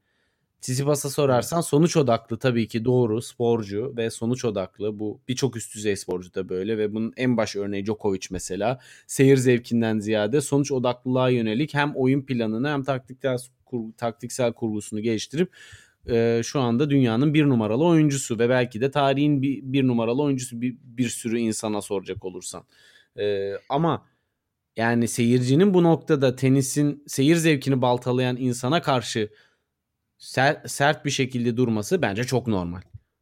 Tsitsipas'a 0.62 1.10
sorarsan 1.10 1.62
sonuç 1.62 1.98
odaklı 1.98 2.38
tabii 2.40 2.68
ki 2.68 2.86
doğru 2.86 3.22
sporcu 3.22 3.94
ve 3.98 4.10
sonuç 4.10 4.46
odaklı. 4.46 5.00
Bu 5.00 5.22
birçok 5.28 5.56
üst 5.56 5.76
düzey 5.76 5.96
sporcu 5.96 6.34
da 6.34 6.50
böyle 6.50 6.78
ve 6.78 6.94
bunun 6.94 7.14
en 7.18 7.38
baş 7.38 7.56
örneği 7.56 7.86
Djokovic 7.86 8.28
mesela. 8.32 8.80
Seyir 9.08 9.38
zevkinden 9.38 10.00
ziyade 10.00 10.42
sonuç 10.42 10.72
odaklılığa 10.72 11.30
yönelik 11.30 11.74
hem 11.74 11.96
oyun 11.96 12.22
planını 12.22 12.70
hem 12.70 12.84
taktiksel, 12.84 13.38
kur, 13.66 13.80
taktiksel 13.98 14.54
kurgusunu 14.54 15.00
geliştirip 15.00 15.52
e, 16.08 16.42
şu 16.44 16.60
anda 16.60 16.90
dünyanın 16.90 17.34
bir 17.34 17.46
numaralı 17.46 17.86
oyuncusu 17.86 18.40
ve 18.40 18.50
belki 18.50 18.82
de 18.82 18.92
tarihin 18.92 19.42
bir, 19.42 19.62
bir 19.64 19.88
numaralı 19.88 20.22
oyuncusu 20.22 20.62
bir, 20.62 20.78
bir 20.84 21.10
sürü 21.10 21.40
insana 21.40 21.82
soracak 21.82 22.26
olursan. 22.26 22.64
E, 23.20 23.54
ama 23.70 24.06
yani 24.78 25.08
seyircinin 25.08 25.74
bu 25.74 25.84
noktada 25.84 26.36
tenisin 26.36 27.04
seyir 27.08 27.36
zevkini 27.36 27.82
baltalayan 27.82 28.38
insana 28.38 28.82
karşı 28.82 29.30
sert, 30.18 30.72
sert 30.72 31.06
bir 31.06 31.10
şekilde 31.10 31.58
durması 31.58 32.02
bence 32.02 32.24
çok 32.24 32.48
normal. 32.48 32.82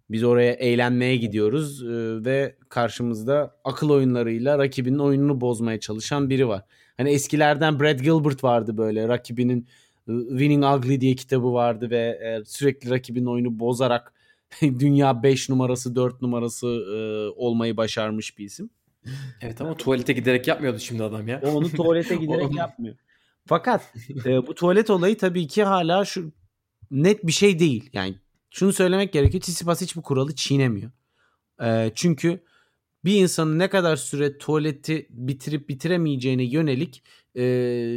Biz 0.09 0.23
oraya 0.23 0.53
eğlenmeye 0.53 1.17
gidiyoruz 1.17 1.84
e, 1.84 2.25
ve 2.25 2.55
karşımızda 2.69 3.55
akıl 3.63 3.89
oyunlarıyla 3.89 4.59
rakibinin 4.59 4.99
oyununu 4.99 5.41
bozmaya 5.41 5.80
çalışan 5.80 6.30
biri 6.30 6.47
var. 6.47 6.63
Hani 6.97 7.09
eskilerden 7.09 7.80
Brad 7.80 7.99
Gilbert 7.99 8.43
vardı 8.43 8.78
böyle 8.78 9.07
rakibinin 9.07 9.67
Winning 10.07 10.65
Ugly 10.65 11.01
diye 11.01 11.15
kitabı 11.15 11.53
vardı 11.53 11.89
ve 11.89 11.99
e, 11.99 12.45
sürekli 12.45 12.89
rakibinin 12.89 13.25
oyunu 13.25 13.59
bozarak 13.59 14.13
dünya 14.61 15.23
5 15.23 15.49
numarası 15.49 15.95
4 15.95 16.21
numarası 16.21 16.67
e, 16.67 16.97
olmayı 17.35 17.77
başarmış 17.77 18.37
bir 18.37 18.45
isim. 18.45 18.69
Evet 19.41 19.61
ama 19.61 19.77
tuvalete 19.77 20.13
giderek 20.13 20.47
yapmıyordu 20.47 20.79
şimdi 20.79 21.03
adam 21.03 21.27
ya. 21.27 21.41
O 21.43 21.49
onu 21.49 21.69
tuvalete 21.69 22.15
giderek 22.21 22.55
yapmıyor. 22.55 22.95
Fakat 23.45 23.93
e, 24.25 24.47
bu 24.47 24.55
tuvalet 24.55 24.89
olayı 24.89 25.17
tabii 25.17 25.47
ki 25.47 25.63
hala 25.63 26.05
şu 26.05 26.31
net 26.91 27.27
bir 27.27 27.31
şey 27.31 27.59
değil. 27.59 27.89
Yani 27.93 28.15
şunu 28.49 28.73
söylemek 28.73 29.13
gerekiyor. 29.13 29.41
Tsitsipas 29.41 29.81
hiçbir 29.81 30.01
kuralı 30.01 30.35
çiğnemiyor. 30.35 30.91
E, 31.63 31.91
çünkü 31.95 32.43
bir 33.05 33.15
insanın 33.15 33.59
ne 33.59 33.69
kadar 33.69 33.95
süre 33.95 34.37
tuvaleti 34.37 35.07
bitirip 35.09 35.69
bitiremeyeceğine 35.69 36.43
yönelik 36.43 37.03
e, 37.35 37.43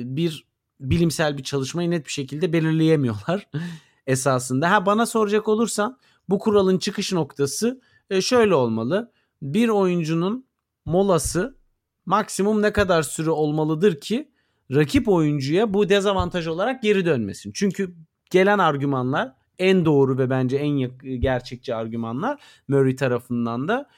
bir 0.05 0.50
bilimsel 0.81 1.39
bir 1.39 1.43
çalışmayı 1.43 1.91
net 1.91 2.07
bir 2.07 2.13
şekilde 2.13 2.53
belirleyemiyorlar 2.53 3.49
esasında. 4.07 4.71
Ha 4.71 4.87
bana 4.87 5.07
soracak 5.07 5.49
olursan 5.49 5.99
bu 6.29 6.39
kuralın 6.39 6.79
çıkış 6.79 7.13
noktası 7.13 7.81
e, 8.11 8.21
şöyle 8.21 8.55
olmalı. 8.55 9.13
Bir 9.43 9.69
oyuncunun 9.69 10.47
molası 10.87 11.59
maksimum 12.07 12.63
ne 12.63 12.73
kadar 12.73 13.03
süre 13.03 13.31
olmalıdır 13.31 14.01
ki 14.01 14.31
rakip 14.75 15.09
oyuncuya 15.09 15.75
bu 15.75 15.89
dezavantaj 15.89 16.47
olarak 16.47 16.83
geri 16.83 17.07
dönmesin. 17.07 17.53
Çünkü 17.55 17.95
gelen 18.31 18.59
argümanlar 18.59 19.33
en 19.59 19.85
doğru 19.85 20.19
ve 20.19 20.31
bence 20.31 20.57
en 20.57 20.71
gerçekçi 21.21 21.75
argümanlar 21.75 22.43
Murray 22.69 22.97
tarafından 22.97 23.69
da 23.69 23.89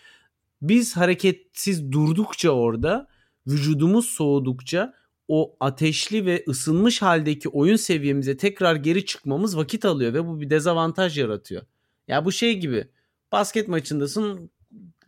biz 0.62 0.96
hareketsiz 0.96 1.92
durdukça 1.92 2.50
orada 2.50 3.08
vücudumuz 3.46 4.06
soğudukça 4.06 4.94
o 5.34 5.56
ateşli 5.60 6.26
ve 6.26 6.44
ısınmış 6.48 7.02
haldeki 7.02 7.48
oyun 7.48 7.76
seviyemize 7.76 8.36
tekrar 8.36 8.76
geri 8.76 9.06
çıkmamız 9.06 9.56
vakit 9.56 9.84
alıyor 9.84 10.14
ve 10.14 10.26
bu 10.26 10.40
bir 10.40 10.50
dezavantaj 10.50 11.18
yaratıyor. 11.18 11.62
Ya 12.08 12.24
bu 12.24 12.32
şey 12.32 12.58
gibi 12.58 12.88
basket 13.32 13.68
maçındasın 13.68 14.50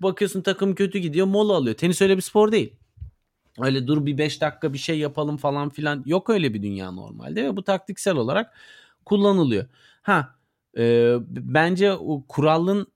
bakıyorsun 0.00 0.42
takım 0.42 0.74
kötü 0.74 0.98
gidiyor 0.98 1.26
mola 1.26 1.52
alıyor. 1.52 1.76
Tenis 1.76 2.02
öyle 2.02 2.16
bir 2.16 2.22
spor 2.22 2.52
değil. 2.52 2.76
Öyle 3.60 3.86
dur 3.86 4.06
bir 4.06 4.18
5 4.18 4.40
dakika 4.40 4.72
bir 4.72 4.78
şey 4.78 4.98
yapalım 4.98 5.36
falan 5.36 5.68
filan 5.68 6.02
yok 6.06 6.30
öyle 6.30 6.54
bir 6.54 6.62
dünya 6.62 6.90
normalde 6.90 7.44
ve 7.44 7.56
bu 7.56 7.62
taktiksel 7.62 8.16
olarak 8.16 8.54
kullanılıyor. 9.04 9.66
Ha 10.02 10.34
e, 10.78 11.14
bence 11.28 11.92
o 11.92 12.24
kuralın 12.28 12.86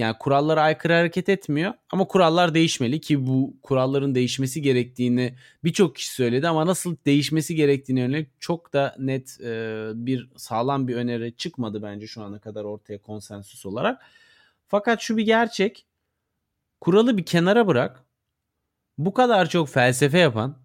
yani 0.00 0.16
kurallara 0.18 0.62
aykırı 0.62 0.92
hareket 0.92 1.28
etmiyor 1.28 1.72
ama 1.90 2.04
kurallar 2.08 2.54
değişmeli 2.54 3.00
ki 3.00 3.26
bu 3.26 3.56
kuralların 3.62 4.14
değişmesi 4.14 4.62
gerektiğini 4.62 5.34
birçok 5.64 5.96
kişi 5.96 6.10
söyledi 6.10 6.48
ama 6.48 6.66
nasıl 6.66 6.96
değişmesi 7.06 7.54
gerektiğini 7.54 8.00
yönelik 8.00 8.40
çok 8.40 8.72
da 8.72 8.96
net 8.98 9.40
e, 9.40 9.90
bir 9.94 10.30
sağlam 10.36 10.88
bir 10.88 10.96
öneri 10.96 11.36
çıkmadı 11.36 11.82
bence 11.82 12.06
şu 12.06 12.22
ana 12.22 12.38
kadar 12.38 12.64
ortaya 12.64 12.98
konsensüs 12.98 13.66
olarak. 13.66 14.02
Fakat 14.68 15.00
şu 15.00 15.16
bir 15.16 15.26
gerçek 15.26 15.86
kuralı 16.80 17.18
bir 17.18 17.24
kenara 17.24 17.66
bırak 17.66 18.04
bu 18.98 19.14
kadar 19.14 19.48
çok 19.48 19.68
felsefe 19.68 20.18
yapan 20.18 20.56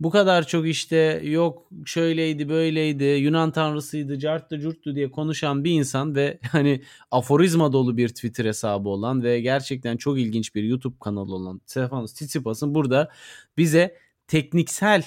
bu 0.00 0.10
kadar 0.10 0.46
çok 0.46 0.68
işte 0.68 1.20
yok 1.24 1.70
şöyleydi 1.84 2.48
böyleydi 2.48 3.04
Yunan 3.04 3.52
tanrısıydı 3.52 4.18
carttı 4.18 4.60
curttu 4.60 4.94
diye 4.94 5.10
konuşan 5.10 5.64
bir 5.64 5.70
insan 5.70 6.14
ve 6.14 6.38
hani 6.52 6.82
aforizma 7.10 7.72
dolu 7.72 7.96
bir 7.96 8.08
Twitter 8.08 8.44
hesabı 8.44 8.88
olan 8.88 9.22
ve 9.22 9.40
gerçekten 9.40 9.96
çok 9.96 10.18
ilginç 10.18 10.54
bir 10.54 10.62
YouTube 10.62 10.96
kanalı 11.00 11.34
olan 11.34 11.60
Stefanos 11.66 12.14
Tsitsipas'ın 12.14 12.74
burada 12.74 13.10
bize 13.56 13.96
tekniksel 14.26 15.04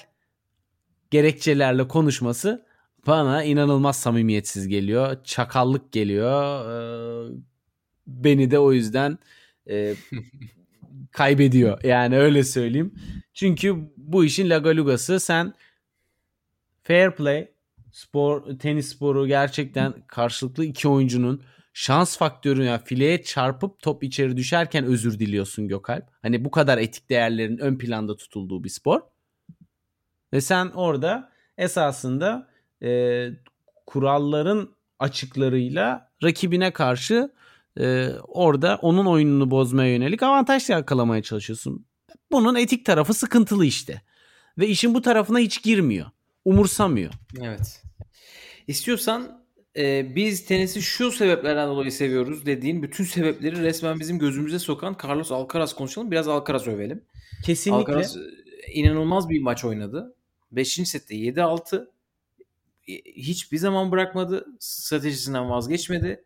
gerekçelerle 1.11 1.87
konuşması 1.87 2.65
bana 3.07 3.43
inanılmaz 3.43 3.99
samimiyetsiz 3.99 4.67
geliyor. 4.67 5.23
Çakallık 5.23 5.91
geliyor. 5.91 6.65
Ee, 7.29 7.35
beni 8.07 8.51
de 8.51 8.59
o 8.59 8.73
yüzden 8.73 9.19
e, 9.69 9.95
kaybediyor. 11.11 11.83
Yani 11.83 12.17
öyle 12.17 12.43
söyleyeyim. 12.43 12.93
Çünkü 13.33 13.75
bu 13.97 14.25
işin 14.25 14.49
lagalugası 14.49 15.19
sen 15.19 15.53
fair 16.83 17.11
play 17.11 17.51
spor 17.91 18.59
tenis 18.59 18.95
sporu 18.95 19.27
gerçekten 19.27 19.93
karşılıklı 20.07 20.65
iki 20.65 20.87
oyuncunun 20.87 21.43
şans 21.73 22.17
faktörü 22.17 22.63
yani 22.63 22.81
fileye 22.85 23.23
çarpıp 23.23 23.79
top 23.79 24.03
içeri 24.03 24.37
düşerken 24.37 24.85
özür 24.85 25.19
diliyorsun 25.19 25.67
Gökalp. 25.67 26.05
Hani 26.21 26.45
bu 26.45 26.51
kadar 26.51 26.77
etik 26.77 27.09
değerlerin 27.09 27.57
ön 27.57 27.77
planda 27.77 28.15
tutulduğu 28.15 28.63
bir 28.63 28.69
spor. 28.69 29.01
Ve 30.33 30.41
sen 30.41 30.67
orada 30.67 31.31
esasında 31.57 32.47
e, 32.83 33.29
kuralların 33.85 34.75
açıklarıyla 34.99 36.11
rakibine 36.23 36.71
karşı 36.71 37.31
e, 37.79 38.09
orada 38.27 38.79
onun 38.81 39.05
oyununu 39.05 39.51
bozmaya 39.51 39.93
yönelik 39.93 40.23
avantaj 40.23 40.69
yakalamaya 40.69 41.21
çalışıyorsun. 41.21 41.85
Bunun 42.31 42.55
etik 42.55 42.85
tarafı 42.85 43.13
sıkıntılı 43.13 43.65
işte. 43.65 44.01
Ve 44.57 44.67
işin 44.67 44.93
bu 44.93 45.01
tarafına 45.01 45.39
hiç 45.39 45.63
girmiyor. 45.63 46.05
Umursamıyor. 46.45 47.13
Evet. 47.41 47.83
İstiyorsan 48.67 49.45
e, 49.77 50.15
biz 50.15 50.45
tenisi 50.45 50.81
şu 50.81 51.11
sebeplerden 51.11 51.67
dolayı 51.67 51.91
seviyoruz 51.91 52.45
dediğin 52.45 52.83
bütün 52.83 53.03
sebepleri 53.03 53.63
resmen 53.63 53.99
bizim 53.99 54.19
gözümüze 54.19 54.59
sokan 54.59 54.97
Carlos 55.03 55.31
Alcaraz 55.31 55.75
konuşalım. 55.75 56.11
Biraz 56.11 56.27
Alcaraz 56.27 56.67
övelim. 56.67 57.03
Kesinlikle. 57.45 57.93
Alcaraz 57.93 58.17
e, 58.17 58.71
inanılmaz 58.73 59.29
bir 59.29 59.41
maç 59.41 59.65
oynadı. 59.65 60.15
5. 60.51 60.73
sette 60.73 61.15
7-6. 61.15 61.87
E, 62.87 62.93
hiçbir 63.15 63.57
zaman 63.57 63.91
bırakmadı. 63.91 64.45
Stratejisinden 64.59 65.49
vazgeçmedi. 65.49 66.23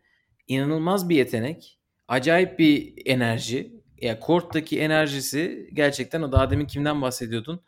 İnanılmaz 0.48 1.10
bir 1.10 1.16
yetenek. 1.16 1.80
Acayip 2.08 2.60
bir 2.60 2.94
enerji 3.06 3.76
ya 4.02 4.20
korttaki 4.20 4.80
enerjisi 4.80 5.70
gerçekten 5.74 6.22
o 6.22 6.32
daha 6.32 6.50
demin 6.50 6.66
kimden 6.66 7.02
bahsediyordun? 7.02 7.62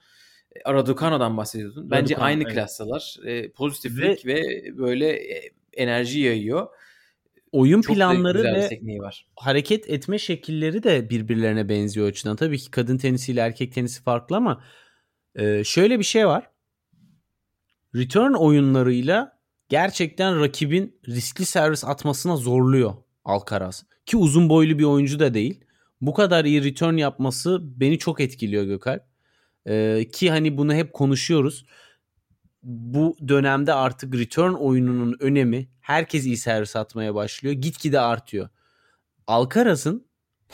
E, 0.56 0.74
Raducano'dan 0.74 1.38
bahsediyordun. 1.38 1.92
Bence 1.92 2.16
Raducano, 2.16 2.24
aynı 2.24 2.44
evet. 2.44 2.54
klastalar. 2.54 3.18
E, 3.26 3.52
pozitiflik 3.52 4.26
ve, 4.26 4.36
ve 4.36 4.78
böyle 4.78 5.10
e, 5.10 5.52
enerji 5.74 6.20
yayıyor. 6.20 6.68
Oyun 7.52 7.82
Çok 7.82 7.96
planları 7.96 8.44
ve 8.44 9.00
var. 9.00 9.28
hareket 9.36 9.90
etme 9.90 10.20
şekilleri 10.20 10.84
de 10.84 11.10
birbirlerine 11.10 11.70
benziyor 11.70 12.08
açıdan. 12.08 12.36
Tabii 12.36 12.58
ki 12.58 12.72
kadın 12.72 12.98
tenisiyle 12.98 13.42
erkek 13.42 13.74
tenisi 13.74 14.04
farklı 14.04 14.36
ama 14.36 14.64
e, 15.36 15.64
şöyle 15.64 16.00
bir 16.00 16.04
şey 16.04 16.28
var. 16.28 16.50
Return 17.96 18.34
oyunlarıyla 18.34 19.37
gerçekten 19.70 20.40
rakibin 20.40 21.00
riskli 21.08 21.46
servis 21.46 21.84
atmasına 21.84 22.38
zorluyor 22.38 22.94
Alcaraz. 23.26 23.84
Ki 24.06 24.18
uzun 24.18 24.50
boylu 24.50 24.80
bir 24.80 24.84
oyuncu 24.84 25.20
da 25.20 25.34
değil 25.34 25.64
bu 26.02 26.14
kadar 26.14 26.46
iyi 26.46 26.64
return 26.64 26.98
yapması 26.98 27.60
beni 27.62 28.00
çok 28.00 28.20
etkiliyor 28.20 28.64
Gökalp. 28.64 29.04
Ee, 29.68 30.08
ki 30.14 30.30
hani 30.30 30.58
bunu 30.58 30.74
hep 30.74 30.94
konuşuyoruz. 30.94 31.66
Bu 32.64 33.18
dönemde 33.28 33.74
artık 33.74 34.16
return 34.16 34.54
oyununun 34.54 35.18
önemi 35.20 35.70
herkes 35.82 36.26
iyi 36.26 36.38
servis 36.38 36.76
atmaya 36.76 37.16
başlıyor. 37.16 37.56
Gitgide 37.56 38.00
artıyor. 38.00 38.50
Alcaraz'ın 39.28 40.08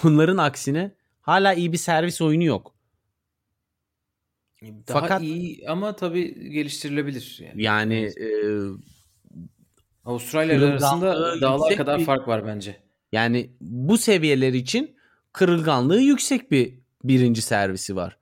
bunların 0.03 0.37
aksine 0.37 0.95
hala 1.21 1.53
iyi 1.53 1.73
bir 1.73 1.77
servis 1.77 2.21
oyunu 2.21 2.43
yok. 2.43 2.75
Daha 4.61 4.99
Fakat 4.99 5.21
iyi 5.21 5.69
ama 5.69 5.95
tabii 5.95 6.49
geliştirilebilir. 6.49 7.39
Yani, 7.41 7.63
yani 7.63 7.95
e, 7.95 8.27
Avustralya 10.05 10.67
arasında 10.67 11.41
dağlar 11.41 11.75
kadar 11.75 11.99
bir, 11.99 12.05
fark 12.05 12.27
var 12.27 12.47
bence. 12.47 12.77
Yani 13.11 13.49
bu 13.61 13.97
seviyeler 13.97 14.53
için 14.53 14.95
kırılganlığı 15.33 15.99
yüksek 16.01 16.51
bir 16.51 16.73
birinci 17.03 17.41
servisi 17.41 17.95
var. 17.95 18.17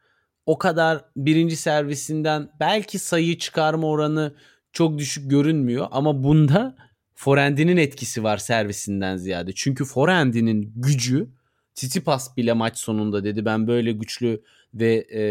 O 0.45 0.57
kadar 0.57 1.05
birinci 1.15 1.55
servisinden 1.55 2.49
belki 2.59 2.99
sayı 2.99 3.37
çıkarma 3.37 3.87
oranı 3.87 4.35
çok 4.73 4.97
düşük 4.97 5.31
görünmüyor 5.31 5.87
ama 5.91 6.23
bunda 6.23 6.75
forehand'inin 7.15 7.77
etkisi 7.77 8.23
var 8.23 8.37
servisinden 8.37 9.17
ziyade. 9.17 9.51
Çünkü 9.55 9.85
forehand'inin 9.85 10.73
gücü 10.75 11.29
Tsitsipas 11.75 12.37
bile 12.37 12.53
maç 12.53 12.77
sonunda 12.77 13.23
dedi 13.23 13.45
ben 13.45 13.67
böyle 13.67 13.91
güçlü 13.91 14.41
ve 14.73 15.07
e, 15.13 15.21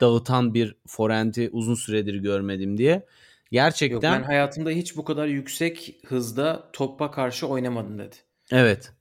dağıtan 0.00 0.54
bir 0.54 0.76
forehand'i 0.86 1.50
uzun 1.52 1.74
süredir 1.74 2.14
görmedim 2.14 2.78
diye. 2.78 3.06
Gerçekten 3.52 3.94
Yok, 3.94 4.02
ben 4.02 4.22
hayatımda 4.22 4.70
hiç 4.70 4.96
bu 4.96 5.04
kadar 5.04 5.26
yüksek 5.26 5.98
hızda 6.06 6.70
topa 6.72 7.10
karşı 7.10 7.46
oynamadım 7.46 7.98
dedi. 7.98 8.16
evet. 8.52 8.92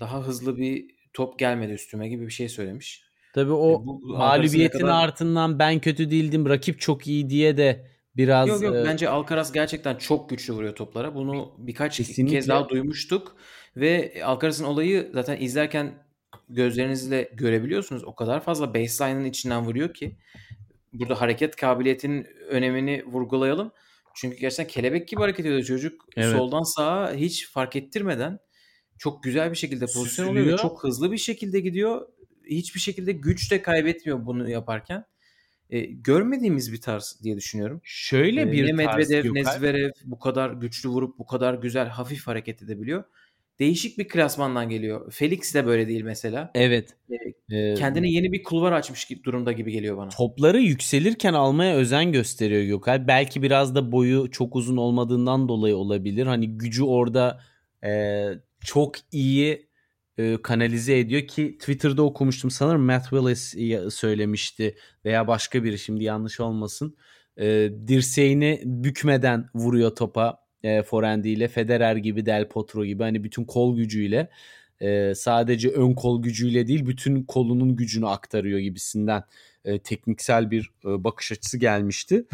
Daha 0.00 0.22
hızlı 0.26 0.56
bir 0.56 0.84
top 1.12 1.38
gelmedi 1.38 1.72
üstüme 1.72 2.08
gibi 2.08 2.26
bir 2.26 2.32
şey 2.32 2.48
söylemiş. 2.48 3.02
Tabii 3.34 3.52
o 3.52 3.70
E, 3.82 3.86
bu- 3.86 4.00
mağlubiyetin 4.06 4.78
kadar- 4.78 5.04
ardından 5.04 5.58
ben 5.58 5.78
kötü 5.80 6.10
değildim 6.10 6.48
rakip 6.48 6.80
çok 6.80 7.06
iyi 7.06 7.30
diye 7.30 7.56
de 7.56 7.86
biraz 8.16 8.48
Yok 8.48 8.62
yok 8.62 8.76
e, 8.76 8.84
bence 8.84 9.08
Alcaraz 9.08 9.52
gerçekten 9.52 9.96
çok 9.96 10.30
güçlü 10.30 10.52
vuruyor 10.52 10.74
toplara. 10.74 11.14
Bunu 11.14 11.52
birkaç 11.58 11.96
Kesinlikle. 11.96 12.36
kez 12.36 12.48
daha 12.48 12.68
duymuştuk 12.68 13.36
ve 13.76 14.12
Alcaraz'ın 14.24 14.64
olayı 14.64 15.10
zaten 15.14 15.36
izlerken 15.40 15.92
gözlerinizle 16.48 17.30
görebiliyorsunuz. 17.34 18.04
O 18.04 18.14
kadar 18.14 18.40
fazla 18.40 18.74
baseline'ın 18.74 19.24
içinden 19.24 19.64
vuruyor 19.66 19.94
ki 19.94 20.16
burada 20.92 21.20
hareket 21.20 21.56
kabiliyetinin 21.56 22.24
önemini 22.48 23.04
vurgulayalım. 23.06 23.72
Çünkü 24.14 24.36
gerçekten 24.36 24.66
kelebek 24.66 25.08
gibi 25.08 25.20
hareket 25.20 25.46
ediyor 25.46 25.62
çocuk. 25.62 26.04
Evet. 26.16 26.36
Soldan 26.36 26.62
sağa 26.76 27.12
hiç 27.14 27.48
fark 27.50 27.76
ettirmeden 27.76 28.38
çok 28.98 29.22
güzel 29.22 29.50
bir 29.50 29.56
şekilde 29.56 29.86
pozisyon 29.86 30.26
oluyor 30.26 30.38
Süzülüyor. 30.44 30.58
çok 30.58 30.84
hızlı 30.84 31.12
bir 31.12 31.18
şekilde 31.18 31.60
gidiyor. 31.60 32.08
Hiçbir 32.46 32.80
şekilde 32.80 33.12
güç 33.12 33.50
de 33.52 33.62
kaybetmiyor 33.62 34.26
bunu 34.26 34.50
yaparken. 34.50 35.04
E, 35.70 35.80
görmediğimiz 35.80 36.72
bir 36.72 36.80
tarz 36.80 37.20
diye 37.22 37.36
düşünüyorum. 37.36 37.80
şöyle 37.84 38.42
Ee, 38.42 38.52
bir 38.52 38.76
ne 38.76 38.84
tarz 38.84 38.96
Medvedev 39.08 39.22
Gökay. 39.22 39.42
ne 39.42 39.58
Zverev 39.58 39.90
bu 40.04 40.18
kadar 40.18 40.50
güçlü 40.50 40.88
vurup 40.88 41.18
bu 41.18 41.26
kadar 41.26 41.54
güzel 41.54 41.88
hafif 41.88 42.26
hareket 42.26 42.62
edebiliyor. 42.62 43.04
Değişik 43.60 43.98
bir 43.98 44.08
klasmandan 44.08 44.68
geliyor. 44.68 45.12
Felix 45.12 45.54
de 45.54 45.66
böyle 45.66 45.88
değil 45.88 46.02
mesela. 46.02 46.50
Evet. 46.54 46.96
Ee, 47.10 47.56
E, 47.56 47.74
Kendine 47.74 48.10
yeni 48.10 48.32
bir 48.32 48.42
kulvar 48.42 48.72
açmış 48.72 49.04
gibi 49.04 49.24
durumda 49.24 49.52
gibi 49.52 49.72
geliyor 49.72 49.96
bana. 49.96 50.08
topları 50.08 50.60
yükselirken 50.60 51.34
almaya 51.34 51.76
özen 51.76 52.12
gösteriyor 52.12 52.62
Gökay. 52.62 53.06
Belki 53.08 53.42
biraz 53.42 53.74
da 53.74 53.92
boyu 53.92 54.30
çok 54.30 54.56
uzun 54.56 54.76
olmadığından 54.76 55.48
dolayı 55.48 55.76
olabilir. 55.76 56.26
Hani 56.26 56.58
gücü 56.58 56.82
orada 56.84 57.40
e, 57.84 58.24
çok 58.64 58.94
iyi 59.12 59.68
e, 60.18 60.36
kanalize 60.42 60.98
ediyor 60.98 61.26
ki 61.26 61.58
Twitter'da 61.58 62.02
okumuştum. 62.02 62.50
Sanırım 62.50 62.82
Matt 62.82 63.02
Willis 63.10 63.54
söylemişti 63.94 64.76
veya 65.04 65.26
başka 65.28 65.64
biri 65.64 65.78
şimdi 65.78 66.04
yanlış 66.04 66.40
olmasın. 66.40 66.96
E, 67.40 67.70
dirseğini 67.86 68.60
bükmeden 68.64 69.46
vuruyor 69.54 69.90
topa 69.96 70.38
e, 70.64 70.82
forehandiyle. 70.82 71.48
Federer 71.48 71.96
gibi 71.96 72.26
Del 72.26 72.48
Potro 72.48 72.84
gibi 72.84 73.02
hani 73.02 73.24
bütün 73.24 73.44
kol 73.44 73.76
gücüyle 73.76 74.28
e, 74.80 75.14
sadece 75.14 75.68
ön 75.68 75.94
kol 75.94 76.22
gücüyle 76.22 76.66
değil 76.66 76.86
bütün 76.86 77.22
kolunun 77.22 77.76
gücünü 77.76 78.08
aktarıyor 78.08 78.58
gibisinden 78.58 79.22
e, 79.64 79.78
tekniksel 79.78 80.50
bir 80.50 80.70
e, 80.84 81.04
bakış 81.04 81.32
açısı 81.32 81.58
gelmişti. 81.58 82.24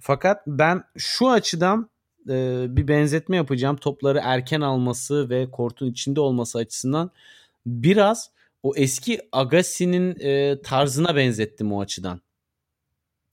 Fakat 0.00 0.42
ben 0.46 0.82
şu 0.96 1.28
açıdan 1.28 1.90
e, 2.28 2.66
bir 2.68 2.88
benzetme 2.88 3.36
yapacağım. 3.36 3.76
Topları 3.76 4.20
erken 4.22 4.60
alması 4.60 5.30
ve 5.30 5.50
kortun 5.50 5.90
içinde 5.90 6.20
olması 6.20 6.58
açısından 6.58 7.10
biraz 7.66 8.30
o 8.62 8.72
eski 8.76 9.20
Agassi'nin 9.32 10.16
e, 10.20 10.62
tarzına 10.62 11.16
benzettim 11.16 11.72
o 11.72 11.80
açıdan. 11.80 12.20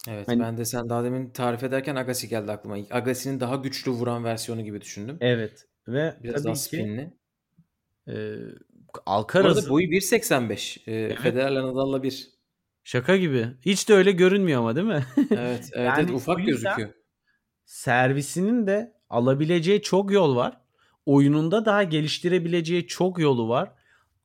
Evet 0.07 0.27
Hani- 0.27 0.39
ben 0.43 0.57
de 0.57 0.65
sen 0.65 0.89
daha 0.89 1.03
demin 1.03 1.29
tarif 1.29 1.63
ederken 1.63 1.95
Agassi 1.95 2.27
geldi 2.29 2.51
aklıma. 2.51 2.77
Agassi'nin 2.91 3.39
daha 3.39 3.55
güçlü 3.55 3.91
vuran 3.91 4.23
versiyonu 4.23 4.61
gibi 4.63 4.81
düşündüm. 4.81 5.17
Evet 5.21 5.65
ve 5.87 6.17
Biraz 6.23 6.35
tabii 6.35 6.43
daha 6.43 6.53
ki 6.53 6.59
spinli. 6.59 7.13
e, 8.07 8.13
Bu 9.65 9.69
boyu 9.69 9.87
1.85. 9.91 10.83
Ee, 10.87 11.15
Federer'le 11.15 11.55
Nadal'la 11.63 12.03
1. 12.03 12.29
şaka 12.83 13.17
gibi. 13.17 13.47
Hiç 13.65 13.89
de 13.89 13.93
öyle 13.93 14.11
görünmüyor 14.11 14.59
ama 14.59 14.75
değil 14.75 14.87
mi? 14.87 15.05
Evet, 15.17 15.29
evet, 15.31 15.71
Yani 15.75 15.99
evet 16.01 16.11
o 16.11 16.13
ufak 16.13 16.39
yüzden- 16.39 16.77
gözüküyor. 16.77 16.89
servisinin 17.65 18.67
de 18.67 18.93
alabileceği 19.09 19.81
çok 19.81 20.11
yol 20.11 20.35
var. 20.35 20.57
Oyununda 21.05 21.65
daha 21.65 21.83
geliştirebileceği 21.83 22.87
çok 22.87 23.19
yolu 23.19 23.49
var. 23.49 23.71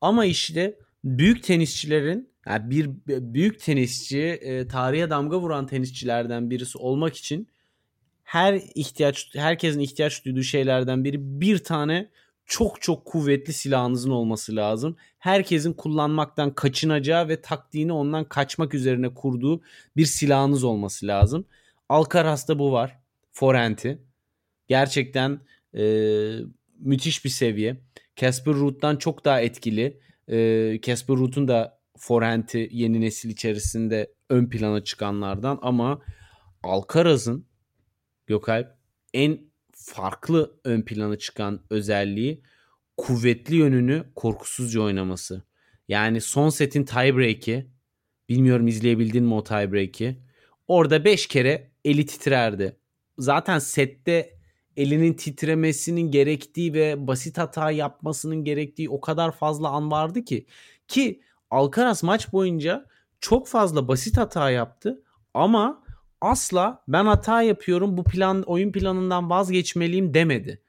Ama 0.01 0.25
işte 0.25 0.79
büyük 1.03 1.43
tenisçilerin 1.43 2.29
yani 2.47 2.69
bir 2.69 2.89
büyük 3.33 3.59
tenisçi 3.59 4.19
e, 4.19 4.67
tarihe 4.67 5.09
damga 5.09 5.39
vuran 5.39 5.67
tenisçilerden 5.67 6.49
birisi 6.49 6.77
olmak 6.77 7.17
için 7.17 7.47
her 8.23 8.61
ihtiyaç 8.75 9.29
herkesin 9.35 9.79
ihtiyaç 9.79 10.25
duyduğu 10.25 10.43
şeylerden 10.43 11.03
biri 11.03 11.41
bir 11.41 11.57
tane 11.57 12.09
çok 12.45 12.81
çok 12.81 13.05
kuvvetli 13.05 13.53
silahınızın 13.53 14.11
olması 14.11 14.55
lazım. 14.55 14.97
Herkesin 15.19 15.73
kullanmaktan 15.73 16.55
kaçınacağı 16.55 17.27
ve 17.27 17.41
taktiğini 17.41 17.93
ondan 17.93 18.23
kaçmak 18.23 18.73
üzerine 18.73 19.13
kurduğu 19.13 19.61
bir 19.97 20.05
silahınız 20.05 20.63
olması 20.63 21.07
lazım. 21.07 21.45
Alcaraz'da 21.89 22.59
bu 22.59 22.71
var. 22.71 22.99
Forenti. 23.31 24.01
Gerçekten 24.67 25.39
e, 25.77 25.83
müthiş 26.79 27.25
bir 27.25 27.29
seviye. 27.29 27.77
Casper 28.15 28.53
Ruud'dan 28.53 28.95
çok 28.95 29.25
daha 29.25 29.41
etkili. 29.41 29.99
E, 30.27 30.79
Casper 30.81 31.15
Ruud'un 31.15 31.47
da 31.47 31.78
forenti 31.99 32.69
yeni 32.71 33.01
nesil 33.01 33.29
içerisinde 33.29 34.13
ön 34.29 34.49
plana 34.49 34.83
çıkanlardan 34.83 35.59
ama 35.61 36.01
Alcaraz'ın 36.63 37.49
Gökalp 38.27 38.67
en 39.13 39.39
farklı 39.71 40.59
ön 40.63 40.81
plana 40.81 41.17
çıkan 41.17 41.61
özelliği 41.69 42.43
kuvvetli 42.97 43.55
yönünü 43.55 44.05
korkusuzca 44.15 44.81
oynaması. 44.81 45.43
Yani 45.87 46.21
son 46.21 46.49
setin 46.49 46.83
tiebreak'i 46.83 47.71
bilmiyorum 48.29 48.67
izleyebildin 48.67 49.23
mi 49.23 49.33
o 49.33 49.43
tiebreak'i. 49.43 50.19
Orada 50.67 51.05
5 51.05 51.27
kere 51.27 51.71
eli 51.85 52.05
titrerdi. 52.05 52.77
Zaten 53.17 53.59
sette 53.59 54.39
elinin 54.77 55.13
titremesinin 55.13 56.11
gerektiği 56.11 56.73
ve 56.73 57.07
basit 57.07 57.37
hata 57.37 57.71
yapmasının 57.71 58.43
gerektiği 58.43 58.89
o 58.89 59.01
kadar 59.01 59.31
fazla 59.31 59.69
an 59.69 59.91
vardı 59.91 60.25
ki 60.25 60.45
ki 60.87 61.21
Alcaraz 61.51 62.03
maç 62.03 62.33
boyunca 62.33 62.85
çok 63.19 63.47
fazla 63.47 63.87
basit 63.87 64.17
hata 64.17 64.49
yaptı 64.49 65.03
ama 65.33 65.83
asla 66.21 66.83
ben 66.87 67.05
hata 67.05 67.41
yapıyorum 67.41 67.97
bu 67.97 68.03
plan 68.03 68.41
oyun 68.41 68.71
planından 68.71 69.29
vazgeçmeliyim 69.29 70.13
demedi. 70.13 70.61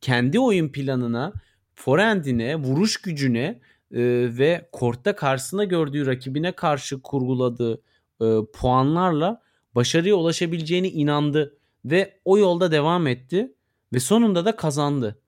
Kendi 0.00 0.40
oyun 0.40 0.68
planına, 0.68 1.32
forehandine, 1.74 2.56
vuruş 2.56 2.96
gücüne 2.96 3.60
e, 3.92 4.00
ve 4.38 4.68
kortta 4.72 5.16
karşısında 5.16 5.64
gördüğü 5.64 6.06
rakibine 6.06 6.52
karşı 6.52 7.02
kurguladığı 7.02 7.82
e, 8.20 8.26
puanlarla 8.54 9.42
başarıya 9.74 10.14
ulaşabileceğine 10.14 10.88
inandı 10.88 11.58
ve 11.84 12.20
o 12.24 12.38
yolda 12.38 12.72
devam 12.72 13.06
etti 13.06 13.52
ve 13.92 14.00
sonunda 14.00 14.44
da 14.44 14.56
kazandı. 14.56 15.18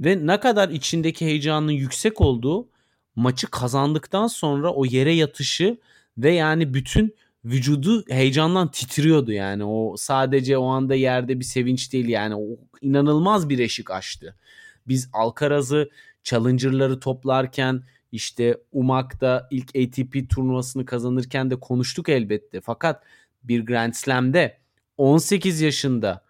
Ve 0.00 0.26
ne 0.26 0.40
kadar 0.40 0.68
içindeki 0.68 1.26
heyecanın 1.26 1.72
yüksek 1.72 2.20
olduğu 2.20 2.68
maçı 3.16 3.46
kazandıktan 3.50 4.26
sonra 4.26 4.72
o 4.72 4.84
yere 4.84 5.12
yatışı 5.12 5.78
ve 6.18 6.32
yani 6.32 6.74
bütün 6.74 7.14
vücudu 7.44 8.04
heyecandan 8.08 8.70
titriyordu 8.70 9.32
yani. 9.32 9.64
O 9.64 9.94
sadece 9.96 10.58
o 10.58 10.66
anda 10.66 10.94
yerde 10.94 11.40
bir 11.40 11.44
sevinç 11.44 11.92
değil 11.92 12.08
yani. 12.08 12.34
O 12.34 12.44
inanılmaz 12.80 13.48
bir 13.48 13.58
eşik 13.58 13.90
açtı. 13.90 14.36
Biz 14.88 15.08
Alcaraz'ı 15.12 15.90
Challenger'ları 16.24 17.00
toplarken 17.00 17.82
işte 18.12 18.58
Umak'ta 18.72 19.48
ilk 19.50 19.68
ATP 19.68 20.30
turnuvasını 20.30 20.84
kazanırken 20.84 21.50
de 21.50 21.60
konuştuk 21.60 22.08
elbette. 22.08 22.60
Fakat 22.60 23.02
bir 23.44 23.66
Grand 23.66 23.92
Slam'de 23.92 24.58
18 24.96 25.60
yaşında 25.60 26.23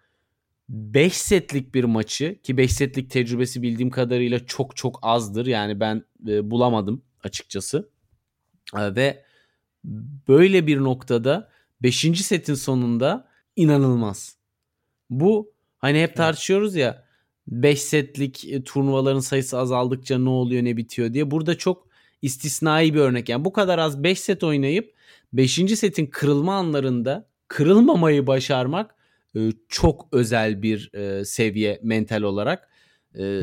5 0.69 1.13
setlik 1.13 1.75
bir 1.75 1.83
maçı 1.83 2.41
ki 2.43 2.57
5 2.57 2.73
setlik 2.73 3.11
tecrübesi 3.11 3.61
bildiğim 3.61 3.89
kadarıyla 3.89 4.45
çok 4.45 4.75
çok 4.75 4.99
azdır. 5.01 5.45
Yani 5.45 5.79
ben 5.79 6.03
e, 6.27 6.51
bulamadım 6.51 7.01
açıkçası. 7.23 7.89
E, 8.77 8.95
ve 8.95 9.25
böyle 10.27 10.67
bir 10.67 10.77
noktada 10.77 11.49
5. 11.81 12.21
setin 12.21 12.53
sonunda 12.53 13.27
inanılmaz. 13.55 14.37
Bu 15.09 15.53
hani 15.77 16.01
hep 16.01 16.15
tartışıyoruz 16.15 16.75
ya 16.75 17.05
5 17.47 17.81
setlik 17.81 18.45
e, 18.45 18.63
turnuvaların 18.63 19.19
sayısı 19.19 19.57
azaldıkça 19.57 20.17
ne 20.17 20.29
oluyor 20.29 20.63
ne 20.63 20.77
bitiyor 20.77 21.13
diye. 21.13 21.31
Burada 21.31 21.57
çok 21.57 21.87
istisnai 22.21 22.93
bir 22.93 22.99
örnek. 22.99 23.29
Yani 23.29 23.45
bu 23.45 23.53
kadar 23.53 23.79
az 23.79 24.03
5 24.03 24.19
set 24.19 24.43
oynayıp 24.43 24.95
5. 25.33 25.53
setin 25.53 26.05
kırılma 26.05 26.55
anlarında 26.55 27.27
kırılmamayı 27.47 28.27
başarmak 28.27 28.95
e, 29.35 29.39
çok 29.69 30.07
özel 30.11 30.61
bir 30.61 30.93
e, 30.93 31.25
seviye 31.25 31.79
mental 31.83 32.21
olarak. 32.21 32.69
E, 33.17 33.41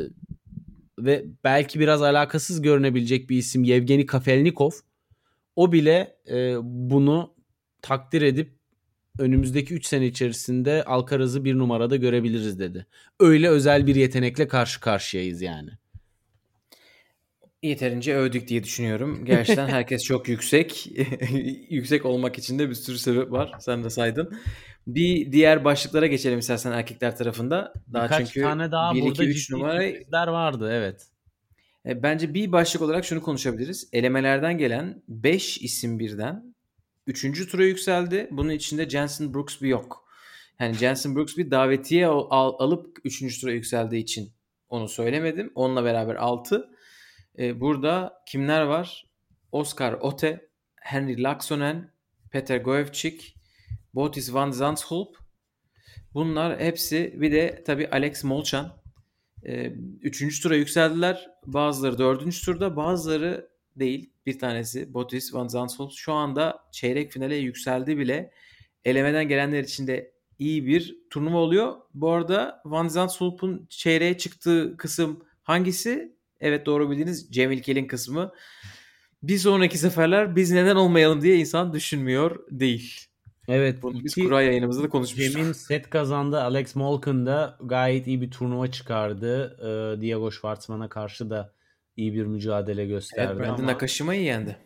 ve 0.98 1.24
belki 1.44 1.80
biraz 1.80 2.02
alakasız 2.02 2.62
görünebilecek 2.62 3.30
bir 3.30 3.36
isim 3.36 3.64
Yevgeni 3.64 4.06
Kafelnikov. 4.06 4.70
O 5.56 5.72
bile 5.72 6.16
bunu 6.62 7.34
takdir 7.82 8.22
edip 8.22 8.52
önümüzdeki 9.18 9.74
3 9.74 9.86
sene 9.86 10.06
içerisinde 10.06 10.84
Alcaraz'ı 10.84 11.44
bir 11.44 11.58
numarada 11.58 11.96
görebiliriz 11.96 12.58
dedi. 12.58 12.86
Öyle 13.20 13.48
özel 13.48 13.86
bir 13.86 13.94
yetenekle 13.94 14.48
karşı 14.48 14.80
karşıyayız 14.80 15.42
yani. 15.42 15.70
Yeterince 17.62 18.14
övdük 18.14 18.48
diye 18.48 18.64
düşünüyorum. 18.64 19.24
Gerçekten 19.24 19.68
herkes 19.68 20.04
çok 20.04 20.28
yüksek. 20.28 20.86
yüksek 21.70 22.04
olmak 22.04 22.38
için 22.38 22.58
de 22.58 22.70
bir 22.70 22.74
sürü 22.74 22.98
sebep 22.98 23.32
var. 23.32 23.52
Sen 23.60 23.84
de 23.84 23.90
saydın. 23.90 24.38
Bir 24.86 25.32
diğer 25.32 25.64
başlıklara 25.64 26.06
geçelim 26.06 26.38
istersen 26.38 26.72
erkekler 26.72 27.16
tarafında. 27.16 27.72
Daha 27.92 28.04
Birkaç 28.04 28.26
çünkü 28.26 28.40
tane 28.40 28.70
daha 28.72 28.94
1, 28.94 29.02
burada 29.02 29.24
2, 29.24 29.30
3 29.30 29.50
numara 29.50 30.32
vardı 30.32 30.70
evet. 30.72 31.06
E, 31.86 32.02
bence 32.02 32.34
bir 32.34 32.52
başlık 32.52 32.82
olarak 32.82 33.04
şunu 33.04 33.22
konuşabiliriz. 33.22 33.88
Elemelerden 33.92 34.58
gelen 34.58 35.02
5 35.08 35.58
isim 35.58 35.98
birden 35.98 36.54
3. 37.06 37.50
tura 37.50 37.64
yükseldi. 37.64 38.28
Bunun 38.30 38.50
içinde 38.50 38.88
Jensen 38.88 39.34
Brooksby 39.34 39.68
yok. 39.68 40.04
Yani 40.60 40.74
Jensen 40.74 41.16
Brooksby 41.16 41.50
davetiye 41.50 42.06
al, 42.06 42.54
alıp 42.58 42.98
3. 43.04 43.40
tura 43.40 43.52
yükseldiği 43.52 44.02
için 44.02 44.32
onu 44.68 44.88
söylemedim. 44.88 45.52
Onunla 45.54 45.84
beraber 45.84 46.14
6. 46.14 46.71
Ee, 47.38 47.60
burada 47.60 48.22
kimler 48.26 48.62
var? 48.62 49.06
Oscar 49.52 49.92
Ote, 49.92 50.48
Henry 50.76 51.22
Laksonen, 51.22 51.92
Peter 52.30 52.58
Goevcik, 52.58 53.36
Botis 53.94 54.34
van 54.34 54.50
Zandschulp. 54.50 55.16
Bunlar 56.14 56.60
hepsi 56.60 57.14
bir 57.20 57.32
de 57.32 57.62
tabii 57.66 57.88
Alex 57.88 58.24
Molchan. 58.24 58.82
Ee, 59.46 59.72
üçüncü 60.00 60.42
tura 60.42 60.56
yükseldiler. 60.56 61.30
Bazıları 61.46 61.98
dördüncü 61.98 62.44
turda 62.44 62.76
bazıları 62.76 63.48
değil. 63.76 64.12
Bir 64.26 64.38
tanesi 64.38 64.94
Botis 64.94 65.34
van 65.34 65.48
Zandschulp 65.48 65.92
şu 65.92 66.12
anda 66.12 66.64
çeyrek 66.72 67.12
finale 67.12 67.36
yükseldi 67.36 67.98
bile. 67.98 68.30
Elemeden 68.84 69.28
gelenler 69.28 69.64
için 69.64 69.86
de 69.86 70.12
iyi 70.38 70.66
bir 70.66 70.96
turnuva 71.10 71.38
oluyor. 71.38 71.76
Bu 71.94 72.10
arada 72.10 72.62
Van 72.64 72.88
Zandschulp'un 72.88 73.66
çeyreğe 73.70 74.18
çıktığı 74.18 74.76
kısım 74.76 75.24
hangisi? 75.42 76.16
Evet 76.42 76.66
doğru 76.66 76.90
bildiğiniz 76.90 77.30
Cem 77.30 77.52
İlkel'in 77.52 77.86
kısmı. 77.86 78.32
Bir 79.22 79.38
sonraki 79.38 79.78
seferler 79.78 80.36
biz 80.36 80.50
neden 80.50 80.76
olmayalım 80.76 81.22
diye 81.22 81.36
insan 81.36 81.72
düşünmüyor 81.72 82.38
değil. 82.50 83.00
Evet. 83.48 83.82
Bunu 83.82 84.04
biz 84.04 84.14
kura 84.14 84.42
yayınımızda 84.42 84.82
da 84.82 84.88
konuşmuştuk. 84.88 85.32
Cem'in 85.32 85.52
set 85.52 85.90
kazandı. 85.90 86.40
Alex 86.40 86.76
Molken 86.76 87.26
da 87.26 87.58
gayet 87.62 88.06
iyi 88.06 88.20
bir 88.20 88.30
turnuva 88.30 88.70
çıkardı. 88.70 89.56
Ee, 89.60 90.00
Diego 90.00 90.30
Schwartzman'a 90.30 90.88
karşı 90.88 91.30
da 91.30 91.54
iyi 91.96 92.14
bir 92.14 92.26
mücadele 92.26 92.86
gösterdi. 92.86 93.32
Evet, 93.36 93.48
Brandon 93.48 93.66
Nakashima'yı 93.66 94.22
yendi. 94.22 94.56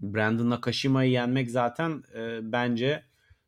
Brandon 0.00 0.50
Nakashima'yı 0.50 1.10
yenmek 1.10 1.50
zaten 1.50 2.02
e, 2.14 2.52
bence 2.52 3.02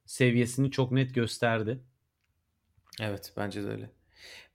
seviyesini 0.05 0.71
çok 0.71 0.93
net 0.93 1.15
gösterdi. 1.15 1.79
Evet 3.01 3.33
bence 3.37 3.63
de 3.63 3.69
öyle. 3.69 3.91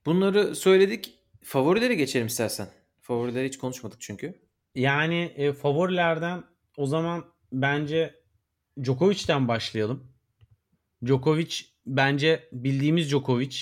Bunları 0.06 0.56
söyledik. 0.56 1.14
Favorileri 1.44 1.98
geçelim 1.98 2.28
istersen. 2.28 2.68
Favorileri 3.12 3.47
hiç 3.47 3.57
konuşmadık 3.57 4.01
çünkü. 4.01 4.41
Yani 4.76 5.34
e, 5.36 5.53
favorilerden 5.53 6.43
o 6.78 6.86
zaman 6.86 7.26
bence 7.51 8.16
Djokovic'ten 8.84 9.47
başlayalım. 9.47 10.12
Djokovic 11.05 11.55
bence 11.86 12.49
bildiğimiz 12.51 13.09
Djokovic 13.09 13.57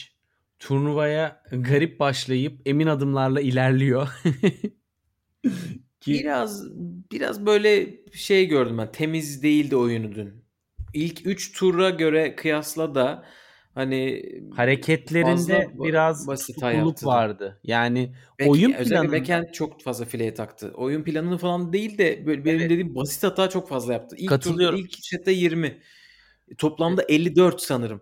turnuvaya 0.60 1.44
garip 1.52 2.00
başlayıp 2.00 2.62
emin 2.66 2.88
adımlarla 2.88 3.42
ilerliyor. 3.42 4.10
Ki... 6.02 6.14
Biraz 6.14 6.64
biraz 7.12 7.46
böyle 7.46 7.98
şey 8.14 8.48
gördüm 8.48 8.78
ben. 8.78 8.92
Temiz 8.92 9.44
değildi 9.44 9.76
oyunu 9.76 10.16
dün. 10.16 10.46
İlk 10.94 11.26
3 11.26 11.60
tura 11.60 11.90
göre 11.90 12.36
kıyasla 12.36 12.96
da 12.96 13.26
hani 13.76 14.24
hareketlerinde 14.56 15.70
biraz 15.74 16.26
tutukluk 16.26 17.06
vardı. 17.06 17.60
Yani 17.64 18.14
Bek, 18.40 18.50
oyun 18.50 18.74
planı 18.74 19.12
Beken 19.12 19.50
çok 19.54 19.82
fazla 19.82 20.06
fileye 20.06 20.34
taktı. 20.34 20.72
Oyun 20.76 21.04
planını 21.04 21.38
falan 21.38 21.74
değil 21.74 21.98
de 21.98 22.26
böyle 22.26 22.46
benim 22.46 22.60
evet. 22.60 22.70
dediğim 22.70 22.96
basit 22.96 23.24
hata 23.24 23.50
çok 23.50 23.70
fazla 23.70 23.94
yaptı. 23.94 24.16
İlk 24.20 24.30
Katılıyorum. 24.30 24.80
Turda, 24.80 24.88
ilk 24.88 25.06
sette 25.06 25.32
20. 25.32 25.80
Toplamda 26.58 27.02
evet. 27.02 27.12
54 27.12 27.62
sanırım. 27.62 28.02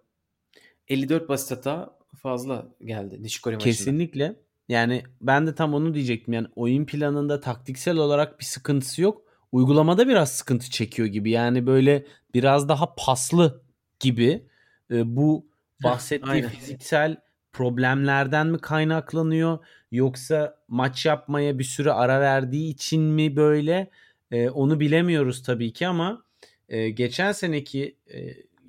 54 0.87 1.29
basit 1.29 1.51
hata 1.51 1.97
fazla 2.17 2.67
geldi 2.85 3.23
Nishikori 3.23 3.55
maçında. 3.55 3.71
Kesinlikle. 3.71 4.35
Yani 4.69 5.03
ben 5.21 5.47
de 5.47 5.55
tam 5.55 5.73
onu 5.73 5.93
diyecektim. 5.93 6.33
Yani 6.33 6.47
oyun 6.55 6.85
planında 6.85 7.39
taktiksel 7.39 7.97
olarak 7.97 8.39
bir 8.39 8.45
sıkıntısı 8.45 9.01
yok. 9.01 9.21
Uygulamada 9.51 10.07
biraz 10.07 10.31
sıkıntı 10.31 10.69
çekiyor 10.69 11.07
gibi. 11.07 11.31
Yani 11.31 11.67
böyle 11.67 12.05
biraz 12.33 12.69
daha 12.69 12.95
paslı 12.95 13.63
gibi. 13.99 14.47
E, 14.91 15.15
bu 15.15 15.45
bahsettiği 15.83 16.43
fiziksel 16.43 17.17
problemlerden 17.53 18.47
mi 18.47 18.59
kaynaklanıyor 18.59 19.59
yoksa 19.91 20.57
maç 20.67 21.05
yapmaya 21.05 21.59
bir 21.59 21.63
süre 21.63 21.91
ara 21.91 22.21
verdiği 22.21 22.69
için 22.69 23.01
mi 23.01 23.35
böyle 23.35 23.89
e, 24.31 24.49
onu 24.49 24.79
bilemiyoruz 24.79 25.43
tabii 25.43 25.73
ki 25.73 25.87
ama 25.87 26.23
e, 26.69 26.89
geçen 26.89 27.31
seneki 27.31 27.97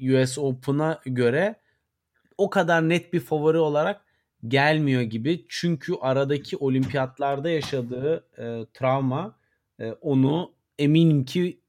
e, 0.01 0.23
US 0.23 0.39
Open'a 0.39 1.01
göre 1.05 1.57
o 2.39 2.51
kadar 2.51 2.89
net 2.89 3.13
bir 3.13 3.21
favori 3.21 3.59
olarak 3.59 4.01
gelmiyor 4.49 5.03
gibi. 5.03 5.45
Çünkü 5.49 5.95
aradaki 6.01 6.57
olimpiyatlarda 6.57 7.51
yaşadığı 7.51 8.25
e, 8.39 8.67
travma 8.75 9.39
e, 9.81 9.93
onu 9.93 10.53
eminim 10.79 11.25
ki 11.25 11.61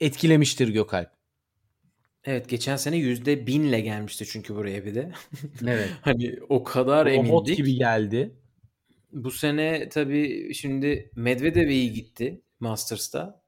etkilemiştir 0.00 0.68
Gökalp. 0.68 1.17
Evet 2.30 2.48
geçen 2.48 2.76
sene 2.76 2.96
yüzde 2.96 3.46
binle 3.46 3.80
gelmişti 3.80 4.26
çünkü 4.26 4.54
buraya 4.54 4.84
bir 4.84 4.94
de. 4.94 5.12
Evet. 5.66 5.88
hani 6.02 6.38
o 6.48 6.64
kadar 6.64 7.06
Robot 7.06 7.26
emindik. 7.26 7.56
gibi 7.56 7.74
geldi. 7.74 8.34
Bu 9.12 9.30
sene 9.30 9.88
tabii 9.88 10.54
şimdi 10.54 11.10
Medvedev 11.16 11.68
iyi 11.68 11.92
gitti 11.92 12.42
Masters'ta. 12.60 13.42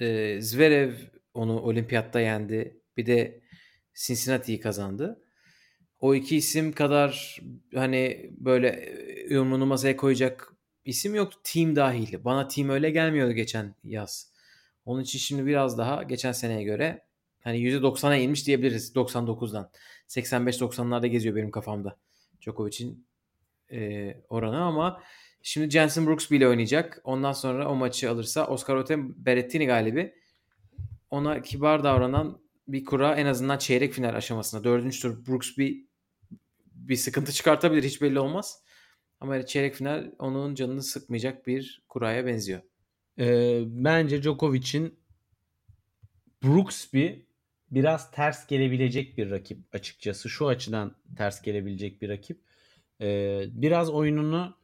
Ee, 0.00 0.38
Zverev 0.40 0.92
onu 1.34 1.60
olimpiyatta 1.60 2.20
yendi. 2.20 2.80
Bir 2.96 3.06
de 3.06 3.40
Cincinnati'yi 3.94 4.60
kazandı. 4.60 5.22
O 6.00 6.14
iki 6.14 6.36
isim 6.36 6.72
kadar 6.72 7.40
hani 7.74 8.30
böyle 8.38 8.94
yumruğunu 9.30 9.66
masaya 9.66 9.96
koyacak 9.96 10.52
isim 10.84 11.14
yoktu. 11.14 11.38
Team 11.44 11.76
dahil. 11.76 12.24
Bana 12.24 12.48
team 12.48 12.68
öyle 12.68 12.90
gelmiyordu 12.90 13.32
geçen 13.32 13.74
yaz. 13.84 14.32
Onun 14.84 15.02
için 15.02 15.18
şimdi 15.18 15.46
biraz 15.46 15.78
daha 15.78 16.02
geçen 16.02 16.32
seneye 16.32 16.62
göre 16.62 17.11
hani 17.42 17.58
%90'a 17.58 18.16
inmiş 18.16 18.46
diyebiliriz 18.46 18.94
99'dan. 18.94 19.70
85-90'larda 20.08 21.06
geziyor 21.06 21.36
benim 21.36 21.50
kafamda. 21.50 21.98
Djokovic'in 22.40 23.06
e, 23.72 24.14
oranı 24.28 24.62
ama 24.62 25.02
şimdi 25.42 25.70
Jensen 25.70 26.06
Brooks 26.06 26.30
bile 26.30 26.48
oynayacak. 26.48 27.00
Ondan 27.04 27.32
sonra 27.32 27.68
o 27.68 27.74
maçı 27.74 28.10
alırsa 28.10 28.46
Oscar 28.46 28.76
Ote 28.76 28.96
Berrettini 28.98 29.66
galibi 29.66 30.14
ona 31.10 31.42
kibar 31.42 31.84
davranan 31.84 32.42
bir 32.68 32.84
kura 32.84 33.14
en 33.14 33.26
azından 33.26 33.58
çeyrek 33.58 33.92
final 33.92 34.14
aşamasında. 34.14 34.64
Dördüncü 34.64 35.00
tur 35.00 35.26
Brooks 35.26 35.56
bir 35.58 35.86
bir 36.74 36.96
sıkıntı 36.96 37.32
çıkartabilir 37.32 37.82
hiç 37.82 38.02
belli 38.02 38.18
olmaz. 38.18 38.62
Ama 39.20 39.46
çeyrek 39.46 39.74
final 39.74 40.10
onun 40.18 40.54
canını 40.54 40.82
sıkmayacak 40.82 41.46
bir 41.46 41.82
kuraya 41.88 42.26
benziyor. 42.26 42.60
Ee, 43.18 43.62
bence 43.66 44.22
Djokovic'in 44.22 44.98
Brooksby 46.44 47.08
biraz 47.72 48.10
ters 48.10 48.46
gelebilecek 48.46 49.18
bir 49.18 49.30
rakip 49.30 49.58
açıkçası. 49.72 50.30
Şu 50.30 50.48
açıdan 50.48 50.96
ters 51.16 51.42
gelebilecek 51.42 52.02
bir 52.02 52.08
rakip. 52.08 52.40
Ee, 53.00 53.44
biraz 53.50 53.90
oyununu 53.90 54.56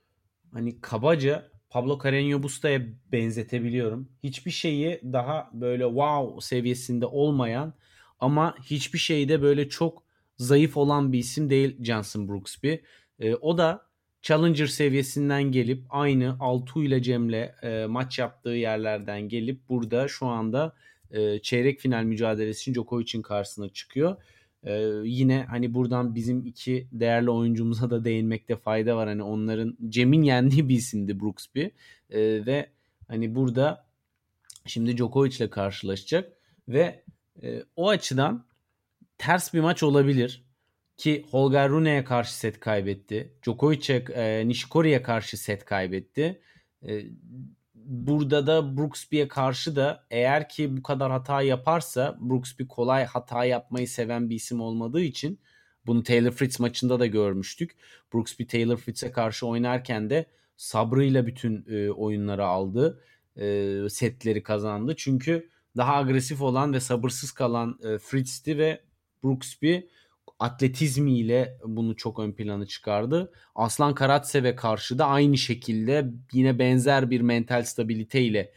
hani 0.53 0.81
kabaca 0.81 1.51
Pablo 1.71 1.93
Carreño 1.93 2.43
Busta'ya 2.43 2.83
benzetebiliyorum. 3.13 4.09
Hiçbir 4.23 4.51
şeyi 4.51 5.01
daha 5.05 5.51
böyle 5.53 5.85
wow 5.85 6.41
seviyesinde 6.41 7.07
olmayan 7.07 7.75
ama 8.21 8.55
hiçbir 8.63 8.99
şeyde 8.99 9.43
böyle 9.43 9.69
çok 9.69 10.03
zayıf 10.37 10.77
olan 10.77 11.13
bir 11.13 11.19
isim 11.19 11.51
değil 11.51 11.85
Johnson 11.85 12.29
Brooksby. 12.29 12.75
E, 13.19 13.35
o 13.35 13.59
da 13.59 13.89
Challenger 14.23 14.67
seviyesinden 14.67 15.43
gelip 15.43 15.85
aynı 15.91 16.37
Altu 16.41 16.85
ile 16.85 17.03
Cem'le 17.03 17.53
e, 17.63 17.87
maç 17.89 18.19
yaptığı 18.19 18.49
yerlerden 18.49 19.29
gelip 19.29 19.69
burada 19.69 20.09
şu 20.09 20.27
anda 20.27 20.75
e, 21.11 21.39
çeyrek 21.39 21.81
final 21.81 22.03
mücadelesi 22.05 22.61
için 22.61 22.75
Djokovic'in 22.75 23.23
karşısına 23.23 23.69
çıkıyor. 23.69 24.17
E, 24.65 24.73
yine 25.05 25.47
hani 25.51 25.75
buradan 25.75 26.15
bizim 26.15 26.47
iki 26.47 26.89
değerli 26.93 27.31
oyuncumuza 27.31 27.91
da 27.91 28.05
değinmekte 28.05 28.57
fayda 28.57 28.97
var. 28.97 29.09
Hani 29.09 29.23
onların 29.23 29.77
Cem'in 29.89 30.23
yendiği 30.23 30.69
bir 30.69 30.77
isimdi 30.77 31.21
Brooksby 31.21 31.63
e, 31.63 31.71
ve 32.47 32.71
hani 33.09 33.35
burada 33.35 33.87
şimdi 34.67 34.97
Djokovic 34.97 35.37
ile 35.37 35.51
karşılaşacak 35.51 36.33
ve 36.69 37.05
e, 37.43 37.63
o 37.77 37.89
açıdan 37.89 38.47
ters 39.19 39.55
bir 39.55 39.61
maç 39.61 39.83
olabilir. 39.83 40.45
Ki 40.97 41.25
Holger 41.31 41.69
Rune'ye 41.69 42.05
karşı 42.05 42.39
set 42.39 42.61
kaybetti. 42.61 43.33
Djokovic'e, 43.43 44.05
e, 44.15 44.49
Nishikori'ye 44.49 45.03
karşı 45.03 45.37
set 45.37 45.65
kaybetti. 45.65 46.41
E, 46.89 47.05
burada 47.89 48.47
da 48.47 48.77
Brooksby'ye 48.77 49.29
karşı 49.29 49.77
da 49.77 50.07
eğer 50.11 50.49
ki 50.49 50.77
bu 50.77 50.83
kadar 50.83 51.11
hata 51.13 51.43
yaparsa 51.43 52.19
Brooksby 52.21 52.65
kolay 52.65 53.05
hata 53.05 53.45
yapmayı 53.45 53.89
seven 53.89 54.31
bir 54.31 54.37
isim 54.37 54.61
olmadığı 54.61 55.01
için 55.01 55.41
bunu 55.87 56.03
Taylor 56.03 56.31
Fritz 56.31 56.61
maçında 56.61 57.01
da 57.01 57.07
görmüştük. 57.07 57.77
Brooksby 58.15 58.45
Taylor 58.45 58.77
Fritz'e 58.77 59.13
karşı 59.13 59.47
oynarken 59.47 60.11
de 60.11 60.27
sabrıyla 60.57 61.27
bütün 61.27 61.67
e, 61.69 61.91
oyunları 61.91 62.47
aldı. 62.47 63.03
E, 63.37 63.77
setleri 63.91 64.43
kazandı. 64.43 64.95
Çünkü 64.97 65.49
daha 65.77 65.97
agresif 65.97 66.43
olan 66.43 66.73
ve 66.73 66.81
sabırsız 66.81 67.33
kalan 67.33 67.79
e, 67.85 67.99
Fritz'ti 67.99 68.59
ve 68.59 68.81
Brooksby 69.25 69.79
atletizmiyle 70.39 71.59
bunu 71.65 71.97
çok 71.97 72.19
ön 72.19 72.33
plana 72.33 72.67
çıkardı. 72.67 73.33
Aslan 73.55 73.95
Karatsev'e 73.95 74.57
karşı 74.57 74.99
da 74.99 75.07
aynı 75.07 75.39
şekilde 75.39 76.11
yine 76.33 76.59
benzer 76.59 77.11
bir 77.11 77.21
mental 77.21 77.65
stabiliteyle 77.65 78.53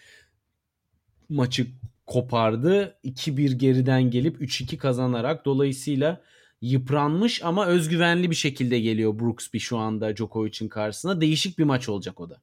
maçı 1.30 1.68
kopardı. 2.06 3.00
2-1 3.04 3.54
geriden 3.54 4.12
gelip 4.12 4.42
3-2 4.42 4.78
kazanarak 4.78 5.46
dolayısıyla 5.46 6.22
yıpranmış 6.62 7.44
ama 7.44 7.68
özgüvenli 7.68 8.30
bir 8.30 8.36
şekilde 8.36 8.80
geliyor 8.80 9.20
Brooksby 9.20 9.58
şu 9.58 9.78
anda 9.78 10.16
Djokovic'in 10.16 10.70
karşısına. 10.70 11.22
Değişik 11.22 11.60
bir 11.60 11.64
maç 11.64 11.90
olacak 11.90 12.20
o 12.20 12.30
da. 12.30 12.42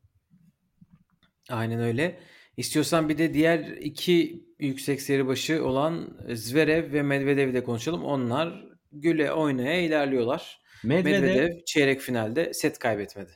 Aynen 1.50 1.80
öyle. 1.80 2.18
İstiyorsan 2.56 3.08
bir 3.08 3.18
de 3.18 3.34
diğer 3.34 3.58
iki 3.60 4.44
yüksek 4.58 5.02
seri 5.02 5.26
başı 5.26 5.64
olan 5.64 6.18
Zverev 6.34 6.92
ve 6.92 7.02
Medvedev'i 7.02 7.54
de 7.54 7.64
konuşalım. 7.64 8.04
Onlar 8.04 8.68
güle 8.92 9.32
oynaya 9.32 9.80
ilerliyorlar. 9.80 10.60
Medvedev, 10.84 11.22
Medvedev 11.22 11.64
çeyrek 11.66 12.00
finalde 12.00 12.54
set 12.54 12.78
kaybetmedi. 12.78 13.30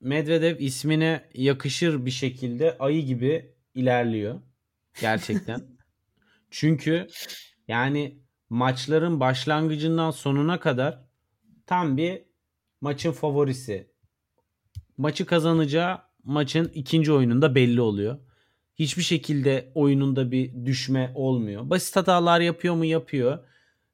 Medvedev 0.00 0.58
ismine 0.58 1.30
yakışır 1.34 2.06
bir 2.06 2.10
şekilde 2.10 2.78
ayı 2.78 3.06
gibi 3.06 3.54
ilerliyor. 3.74 4.40
Gerçekten. 5.00 5.60
Çünkü 6.50 7.06
yani 7.68 8.18
maçların 8.50 9.20
başlangıcından 9.20 10.10
sonuna 10.10 10.60
kadar 10.60 11.04
tam 11.66 11.96
bir 11.96 12.22
maçın 12.80 13.12
favorisi. 13.12 13.90
Maçı 14.96 15.26
kazanacağı 15.26 16.00
maçın 16.24 16.70
ikinci 16.74 17.12
oyununda 17.12 17.54
belli 17.54 17.80
oluyor. 17.80 18.18
Hiçbir 18.74 19.02
şekilde 19.02 19.72
oyununda 19.74 20.30
bir 20.30 20.66
düşme 20.66 21.12
olmuyor. 21.14 21.70
Basit 21.70 21.96
hatalar 21.96 22.40
yapıyor 22.40 22.74
mu? 22.74 22.84
Yapıyor. 22.84 23.38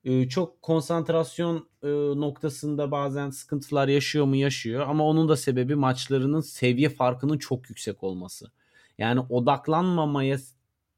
Ee, 0.05 0.29
çok 0.29 0.63
konsantrasyon 0.63 1.69
e, 1.83 1.89
noktasında 2.21 2.91
bazen 2.91 3.31
sıkıntılar 3.31 3.89
yaşıyor 3.89 4.25
mu? 4.25 4.37
Yaşıyor. 4.37 4.87
Ama 4.89 5.05
onun 5.05 5.29
da 5.29 5.37
sebebi 5.37 5.75
maçlarının 5.75 6.41
seviye 6.41 6.89
farkının 6.89 7.39
çok 7.39 7.71
yüksek 7.71 8.05
olması. 8.05 8.53
Yani 8.99 9.21
odaklanmamaya 9.21 10.39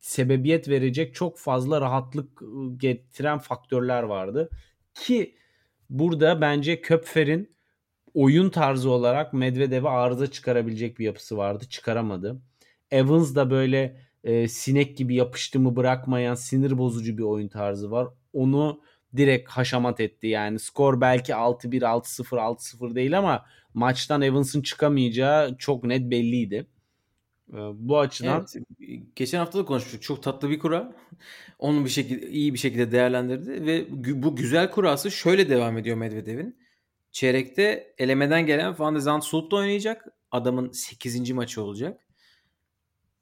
sebebiyet 0.00 0.68
verecek 0.68 1.14
çok 1.14 1.38
fazla 1.38 1.80
rahatlık 1.80 2.42
ıı, 2.42 2.78
getiren 2.78 3.38
faktörler 3.38 4.02
vardı. 4.02 4.50
Ki 4.94 5.36
burada 5.90 6.40
bence 6.40 6.80
Köpfer'in 6.80 7.56
oyun 8.14 8.50
tarzı 8.50 8.90
olarak 8.90 9.32
Medvedev'e 9.32 9.88
arıza 9.88 10.26
çıkarabilecek 10.30 10.98
bir 10.98 11.04
yapısı 11.04 11.36
vardı. 11.36 11.64
Çıkaramadı. 11.70 12.42
Evans 12.90 13.34
da 13.34 13.50
böyle 13.50 14.00
e, 14.24 14.48
sinek 14.48 14.96
gibi 14.96 15.14
yapıştığımı 15.14 15.76
bırakmayan 15.76 16.34
sinir 16.34 16.78
bozucu 16.78 17.18
bir 17.18 17.22
oyun 17.22 17.48
tarzı 17.48 17.90
var. 17.90 18.08
Onu 18.32 18.80
direkt 19.16 19.50
haşamat 19.50 20.00
etti. 20.00 20.26
Yani 20.26 20.58
skor 20.58 21.00
belki 21.00 21.32
6-1, 21.32 21.80
6-0, 21.80 22.36
6-0 22.36 22.94
değil 22.94 23.18
ama 23.18 23.46
maçtan 23.74 24.22
Evans'ın 24.22 24.62
çıkamayacağı 24.62 25.56
çok 25.58 25.84
net 25.84 26.10
belliydi. 26.10 26.66
Ee, 27.52 27.56
bu 27.74 27.98
açıdan 27.98 28.46
evet, 28.56 28.66
geçen 29.16 29.38
hafta 29.38 29.58
da 29.58 29.64
konuşmuştuk. 29.64 30.02
Çok 30.02 30.22
tatlı 30.22 30.50
bir 30.50 30.58
kura. 30.58 30.92
Onu 31.58 31.84
bir 31.84 31.90
şekilde 31.90 32.28
iyi 32.28 32.54
bir 32.54 32.58
şekilde 32.58 32.92
değerlendirdi 32.92 33.66
ve 33.66 33.86
bu 34.22 34.36
güzel 34.36 34.70
kurası 34.70 35.10
şöyle 35.10 35.48
devam 35.48 35.78
ediyor 35.78 35.96
Medvedev'in. 35.96 36.56
Çeyrekte 37.10 37.94
elemeden 37.98 38.46
gelen 38.46 38.78
Van 38.78 38.94
de 38.94 39.00
Zandsulp'ta 39.00 39.56
oynayacak. 39.56 40.08
Adamın 40.30 40.70
8. 40.72 41.30
maçı 41.30 41.62
olacak. 41.62 42.00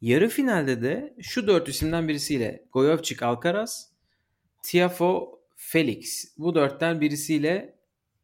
Yarı 0.00 0.28
finalde 0.28 0.82
de 0.82 1.14
şu 1.20 1.46
dört 1.46 1.68
isimden 1.68 2.08
birisiyle 2.08 2.64
Goyovcik 2.72 3.22
Alcaraz, 3.22 3.92
Tiafo 4.62 5.39
Felix. 5.62 6.34
Bu 6.38 6.54
dörtten 6.54 7.00
birisiyle 7.00 7.74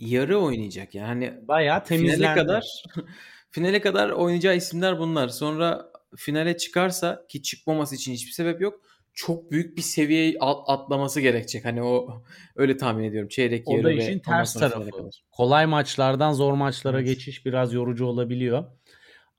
yarı 0.01 0.39
oynayacak. 0.39 0.95
Yani 0.95 1.35
bayağı 1.49 1.85
temizlendi. 1.85 2.17
Finale 2.17 2.35
kadar 2.35 2.83
finale 3.51 3.81
kadar 3.81 4.11
oynayacağı 4.11 4.57
isimler 4.57 4.99
bunlar. 4.99 5.29
Sonra 5.29 5.93
finale 6.17 6.57
çıkarsa 6.57 7.27
ki 7.29 7.43
çıkmaması 7.43 7.95
için 7.95 8.13
hiçbir 8.13 8.33
sebep 8.33 8.61
yok. 8.61 8.81
Çok 9.15 9.51
büyük 9.51 9.77
bir 9.77 9.83
seviye 9.83 10.37
atlaması 10.41 11.21
gerekecek. 11.21 11.65
Hani 11.65 11.83
o 11.83 12.23
öyle 12.57 12.77
tahmin 12.77 13.05
ediyorum. 13.05 13.29
Çeyrek 13.29 13.69
yarı 13.69 13.81
O 13.81 13.85
da 13.85 13.93
işin 13.93 14.19
ters 14.19 14.55
tarafı. 14.55 14.91
Kolay 15.31 15.67
maçlardan 15.67 16.33
zor 16.33 16.53
maçlara 16.53 16.99
evet. 16.99 17.07
geçiş 17.07 17.47
biraz 17.47 17.73
yorucu 17.73 18.07
olabiliyor. 18.07 18.65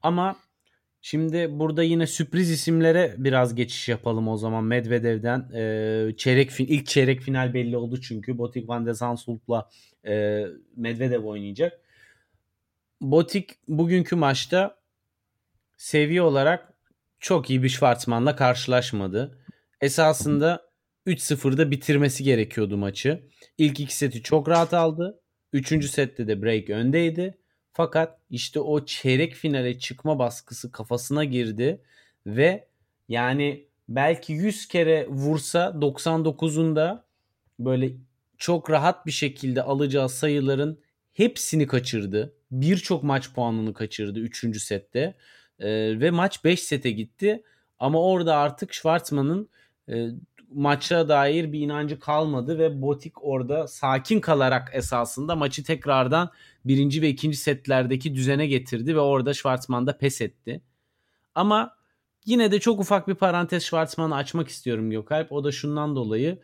Ama 0.02 0.36
şimdi 1.10 1.60
burada 1.60 1.84
yine 1.84 2.08
sürpriz 2.08 2.52
isimlere 2.52 3.16
biraz 3.18 3.56
geçiş 3.56 3.90
yapalım 3.90 4.28
o 4.28 4.38
zaman. 4.38 4.64
Medvedev'den 4.64 5.40
e, 5.54 6.18
çeyrek 6.18 6.60
ilk 6.60 6.88
çeyrek 6.88 7.22
final 7.22 7.54
belli 7.54 7.78
oldu 7.78 8.02
çünkü. 8.02 8.38
Botik 8.38 8.70
Van 8.70 8.86
de 8.86 8.94
Zandschulp'la 8.94 9.70
e, 10.08 10.44
Medvedev 10.76 11.24
oynayacak. 11.24 11.82
Botik 13.02 13.50
bugünkü 13.68 14.16
maçta 14.16 14.78
seviye 15.78 16.22
olarak 16.22 16.74
çok 17.20 17.50
iyi 17.50 17.64
bir 17.64 17.70
Schwarzman'la 17.70 18.36
karşılaşmadı. 18.36 19.40
Esasında 19.82 20.70
3-0'da 21.06 21.72
bitirmesi 21.72 22.24
gerekiyordu 22.24 22.78
maçı. 22.78 23.30
İlk 23.58 23.80
iki 23.80 23.96
seti 23.96 24.24
çok 24.24 24.50
rahat 24.50 24.74
aldı. 24.74 25.22
Üçüncü 25.54 25.88
sette 25.88 26.28
de 26.28 26.42
break 26.42 26.70
öndeydi. 26.70 27.38
Fakat 27.78 28.20
işte 28.30 28.60
o 28.60 28.86
çeyrek 28.86 29.34
finale 29.34 29.80
çıkma 29.80 30.20
baskısı 30.20 30.72
kafasına 30.72 31.24
girdi 31.24 31.82
ve 32.26 32.68
yani 33.10 33.68
belki 33.90 34.34
100 34.34 34.68
kere 34.68 35.08
vursa 35.08 35.68
99'unda 35.82 37.04
böyle 37.60 37.92
çok 38.38 38.70
rahat 38.70 39.06
bir 39.06 39.12
şekilde 39.12 39.62
alacağı 39.62 40.10
sayıların 40.10 40.80
hepsini 41.14 41.68
kaçırdı. 41.68 42.34
Birçok 42.52 43.04
maç 43.04 43.34
puanını 43.34 43.74
kaçırdı 43.74 44.20
3. 44.20 44.62
sette. 44.62 45.16
E, 45.60 46.00
ve 46.00 46.12
maç 46.12 46.44
5 46.44 46.64
sete 46.64 46.92
gitti. 46.92 47.44
Ama 47.80 48.02
orada 48.02 48.36
artık 48.36 48.74
Schwartzman'ın 48.74 49.50
e, 49.90 50.08
maça 50.54 51.10
dair 51.10 51.52
bir 51.52 51.60
inancı 51.60 52.00
kalmadı 52.00 52.60
ve 52.60 52.82
Botik 52.82 53.24
orada 53.24 53.68
sakin 53.68 54.20
kalarak 54.20 54.70
esasında 54.74 55.36
maçı 55.36 55.64
tekrardan 55.64 56.32
birinci 56.66 57.02
ve 57.02 57.10
ikinci 57.10 57.38
setlerdeki 57.38 58.16
düzene 58.16 58.48
getirdi 58.48 58.96
ve 58.96 59.00
orada 59.00 59.34
Schwartzman 59.34 59.88
da 59.88 59.98
pes 59.98 60.22
etti. 60.22 60.62
Ama 61.36 61.78
yine 62.26 62.52
de 62.52 62.60
çok 62.60 62.80
ufak 62.80 63.08
bir 63.08 63.16
parantez 63.16 63.64
Schwartzman'ı 63.64 64.16
açmak 64.16 64.48
istiyorum 64.48 64.92
Gökalp. 64.92 65.32
O 65.32 65.44
da 65.44 65.52
şundan 65.52 65.96
dolayı 65.96 66.40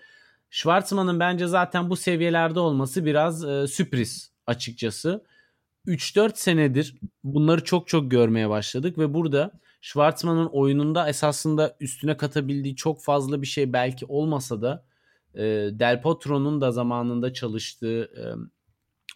Schwartzman'ın 0.49 1.19
bence 1.19 1.47
zaten 1.47 1.89
bu 1.89 1.95
seviyelerde 1.95 2.59
olması 2.59 3.05
biraz 3.05 3.45
e, 3.45 3.67
sürpriz 3.67 4.31
açıkçası. 4.47 5.23
3-4 5.87 6.31
senedir 6.35 6.95
bunları 7.23 7.63
çok 7.63 7.87
çok 7.87 8.11
görmeye 8.11 8.49
başladık 8.49 8.97
ve 8.97 9.13
burada 9.13 9.51
Schwartzman'ın 9.83 10.45
oyununda 10.45 11.09
esasında 11.09 11.75
üstüne 11.79 12.17
katabildiği 12.17 12.75
çok 12.75 13.01
fazla 13.01 13.41
bir 13.41 13.47
şey 13.47 13.73
belki 13.73 14.05
olmasa 14.05 14.61
da 14.61 14.85
e, 15.35 15.41
Del 15.79 16.01
Potro'nun 16.01 16.61
da 16.61 16.71
zamanında 16.71 17.33
çalıştığı 17.33 18.03
e, 18.03 18.23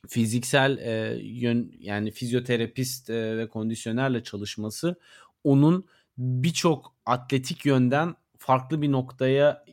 fiziksel 0.07 0.77
e, 0.77 1.19
yön 1.21 1.71
yani 1.79 2.11
fizyoterapist 2.11 3.09
e, 3.09 3.37
ve 3.37 3.49
kondisyonerle 3.49 4.23
çalışması 4.23 4.95
onun 5.43 5.85
birçok 6.17 6.95
atletik 7.05 7.65
yönden 7.65 8.15
farklı 8.37 8.81
bir 8.81 8.91
noktaya 8.91 9.65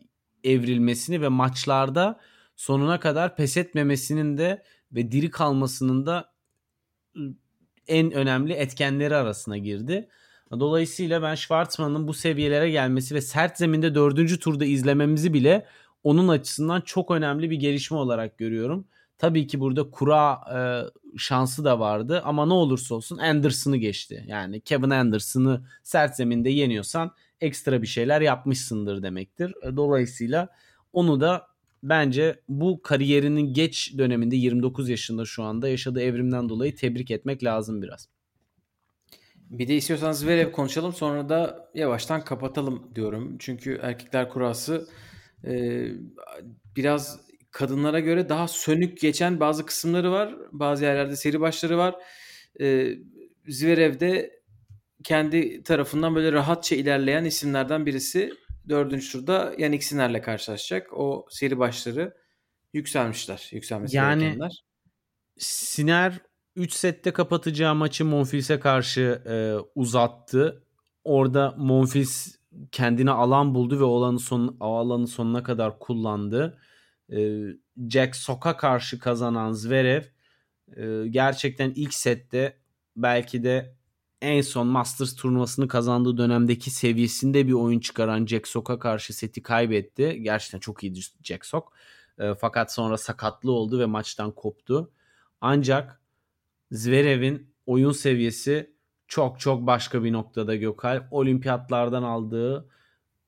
evrilmesini 0.45 1.23
ve 1.23 1.29
maçlarda 1.29 2.21
sonuna 2.57 3.01
kadar 3.01 3.37
pes 3.37 3.57
etmemesinin 3.57 4.39
de 4.39 4.63
ve 4.93 5.13
diri 5.13 5.31
kalmasının 5.31 6.07
da 6.07 6.33
en 7.87 8.13
önemli 8.13 8.53
etkenleri 8.53 9.17
arasına 9.17 9.59
girdi. 9.59 10.09
Dolayısıyla 10.61 11.23
ben 11.23 11.35
Schwartzman'ın 11.35 12.09
bu 12.09 12.15
seviyelere 12.15 12.71
gelmesi 12.71 13.15
ve 13.15 13.21
sert 13.21 13.59
zeminde 13.59 13.95
dördüncü 13.95 14.39
turda 14.39 14.65
izlememizi 14.65 15.33
bile 15.33 15.67
onun 16.05 16.29
açısından 16.29 16.81
çok 16.81 17.11
önemli 17.11 17.51
bir 17.51 17.57
gelişme 17.57 17.97
olarak 17.97 18.39
görüyorum. 18.39 18.87
Tabii 19.19 19.47
ki 19.47 19.61
burada 19.61 19.91
kura 19.91 20.41
e, 20.55 20.59
şansı 21.19 21.65
da 21.65 21.81
vardı 21.81 22.23
ama 22.25 22.47
ne 22.47 22.53
olursa 22.53 22.95
olsun 22.95 23.19
Anderson'ı 23.19 23.77
geçti. 23.77 24.25
Yani 24.27 24.61
Kevin 24.61 24.91
Anderson'ı 24.91 25.65
sert 25.83 26.17
zeminde 26.17 26.51
yeniyorsan 26.51 27.11
ekstra 27.41 27.83
bir 27.83 27.87
şeyler 27.87 28.21
yapmışsındır 28.21 29.03
demektir. 29.03 29.55
Dolayısıyla 29.77 30.49
onu 30.93 31.21
da 31.21 31.47
bence 31.83 32.41
bu 32.49 32.83
kariyerinin 32.83 33.55
geç 33.55 33.95
döneminde 33.99 34.37
29 34.37 34.89
yaşında 34.89 35.25
şu 35.25 35.43
anda 35.43 35.69
yaşadığı 35.69 36.01
evrimden 36.01 36.49
dolayı 36.49 36.77
tebrik 36.77 37.11
etmek 37.11 37.45
lazım 37.45 37.83
biraz. 37.83 38.09
Bir 39.59 39.69
de 39.69 39.75
istiyorsanız 39.77 40.19
Zverev 40.19 40.53
konuşalım 40.53 40.93
sonra 40.93 41.29
da 41.29 41.71
yavaştan 41.75 42.25
kapatalım 42.25 42.91
diyorum. 42.95 43.37
Çünkü 43.39 43.81
erkekler 43.83 44.29
kurası 44.29 44.89
e, 45.45 45.85
biraz 46.77 47.21
kadınlara 47.51 48.01
göre 48.01 48.29
daha 48.29 48.49
sönük 48.49 49.01
geçen 49.01 49.41
bazı 49.41 49.67
kısımları 49.67 50.13
var. 50.13 50.35
Bazı 50.53 50.85
yerlerde 50.85 51.17
seri 51.17 51.41
başları 51.41 51.79
var. 51.79 51.95
E, 52.61 52.89
Zverev 53.49 54.01
de 54.01 54.41
kendi 55.05 55.63
tarafından 55.63 56.15
böyle 56.15 56.33
rahatça 56.33 56.77
ilerleyen 56.77 57.25
isimlerden 57.25 57.87
birisi. 57.87 58.33
Dördüncü 58.69 59.13
turda 59.13 59.55
Yannick 59.59 59.85
Sinner'le 59.87 60.23
karşılaşacak. 60.23 60.93
O 60.93 61.27
seri 61.31 61.59
başları 61.59 62.15
yükselmişler. 62.73 63.49
Yükselmesi 63.53 63.97
Yani- 63.97 64.23
gerekenler. 64.23 64.65
Siner 65.39 66.19
3 66.57 66.73
sette 66.73 67.13
kapatacağı 67.13 67.75
maçı 67.75 68.05
Monfils'e 68.05 68.61
karşı 68.61 69.23
e, 69.27 69.35
uzattı. 69.75 70.63
Orada 71.05 71.55
Monfils 71.59 72.37
kendine 72.73 73.11
alan 73.11 73.55
buldu 73.55 73.81
ve 73.81 73.85
o 73.85 73.97
alanı, 73.97 74.19
son, 74.19 74.57
alanı 74.61 75.07
sonuna 75.07 75.43
kadar 75.43 75.79
kullandı. 75.79 76.59
E, 77.13 77.43
Jack 77.91 78.17
Sock'a 78.17 78.57
karşı 78.57 78.99
kazanan 78.99 79.53
Zverev 79.53 80.03
e, 80.77 81.09
gerçekten 81.09 81.73
ilk 81.77 81.95
sette 81.95 82.59
belki 82.97 83.45
de 83.45 83.77
en 84.23 84.41
son 84.41 84.67
Masters 84.67 85.15
turnuvasını 85.17 85.69
kazandığı 85.69 86.19
dönemdeki 86.19 86.71
seviyesinde 86.71 87.47
bir 87.47 87.53
oyun 87.53 87.81
çıkaran 87.81 88.27
Jack 88.27 88.49
Sock'a 88.49 88.79
karşı 88.79 89.13
seti 89.13 89.43
kaybetti. 89.43 90.23
Gerçekten 90.23 90.59
çok 90.59 90.85
iyiydi 90.85 91.01
Jack 91.23 91.47
Sock. 91.47 91.69
E, 92.19 92.35
fakat 92.35 92.73
sonra 92.73 92.99
sakatlı 92.99 93.53
oldu 93.53 93.81
ve 93.81 93.87
maçtan 93.87 94.33
koptu. 94.33 94.91
Ancak 95.41 96.04
Zverev'in 96.71 97.55
oyun 97.67 97.93
seviyesi 97.93 98.75
çok 99.09 99.41
çok 99.41 99.67
başka 99.67 100.05
bir 100.05 100.13
noktada 100.13 100.57
Gökalp. 100.57 101.13
Olimpiyatlardan 101.13 102.03
aldığı 102.03 102.69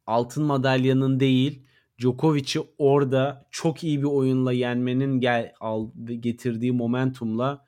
altın 0.06 0.44
madalyanın 0.44 1.20
değil 1.20 1.66
Djokovic'i 1.98 2.60
orada 2.78 3.46
çok 3.50 3.84
iyi 3.84 3.98
bir 3.98 4.06
oyunla 4.06 4.52
yenmenin 4.52 5.20
gel, 5.20 5.52
al, 5.60 5.90
getirdiği 6.20 6.72
momentumla 6.72 7.64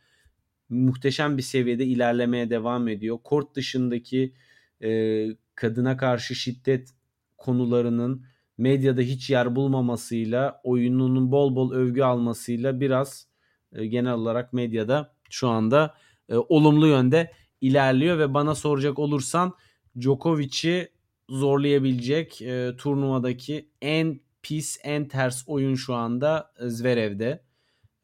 muhteşem 0.68 1.36
bir 1.36 1.42
seviyede 1.42 1.84
ilerlemeye 1.84 2.50
devam 2.50 2.88
ediyor. 2.88 3.18
Kort 3.24 3.54
dışındaki 3.54 4.34
e, 4.82 5.26
kadına 5.54 5.96
karşı 5.96 6.34
şiddet 6.34 6.94
konularının 7.36 8.26
medyada 8.58 9.00
hiç 9.00 9.30
yer 9.30 9.56
bulmamasıyla 9.56 10.60
oyununun 10.64 11.32
bol 11.32 11.56
bol 11.56 11.72
övgü 11.72 12.02
almasıyla 12.02 12.80
biraz 12.80 13.28
e, 13.72 13.86
genel 13.86 14.12
olarak 14.12 14.52
medyada 14.52 15.14
şu 15.30 15.48
anda 15.48 15.94
e, 16.28 16.36
olumlu 16.36 16.86
yönde 16.86 17.32
ilerliyor 17.60 18.18
ve 18.18 18.34
bana 18.34 18.54
soracak 18.54 18.98
olursan 18.98 19.54
Djokovic'i 20.00 20.88
zorlayabilecek 21.30 22.42
e, 22.42 22.76
turnuvadaki 22.78 23.68
en 23.82 24.20
pis 24.42 24.78
en 24.84 25.08
ters 25.08 25.44
oyun 25.46 25.74
şu 25.74 25.94
anda 25.94 26.52
e, 26.60 26.68
Zverev'de. 26.68 27.42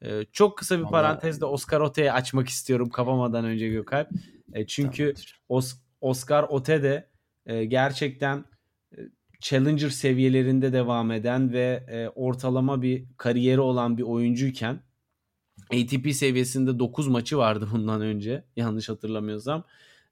E, 0.01 0.25
çok 0.31 0.57
kısa 0.57 0.77
bir 0.77 0.83
Vallahi- 0.83 0.91
parantezde 0.91 1.45
Oscar 1.45 1.81
Ote'yi 1.81 2.11
açmak 2.11 2.47
istiyorum 2.49 2.89
kapamadan 2.89 3.45
önce 3.45 3.69
Gökalp. 3.69 4.09
E, 4.53 4.67
çünkü 4.67 5.03
Tamamdır. 5.03 5.41
Os- 5.49 5.75
Oscar 6.01 6.43
Ote 6.43 6.83
de 6.83 7.09
e, 7.45 7.65
gerçekten 7.65 8.45
e, 8.97 8.99
Challenger 9.39 9.89
seviyelerinde 9.89 10.73
devam 10.73 11.11
eden 11.11 11.53
ve 11.53 11.85
e, 11.89 12.09
ortalama 12.09 12.81
bir 12.81 13.05
kariyeri 13.17 13.59
olan 13.59 13.97
bir 13.97 14.03
oyuncuyken 14.03 14.79
ATP 15.73 16.13
seviyesinde 16.13 16.79
9 16.79 17.07
maçı 17.07 17.37
vardı 17.37 17.67
bundan 17.71 18.01
önce 18.01 18.43
yanlış 18.55 18.89
hatırlamıyorsam. 18.89 19.63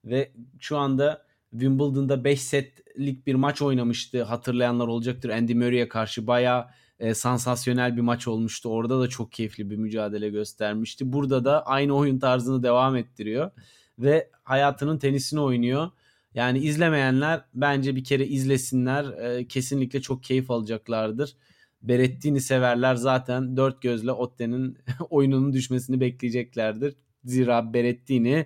Ve 0.05 0.31
şu 0.59 0.77
anda 0.77 1.25
Wimbledon'da 1.51 2.23
5 2.23 2.41
setlik 2.41 3.27
bir 3.27 3.35
maç 3.35 3.61
oynamıştı. 3.61 4.23
Hatırlayanlar 4.23 4.87
olacaktır. 4.87 5.29
Andy 5.29 5.53
Murray'e 5.53 5.87
karşı 5.87 6.27
bayağı 6.27 6.67
e, 6.99 7.13
sansasyonel 7.13 7.95
bir 7.95 8.01
maç 8.01 8.27
olmuştu. 8.27 8.69
Orada 8.69 8.99
da 8.99 9.07
çok 9.07 9.31
keyifli 9.31 9.69
bir 9.69 9.75
mücadele 9.75 10.29
göstermişti. 10.29 11.13
Burada 11.13 11.45
da 11.45 11.65
aynı 11.65 11.95
oyun 11.95 12.19
tarzını 12.19 12.63
devam 12.63 12.95
ettiriyor 12.95 13.51
ve 13.99 14.29
hayatının 14.43 14.97
tenisini 14.97 15.39
oynuyor. 15.39 15.91
Yani 16.33 16.59
izlemeyenler 16.59 17.41
bence 17.53 17.95
bir 17.95 18.03
kere 18.03 18.27
izlesinler. 18.27 19.05
E, 19.05 19.47
kesinlikle 19.47 20.01
çok 20.01 20.23
keyif 20.23 20.51
alacaklardır 20.51 21.35
Berettini 21.83 22.41
severler 22.41 22.95
zaten 22.95 23.57
dört 23.57 23.81
gözle 23.81 24.11
Otte'nin 24.11 24.77
oyununun 25.09 25.53
düşmesini 25.53 25.99
bekleyeceklerdir. 25.99 26.95
Zira 27.25 27.73
Berettini 27.73 28.45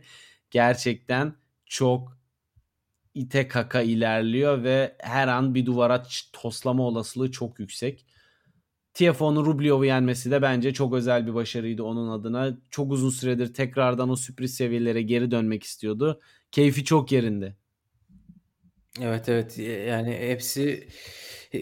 gerçekten 0.52 1.34
çok 1.66 2.18
ite 3.14 3.48
kaka 3.48 3.82
ilerliyor 3.82 4.64
ve 4.64 4.96
her 5.00 5.28
an 5.28 5.56
bir 5.56 5.66
duvara 5.66 6.04
toslama 6.34 6.84
olasılığı 6.84 7.32
çok 7.32 7.60
yüksek. 7.60 8.06
Tiafoe'nun 8.94 9.46
Rublev'u 9.46 9.86
yenmesi 9.86 10.32
de 10.32 10.42
bence 10.42 10.74
çok 10.74 10.94
özel 10.94 11.28
bir 11.28 11.34
başarıydı 11.34 11.84
onun 11.84 12.10
adına. 12.10 12.58
Çok 12.70 12.92
uzun 12.92 13.10
süredir 13.10 13.54
tekrardan 13.54 14.10
o 14.10 14.16
sürpriz 14.16 14.56
seviyelere 14.56 15.02
geri 15.02 15.32
dönmek 15.32 15.64
istiyordu. 15.64 16.20
Keyfi 16.52 16.84
çok 16.84 17.12
yerinde. 17.12 17.56
Evet 19.02 19.30
evet 19.30 19.58
yani 19.88 20.18
hepsi 20.20 20.88
e, 21.54 21.60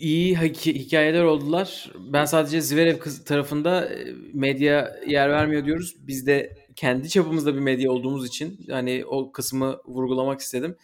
iyi 0.00 0.36
hik- 0.36 0.74
hikayeler 0.74 1.22
oldular. 1.22 1.92
Ben 2.12 2.24
sadece 2.24 2.60
Zverev 2.60 2.98
kız 2.98 3.24
tarafında 3.24 3.86
e, 3.94 4.14
medya 4.32 5.00
yer 5.06 5.30
vermiyor 5.30 5.64
diyoruz. 5.64 5.96
Biz 6.06 6.26
de 6.26 6.56
kendi 6.76 7.08
çapımızda 7.08 7.54
bir 7.54 7.60
medya 7.60 7.92
olduğumuz 7.92 8.26
için 8.26 8.66
hani 8.70 9.04
o 9.06 9.32
kısmı 9.32 9.80
vurgulamak 9.86 10.40
istedim. 10.40 10.76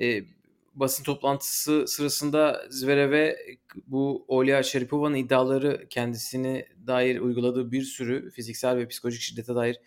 E, 0.00 0.22
basın 0.74 1.04
toplantısı 1.04 1.84
sırasında 1.86 2.66
Zverev'e 2.70 3.36
bu 3.86 4.24
Olya 4.28 4.62
Sharipova'nın 4.62 5.16
iddiaları 5.16 5.86
kendisine 5.90 6.66
dair 6.86 7.20
uyguladığı 7.20 7.72
bir 7.72 7.82
sürü 7.82 8.30
fiziksel 8.30 8.76
ve 8.76 8.88
psikolojik 8.88 9.22
şiddete 9.22 9.54
dair 9.54 9.80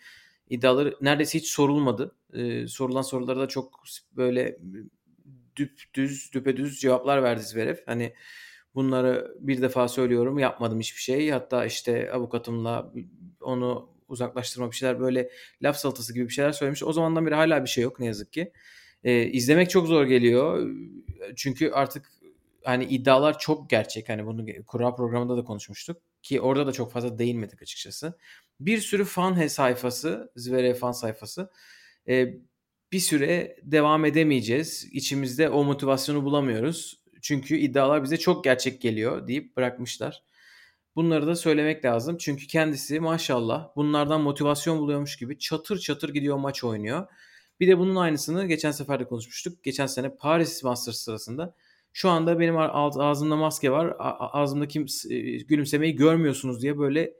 iddiaları 0.50 0.96
neredeyse 1.00 1.38
hiç 1.38 1.48
sorulmadı. 1.48 2.14
E, 2.32 2.66
sorulan 2.66 3.02
sorulara 3.02 3.40
da 3.40 3.48
çok 3.48 3.82
böyle 4.16 4.58
düp 5.56 5.80
düz 5.94 6.30
düpedüz 6.34 6.80
cevaplar 6.80 7.22
verdi 7.22 7.42
Zverev. 7.42 7.76
Hani 7.86 8.12
bunları 8.74 9.36
bir 9.40 9.62
defa 9.62 9.88
söylüyorum 9.88 10.38
yapmadım 10.38 10.80
hiçbir 10.80 11.00
şey. 11.00 11.30
Hatta 11.30 11.66
işte 11.66 12.12
avukatımla 12.12 12.92
onu 13.40 13.88
uzaklaştırma 14.08 14.70
bir 14.70 14.76
şeyler 14.76 15.00
böyle 15.00 15.30
laf 15.62 15.76
salatası 15.76 16.14
gibi 16.14 16.28
bir 16.28 16.32
şeyler 16.32 16.52
söylemiş. 16.52 16.82
O 16.82 16.92
zamandan 16.92 17.26
beri 17.26 17.34
hala 17.34 17.64
bir 17.64 17.68
şey 17.68 17.84
yok 17.84 18.00
ne 18.00 18.06
yazık 18.06 18.32
ki. 18.32 18.52
Ee, 19.04 19.22
izlemek 19.24 19.70
çok 19.70 19.86
zor 19.86 20.04
geliyor. 20.04 20.70
Çünkü 21.36 21.70
artık 21.70 22.10
hani 22.64 22.84
iddialar 22.84 23.38
çok 23.38 23.70
gerçek. 23.70 24.08
Hani 24.08 24.26
bunu 24.26 24.46
kura 24.66 24.94
programında 24.94 25.36
da 25.36 25.44
konuşmuştuk. 25.44 26.02
Ki 26.22 26.40
orada 26.40 26.66
da 26.66 26.72
çok 26.72 26.92
fazla 26.92 27.18
değinmedik 27.18 27.62
açıkçası. 27.62 28.18
Bir 28.60 28.78
sürü 28.78 29.04
fan 29.04 29.46
sayfası, 29.46 30.32
Zverev 30.36 30.74
fan 30.74 30.92
sayfası. 30.92 31.50
Ee, 32.08 32.34
bir 32.92 33.00
süre 33.00 33.56
devam 33.62 34.04
edemeyeceğiz. 34.04 34.88
İçimizde 34.92 35.48
o 35.48 35.64
motivasyonu 35.64 36.24
bulamıyoruz. 36.24 37.02
Çünkü 37.22 37.56
iddialar 37.56 38.02
bize 38.02 38.16
çok 38.16 38.44
gerçek 38.44 38.80
geliyor 38.80 39.26
deyip 39.28 39.56
bırakmışlar. 39.56 40.22
Bunları 40.96 41.26
da 41.26 41.36
söylemek 41.36 41.84
lazım. 41.84 42.16
Çünkü 42.16 42.46
kendisi 42.46 43.00
maşallah 43.00 43.68
bunlardan 43.76 44.20
motivasyon 44.20 44.78
buluyormuş 44.78 45.16
gibi 45.16 45.38
çatır 45.38 45.78
çatır 45.78 46.08
gidiyor 46.08 46.36
maç 46.36 46.64
oynuyor. 46.64 47.06
Bir 47.60 47.68
de 47.68 47.78
bunun 47.78 47.96
aynısını 47.96 48.46
geçen 48.46 48.70
sefer 48.70 49.00
de 49.00 49.04
konuşmuştuk. 49.04 49.64
Geçen 49.64 49.86
sene 49.86 50.16
Paris 50.16 50.64
Masters 50.64 50.96
sırasında. 50.96 51.54
Şu 51.92 52.08
anda 52.08 52.38
benim 52.38 52.56
ağzımda 52.58 53.36
maske 53.36 53.70
var. 53.70 53.96
Ağzımdaki 53.98 54.84
gülümsemeyi 55.44 55.96
görmüyorsunuz 55.96 56.62
diye 56.62 56.78
böyle 56.78 57.14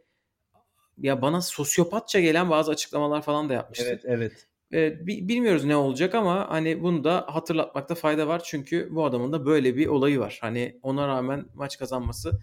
ya 0.98 1.22
bana 1.22 1.40
sosyopatça 1.40 2.20
gelen 2.20 2.50
bazı 2.50 2.70
açıklamalar 2.70 3.22
falan 3.22 3.48
da 3.48 3.54
yapmıştı. 3.54 3.86
Evet 3.88 4.02
evet. 4.04 4.47
Evet, 4.72 5.06
bilmiyoruz 5.06 5.64
ne 5.64 5.76
olacak 5.76 6.14
ama 6.14 6.50
hani 6.50 6.82
bunu 6.82 7.04
da 7.04 7.26
hatırlatmakta 7.28 7.94
fayda 7.94 8.28
var. 8.28 8.42
Çünkü 8.44 8.88
bu 8.90 9.04
adamın 9.04 9.32
da 9.32 9.46
böyle 9.46 9.76
bir 9.76 9.86
olayı 9.86 10.18
var. 10.20 10.38
Hani 10.40 10.78
ona 10.82 11.08
rağmen 11.08 11.44
maç 11.54 11.78
kazanması 11.78 12.40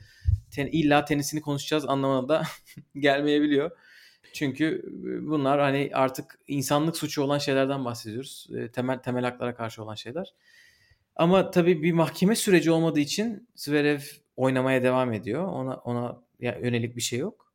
ten, 0.51 0.67
illa 0.67 1.05
tenisini 1.05 1.41
konuşacağız 1.41 1.86
anlamına 1.86 2.30
da 2.30 2.43
gelmeyebiliyor. 2.99 3.71
Çünkü 4.34 4.84
bunlar 5.21 5.59
hani 5.59 5.91
artık 5.93 6.39
insanlık 6.47 6.97
suçu 6.97 7.23
olan 7.23 7.38
şeylerden 7.38 7.86
bahsediyoruz. 7.86 8.47
Temel 8.73 8.97
temel 8.99 9.23
haklara 9.23 9.55
karşı 9.55 9.84
olan 9.84 9.95
şeyler. 9.95 10.34
Ama 11.15 11.51
tabii 11.51 11.84
bir 11.84 11.91
mahkeme 11.91 12.36
süreci 12.36 12.71
olmadığı 12.71 12.99
için 12.99 13.47
Zverev 13.55 13.99
oynamaya 14.36 14.84
devam 14.84 15.13
ediyor. 15.13 15.47
Ona 15.47 15.76
ona 15.76 16.21
yönelik 16.39 16.95
bir 16.95 17.01
şey 17.01 17.19
yok. 17.19 17.53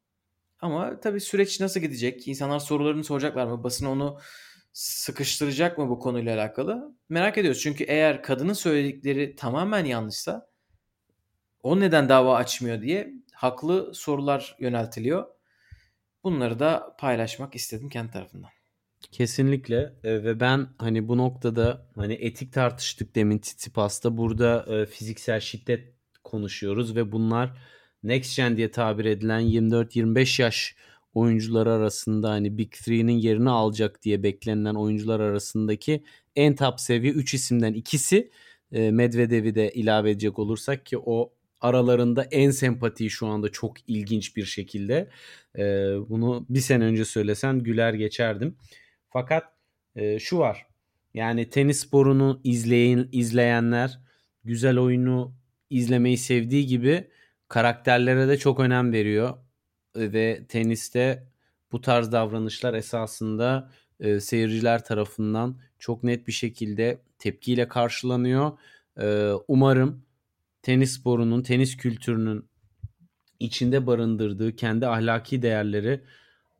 Ama 0.60 1.00
tabii 1.00 1.20
süreç 1.20 1.60
nasıl 1.60 1.80
gidecek? 1.80 2.28
İnsanlar 2.28 2.58
sorularını 2.58 3.04
soracaklar 3.04 3.46
mı? 3.46 3.64
Basın 3.64 3.86
onu 3.86 4.18
sıkıştıracak 4.72 5.78
mı 5.78 5.88
bu 5.88 5.98
konuyla 5.98 6.36
alakalı? 6.36 6.94
Merak 7.08 7.38
ediyoruz. 7.38 7.60
Çünkü 7.62 7.84
eğer 7.84 8.22
kadının 8.22 8.52
söyledikleri 8.52 9.36
tamamen 9.36 9.84
yanlışsa 9.84 10.50
o 11.62 11.80
neden 11.80 12.08
dava 12.08 12.36
açmıyor 12.36 12.82
diye 12.82 13.12
haklı 13.32 13.94
sorular 13.94 14.56
yöneltiliyor. 14.58 15.26
Bunları 16.24 16.58
da 16.58 16.96
paylaşmak 16.98 17.54
istedim 17.54 17.88
kendi 17.88 18.12
tarafından. 18.12 18.50
Kesinlikle 19.12 19.92
e, 20.04 20.24
ve 20.24 20.40
ben 20.40 20.68
hani 20.78 21.08
bu 21.08 21.18
noktada 21.18 21.86
hani 21.94 22.14
etik 22.14 22.52
tartıştık 22.52 23.14
demin 23.14 23.38
Tsitsipas'ta 23.38 24.16
burada 24.16 24.66
e, 24.68 24.86
fiziksel 24.86 25.40
şiddet 25.40 25.94
konuşuyoruz 26.24 26.96
ve 26.96 27.12
bunlar 27.12 27.58
next 28.02 28.36
gen 28.36 28.56
diye 28.56 28.70
tabir 28.70 29.04
edilen 29.04 29.40
24-25 29.40 30.42
yaş 30.42 30.76
oyuncuları 31.14 31.72
arasında 31.72 32.30
hani 32.30 32.58
Big 32.58 32.72
Three'nin 32.72 33.18
yerini 33.18 33.50
alacak 33.50 34.02
diye 34.02 34.22
beklenilen 34.22 34.74
oyuncular 34.74 35.20
arasındaki 35.20 36.04
en 36.36 36.54
top 36.54 36.80
seviye 36.80 37.12
3 37.12 37.34
isimden 37.34 37.72
ikisi 37.72 38.30
e, 38.72 38.90
Medvedev'i 38.90 39.54
de 39.54 39.70
ilave 39.70 40.10
edecek 40.10 40.38
olursak 40.38 40.86
ki 40.86 40.98
o 40.98 41.32
aralarında 41.60 42.24
en 42.24 42.50
sempatiyi 42.50 43.10
şu 43.10 43.26
anda 43.26 43.48
çok 43.48 43.88
ilginç 43.88 44.36
bir 44.36 44.44
şekilde 44.44 45.10
e, 45.58 45.62
bunu 46.08 46.46
bir 46.48 46.60
sene 46.60 46.84
önce 46.84 47.04
söylesen 47.04 47.58
güler 47.58 47.94
geçerdim. 47.94 48.56
Fakat 49.08 49.44
e, 49.96 50.18
şu 50.18 50.38
var 50.38 50.66
yani 51.14 51.50
tenis 51.50 51.80
sporunu 51.80 52.40
izleyin 52.44 53.08
izleyenler 53.12 54.00
güzel 54.44 54.78
oyunu 54.78 55.34
izlemeyi 55.70 56.18
sevdiği 56.18 56.66
gibi 56.66 57.10
karakterlere 57.48 58.28
de 58.28 58.38
çok 58.38 58.60
önem 58.60 58.92
veriyor 58.92 59.38
ve 59.96 60.44
teniste 60.48 61.26
bu 61.72 61.80
tarz 61.80 62.12
davranışlar 62.12 62.74
esasında 62.74 63.70
e, 64.00 64.20
seyirciler 64.20 64.84
tarafından 64.84 65.56
çok 65.78 66.04
net 66.04 66.26
bir 66.26 66.32
şekilde 66.32 67.02
tepkiyle 67.18 67.68
karşılanıyor. 67.68 68.58
E, 69.00 69.32
umarım 69.48 70.02
tenis 70.62 70.98
sporunun, 70.98 71.42
tenis 71.42 71.76
kültürünün 71.76 72.44
içinde 73.40 73.86
barındırdığı 73.86 74.56
kendi 74.56 74.86
ahlaki 74.86 75.42
değerleri 75.42 76.00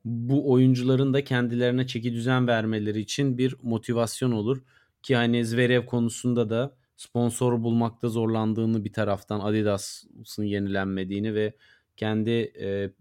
bu 0.05 0.51
oyuncuların 0.51 1.13
da 1.13 1.23
kendilerine 1.23 1.87
çeki 1.87 2.13
düzen 2.13 2.47
vermeleri 2.47 2.99
için 2.99 3.37
bir 3.37 3.55
motivasyon 3.61 4.31
olur. 4.31 4.63
Ki 5.03 5.15
hani 5.15 5.45
Zverev 5.45 5.85
konusunda 5.85 6.49
da 6.49 6.75
sponsor 6.97 7.63
bulmakta 7.63 8.09
zorlandığını 8.09 8.85
bir 8.85 8.93
taraftan 8.93 9.39
Adidas'ın 9.39 10.43
yenilenmediğini 10.43 11.35
ve 11.35 11.53
kendi 11.97 12.31
e, 12.61 12.91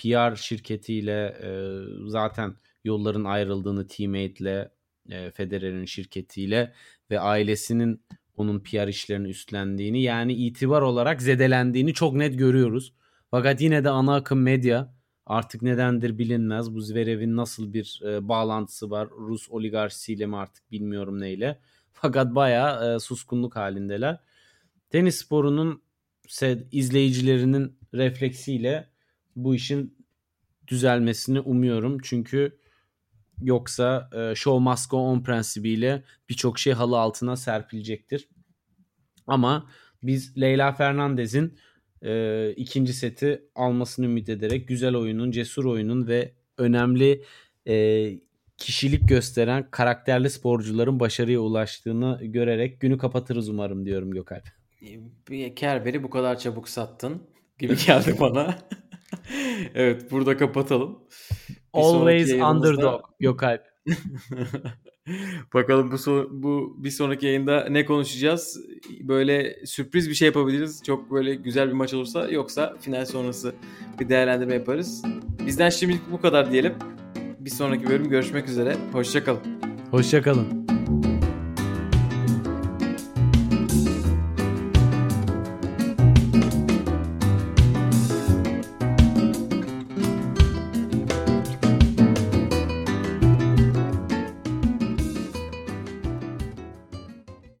PR 0.00 0.36
şirketiyle 0.36 1.38
e, 1.42 1.50
zaten 2.06 2.54
yolların 2.84 3.24
ayrıldığını 3.24 3.86
teammate'le 3.86 4.70
e, 5.10 5.30
Federer'in 5.30 5.84
şirketiyle 5.84 6.72
ve 7.10 7.20
ailesinin 7.20 8.02
onun 8.36 8.60
PR 8.60 8.88
işlerini 8.88 9.28
üstlendiğini 9.28 10.02
yani 10.02 10.32
itibar 10.32 10.82
olarak 10.82 11.22
zedelendiğini 11.22 11.94
çok 11.94 12.14
net 12.14 12.38
görüyoruz. 12.38 12.94
Fakat 13.30 13.60
yine 13.60 13.84
de 13.84 13.90
ana 13.90 14.14
akım 14.14 14.42
medya 14.42 14.94
artık 15.26 15.62
nedendir 15.62 16.18
bilinmez. 16.18 16.74
Bu 16.74 16.80
Zverev'in 16.80 17.36
nasıl 17.36 17.72
bir 17.72 18.00
e, 18.06 18.28
bağlantısı 18.28 18.90
var 18.90 19.08
Rus 19.10 19.50
oligarşisiyle 19.50 20.26
mi 20.26 20.36
artık 20.36 20.70
bilmiyorum 20.70 21.20
neyle. 21.20 21.60
Fakat 21.92 22.34
bayağı 22.34 22.96
e, 22.96 22.98
suskunluk 22.98 23.56
halindeler. 23.56 24.20
Tenis 24.90 25.16
sporunun 25.16 25.82
izleyicilerinin 26.72 27.78
refleksiyle 27.94 28.88
bu 29.36 29.54
işin 29.54 29.94
düzelmesini 30.68 31.40
umuyorum. 31.40 31.98
Çünkü 32.02 32.58
yoksa 33.42 34.10
e, 34.14 34.34
show 34.34 34.70
must 34.70 34.90
go 34.90 34.98
on 34.98 35.22
prensibiyle 35.22 36.02
birçok 36.28 36.58
şey 36.58 36.72
halı 36.72 36.98
altına 36.98 37.36
serpilecektir. 37.36 38.28
Ama 39.26 39.70
biz 40.02 40.40
Leyla 40.40 40.72
Fernandez'in 40.72 41.58
e, 42.02 42.50
ikinci 42.56 42.92
seti 42.92 43.42
almasını 43.54 44.06
ümit 44.06 44.28
ederek 44.28 44.68
güzel 44.68 44.96
oyunun, 44.96 45.30
cesur 45.30 45.64
oyunun 45.64 46.06
ve 46.06 46.34
önemli 46.58 47.24
e, 47.68 48.10
kişilik 48.56 49.08
gösteren 49.08 49.70
karakterli 49.70 50.30
sporcuların 50.30 51.00
başarıya 51.00 51.40
ulaştığını 51.40 52.18
görerek 52.22 52.80
günü 52.80 52.98
kapatırız 52.98 53.48
umarım 53.48 53.86
diyorum 53.86 54.10
Gökalp. 54.10 54.44
Bir 55.30 55.56
Kerber'i 55.56 56.02
bu 56.02 56.10
kadar 56.10 56.38
çabuk 56.38 56.68
sattın 56.68 57.22
gibi 57.58 57.76
geldi 57.86 58.16
bana. 58.20 58.58
evet 59.74 60.10
burada 60.10 60.36
kapatalım. 60.36 60.98
Bir 61.74 61.80
Always 61.80 62.32
underdog 62.32 63.00
Gökalp. 63.20 63.62
Bakalım 65.54 65.90
bu 65.90 65.94
so- 65.94 66.28
bu 66.30 66.76
bir 66.78 66.90
sonraki 66.90 67.26
yayında 67.26 67.66
ne 67.70 67.84
konuşacağız? 67.84 68.60
Böyle 69.00 69.66
sürpriz 69.66 70.08
bir 70.08 70.14
şey 70.14 70.26
yapabiliriz. 70.26 70.82
Çok 70.86 71.10
böyle 71.10 71.34
güzel 71.34 71.68
bir 71.68 71.72
maç 71.72 71.94
olursa 71.94 72.28
yoksa 72.28 72.76
final 72.80 73.04
sonrası 73.06 73.54
bir 74.00 74.08
değerlendirme 74.08 74.54
yaparız. 74.54 75.02
Bizden 75.46 75.70
şimdilik 75.70 76.02
bu 76.12 76.20
kadar 76.20 76.52
diyelim. 76.52 76.74
Bir 77.40 77.50
sonraki 77.50 77.88
bölüm 77.88 78.08
görüşmek 78.10 78.48
üzere. 78.48 78.76
Hoşçakalın. 78.92 79.40
Hoşçakalın. 79.90 80.79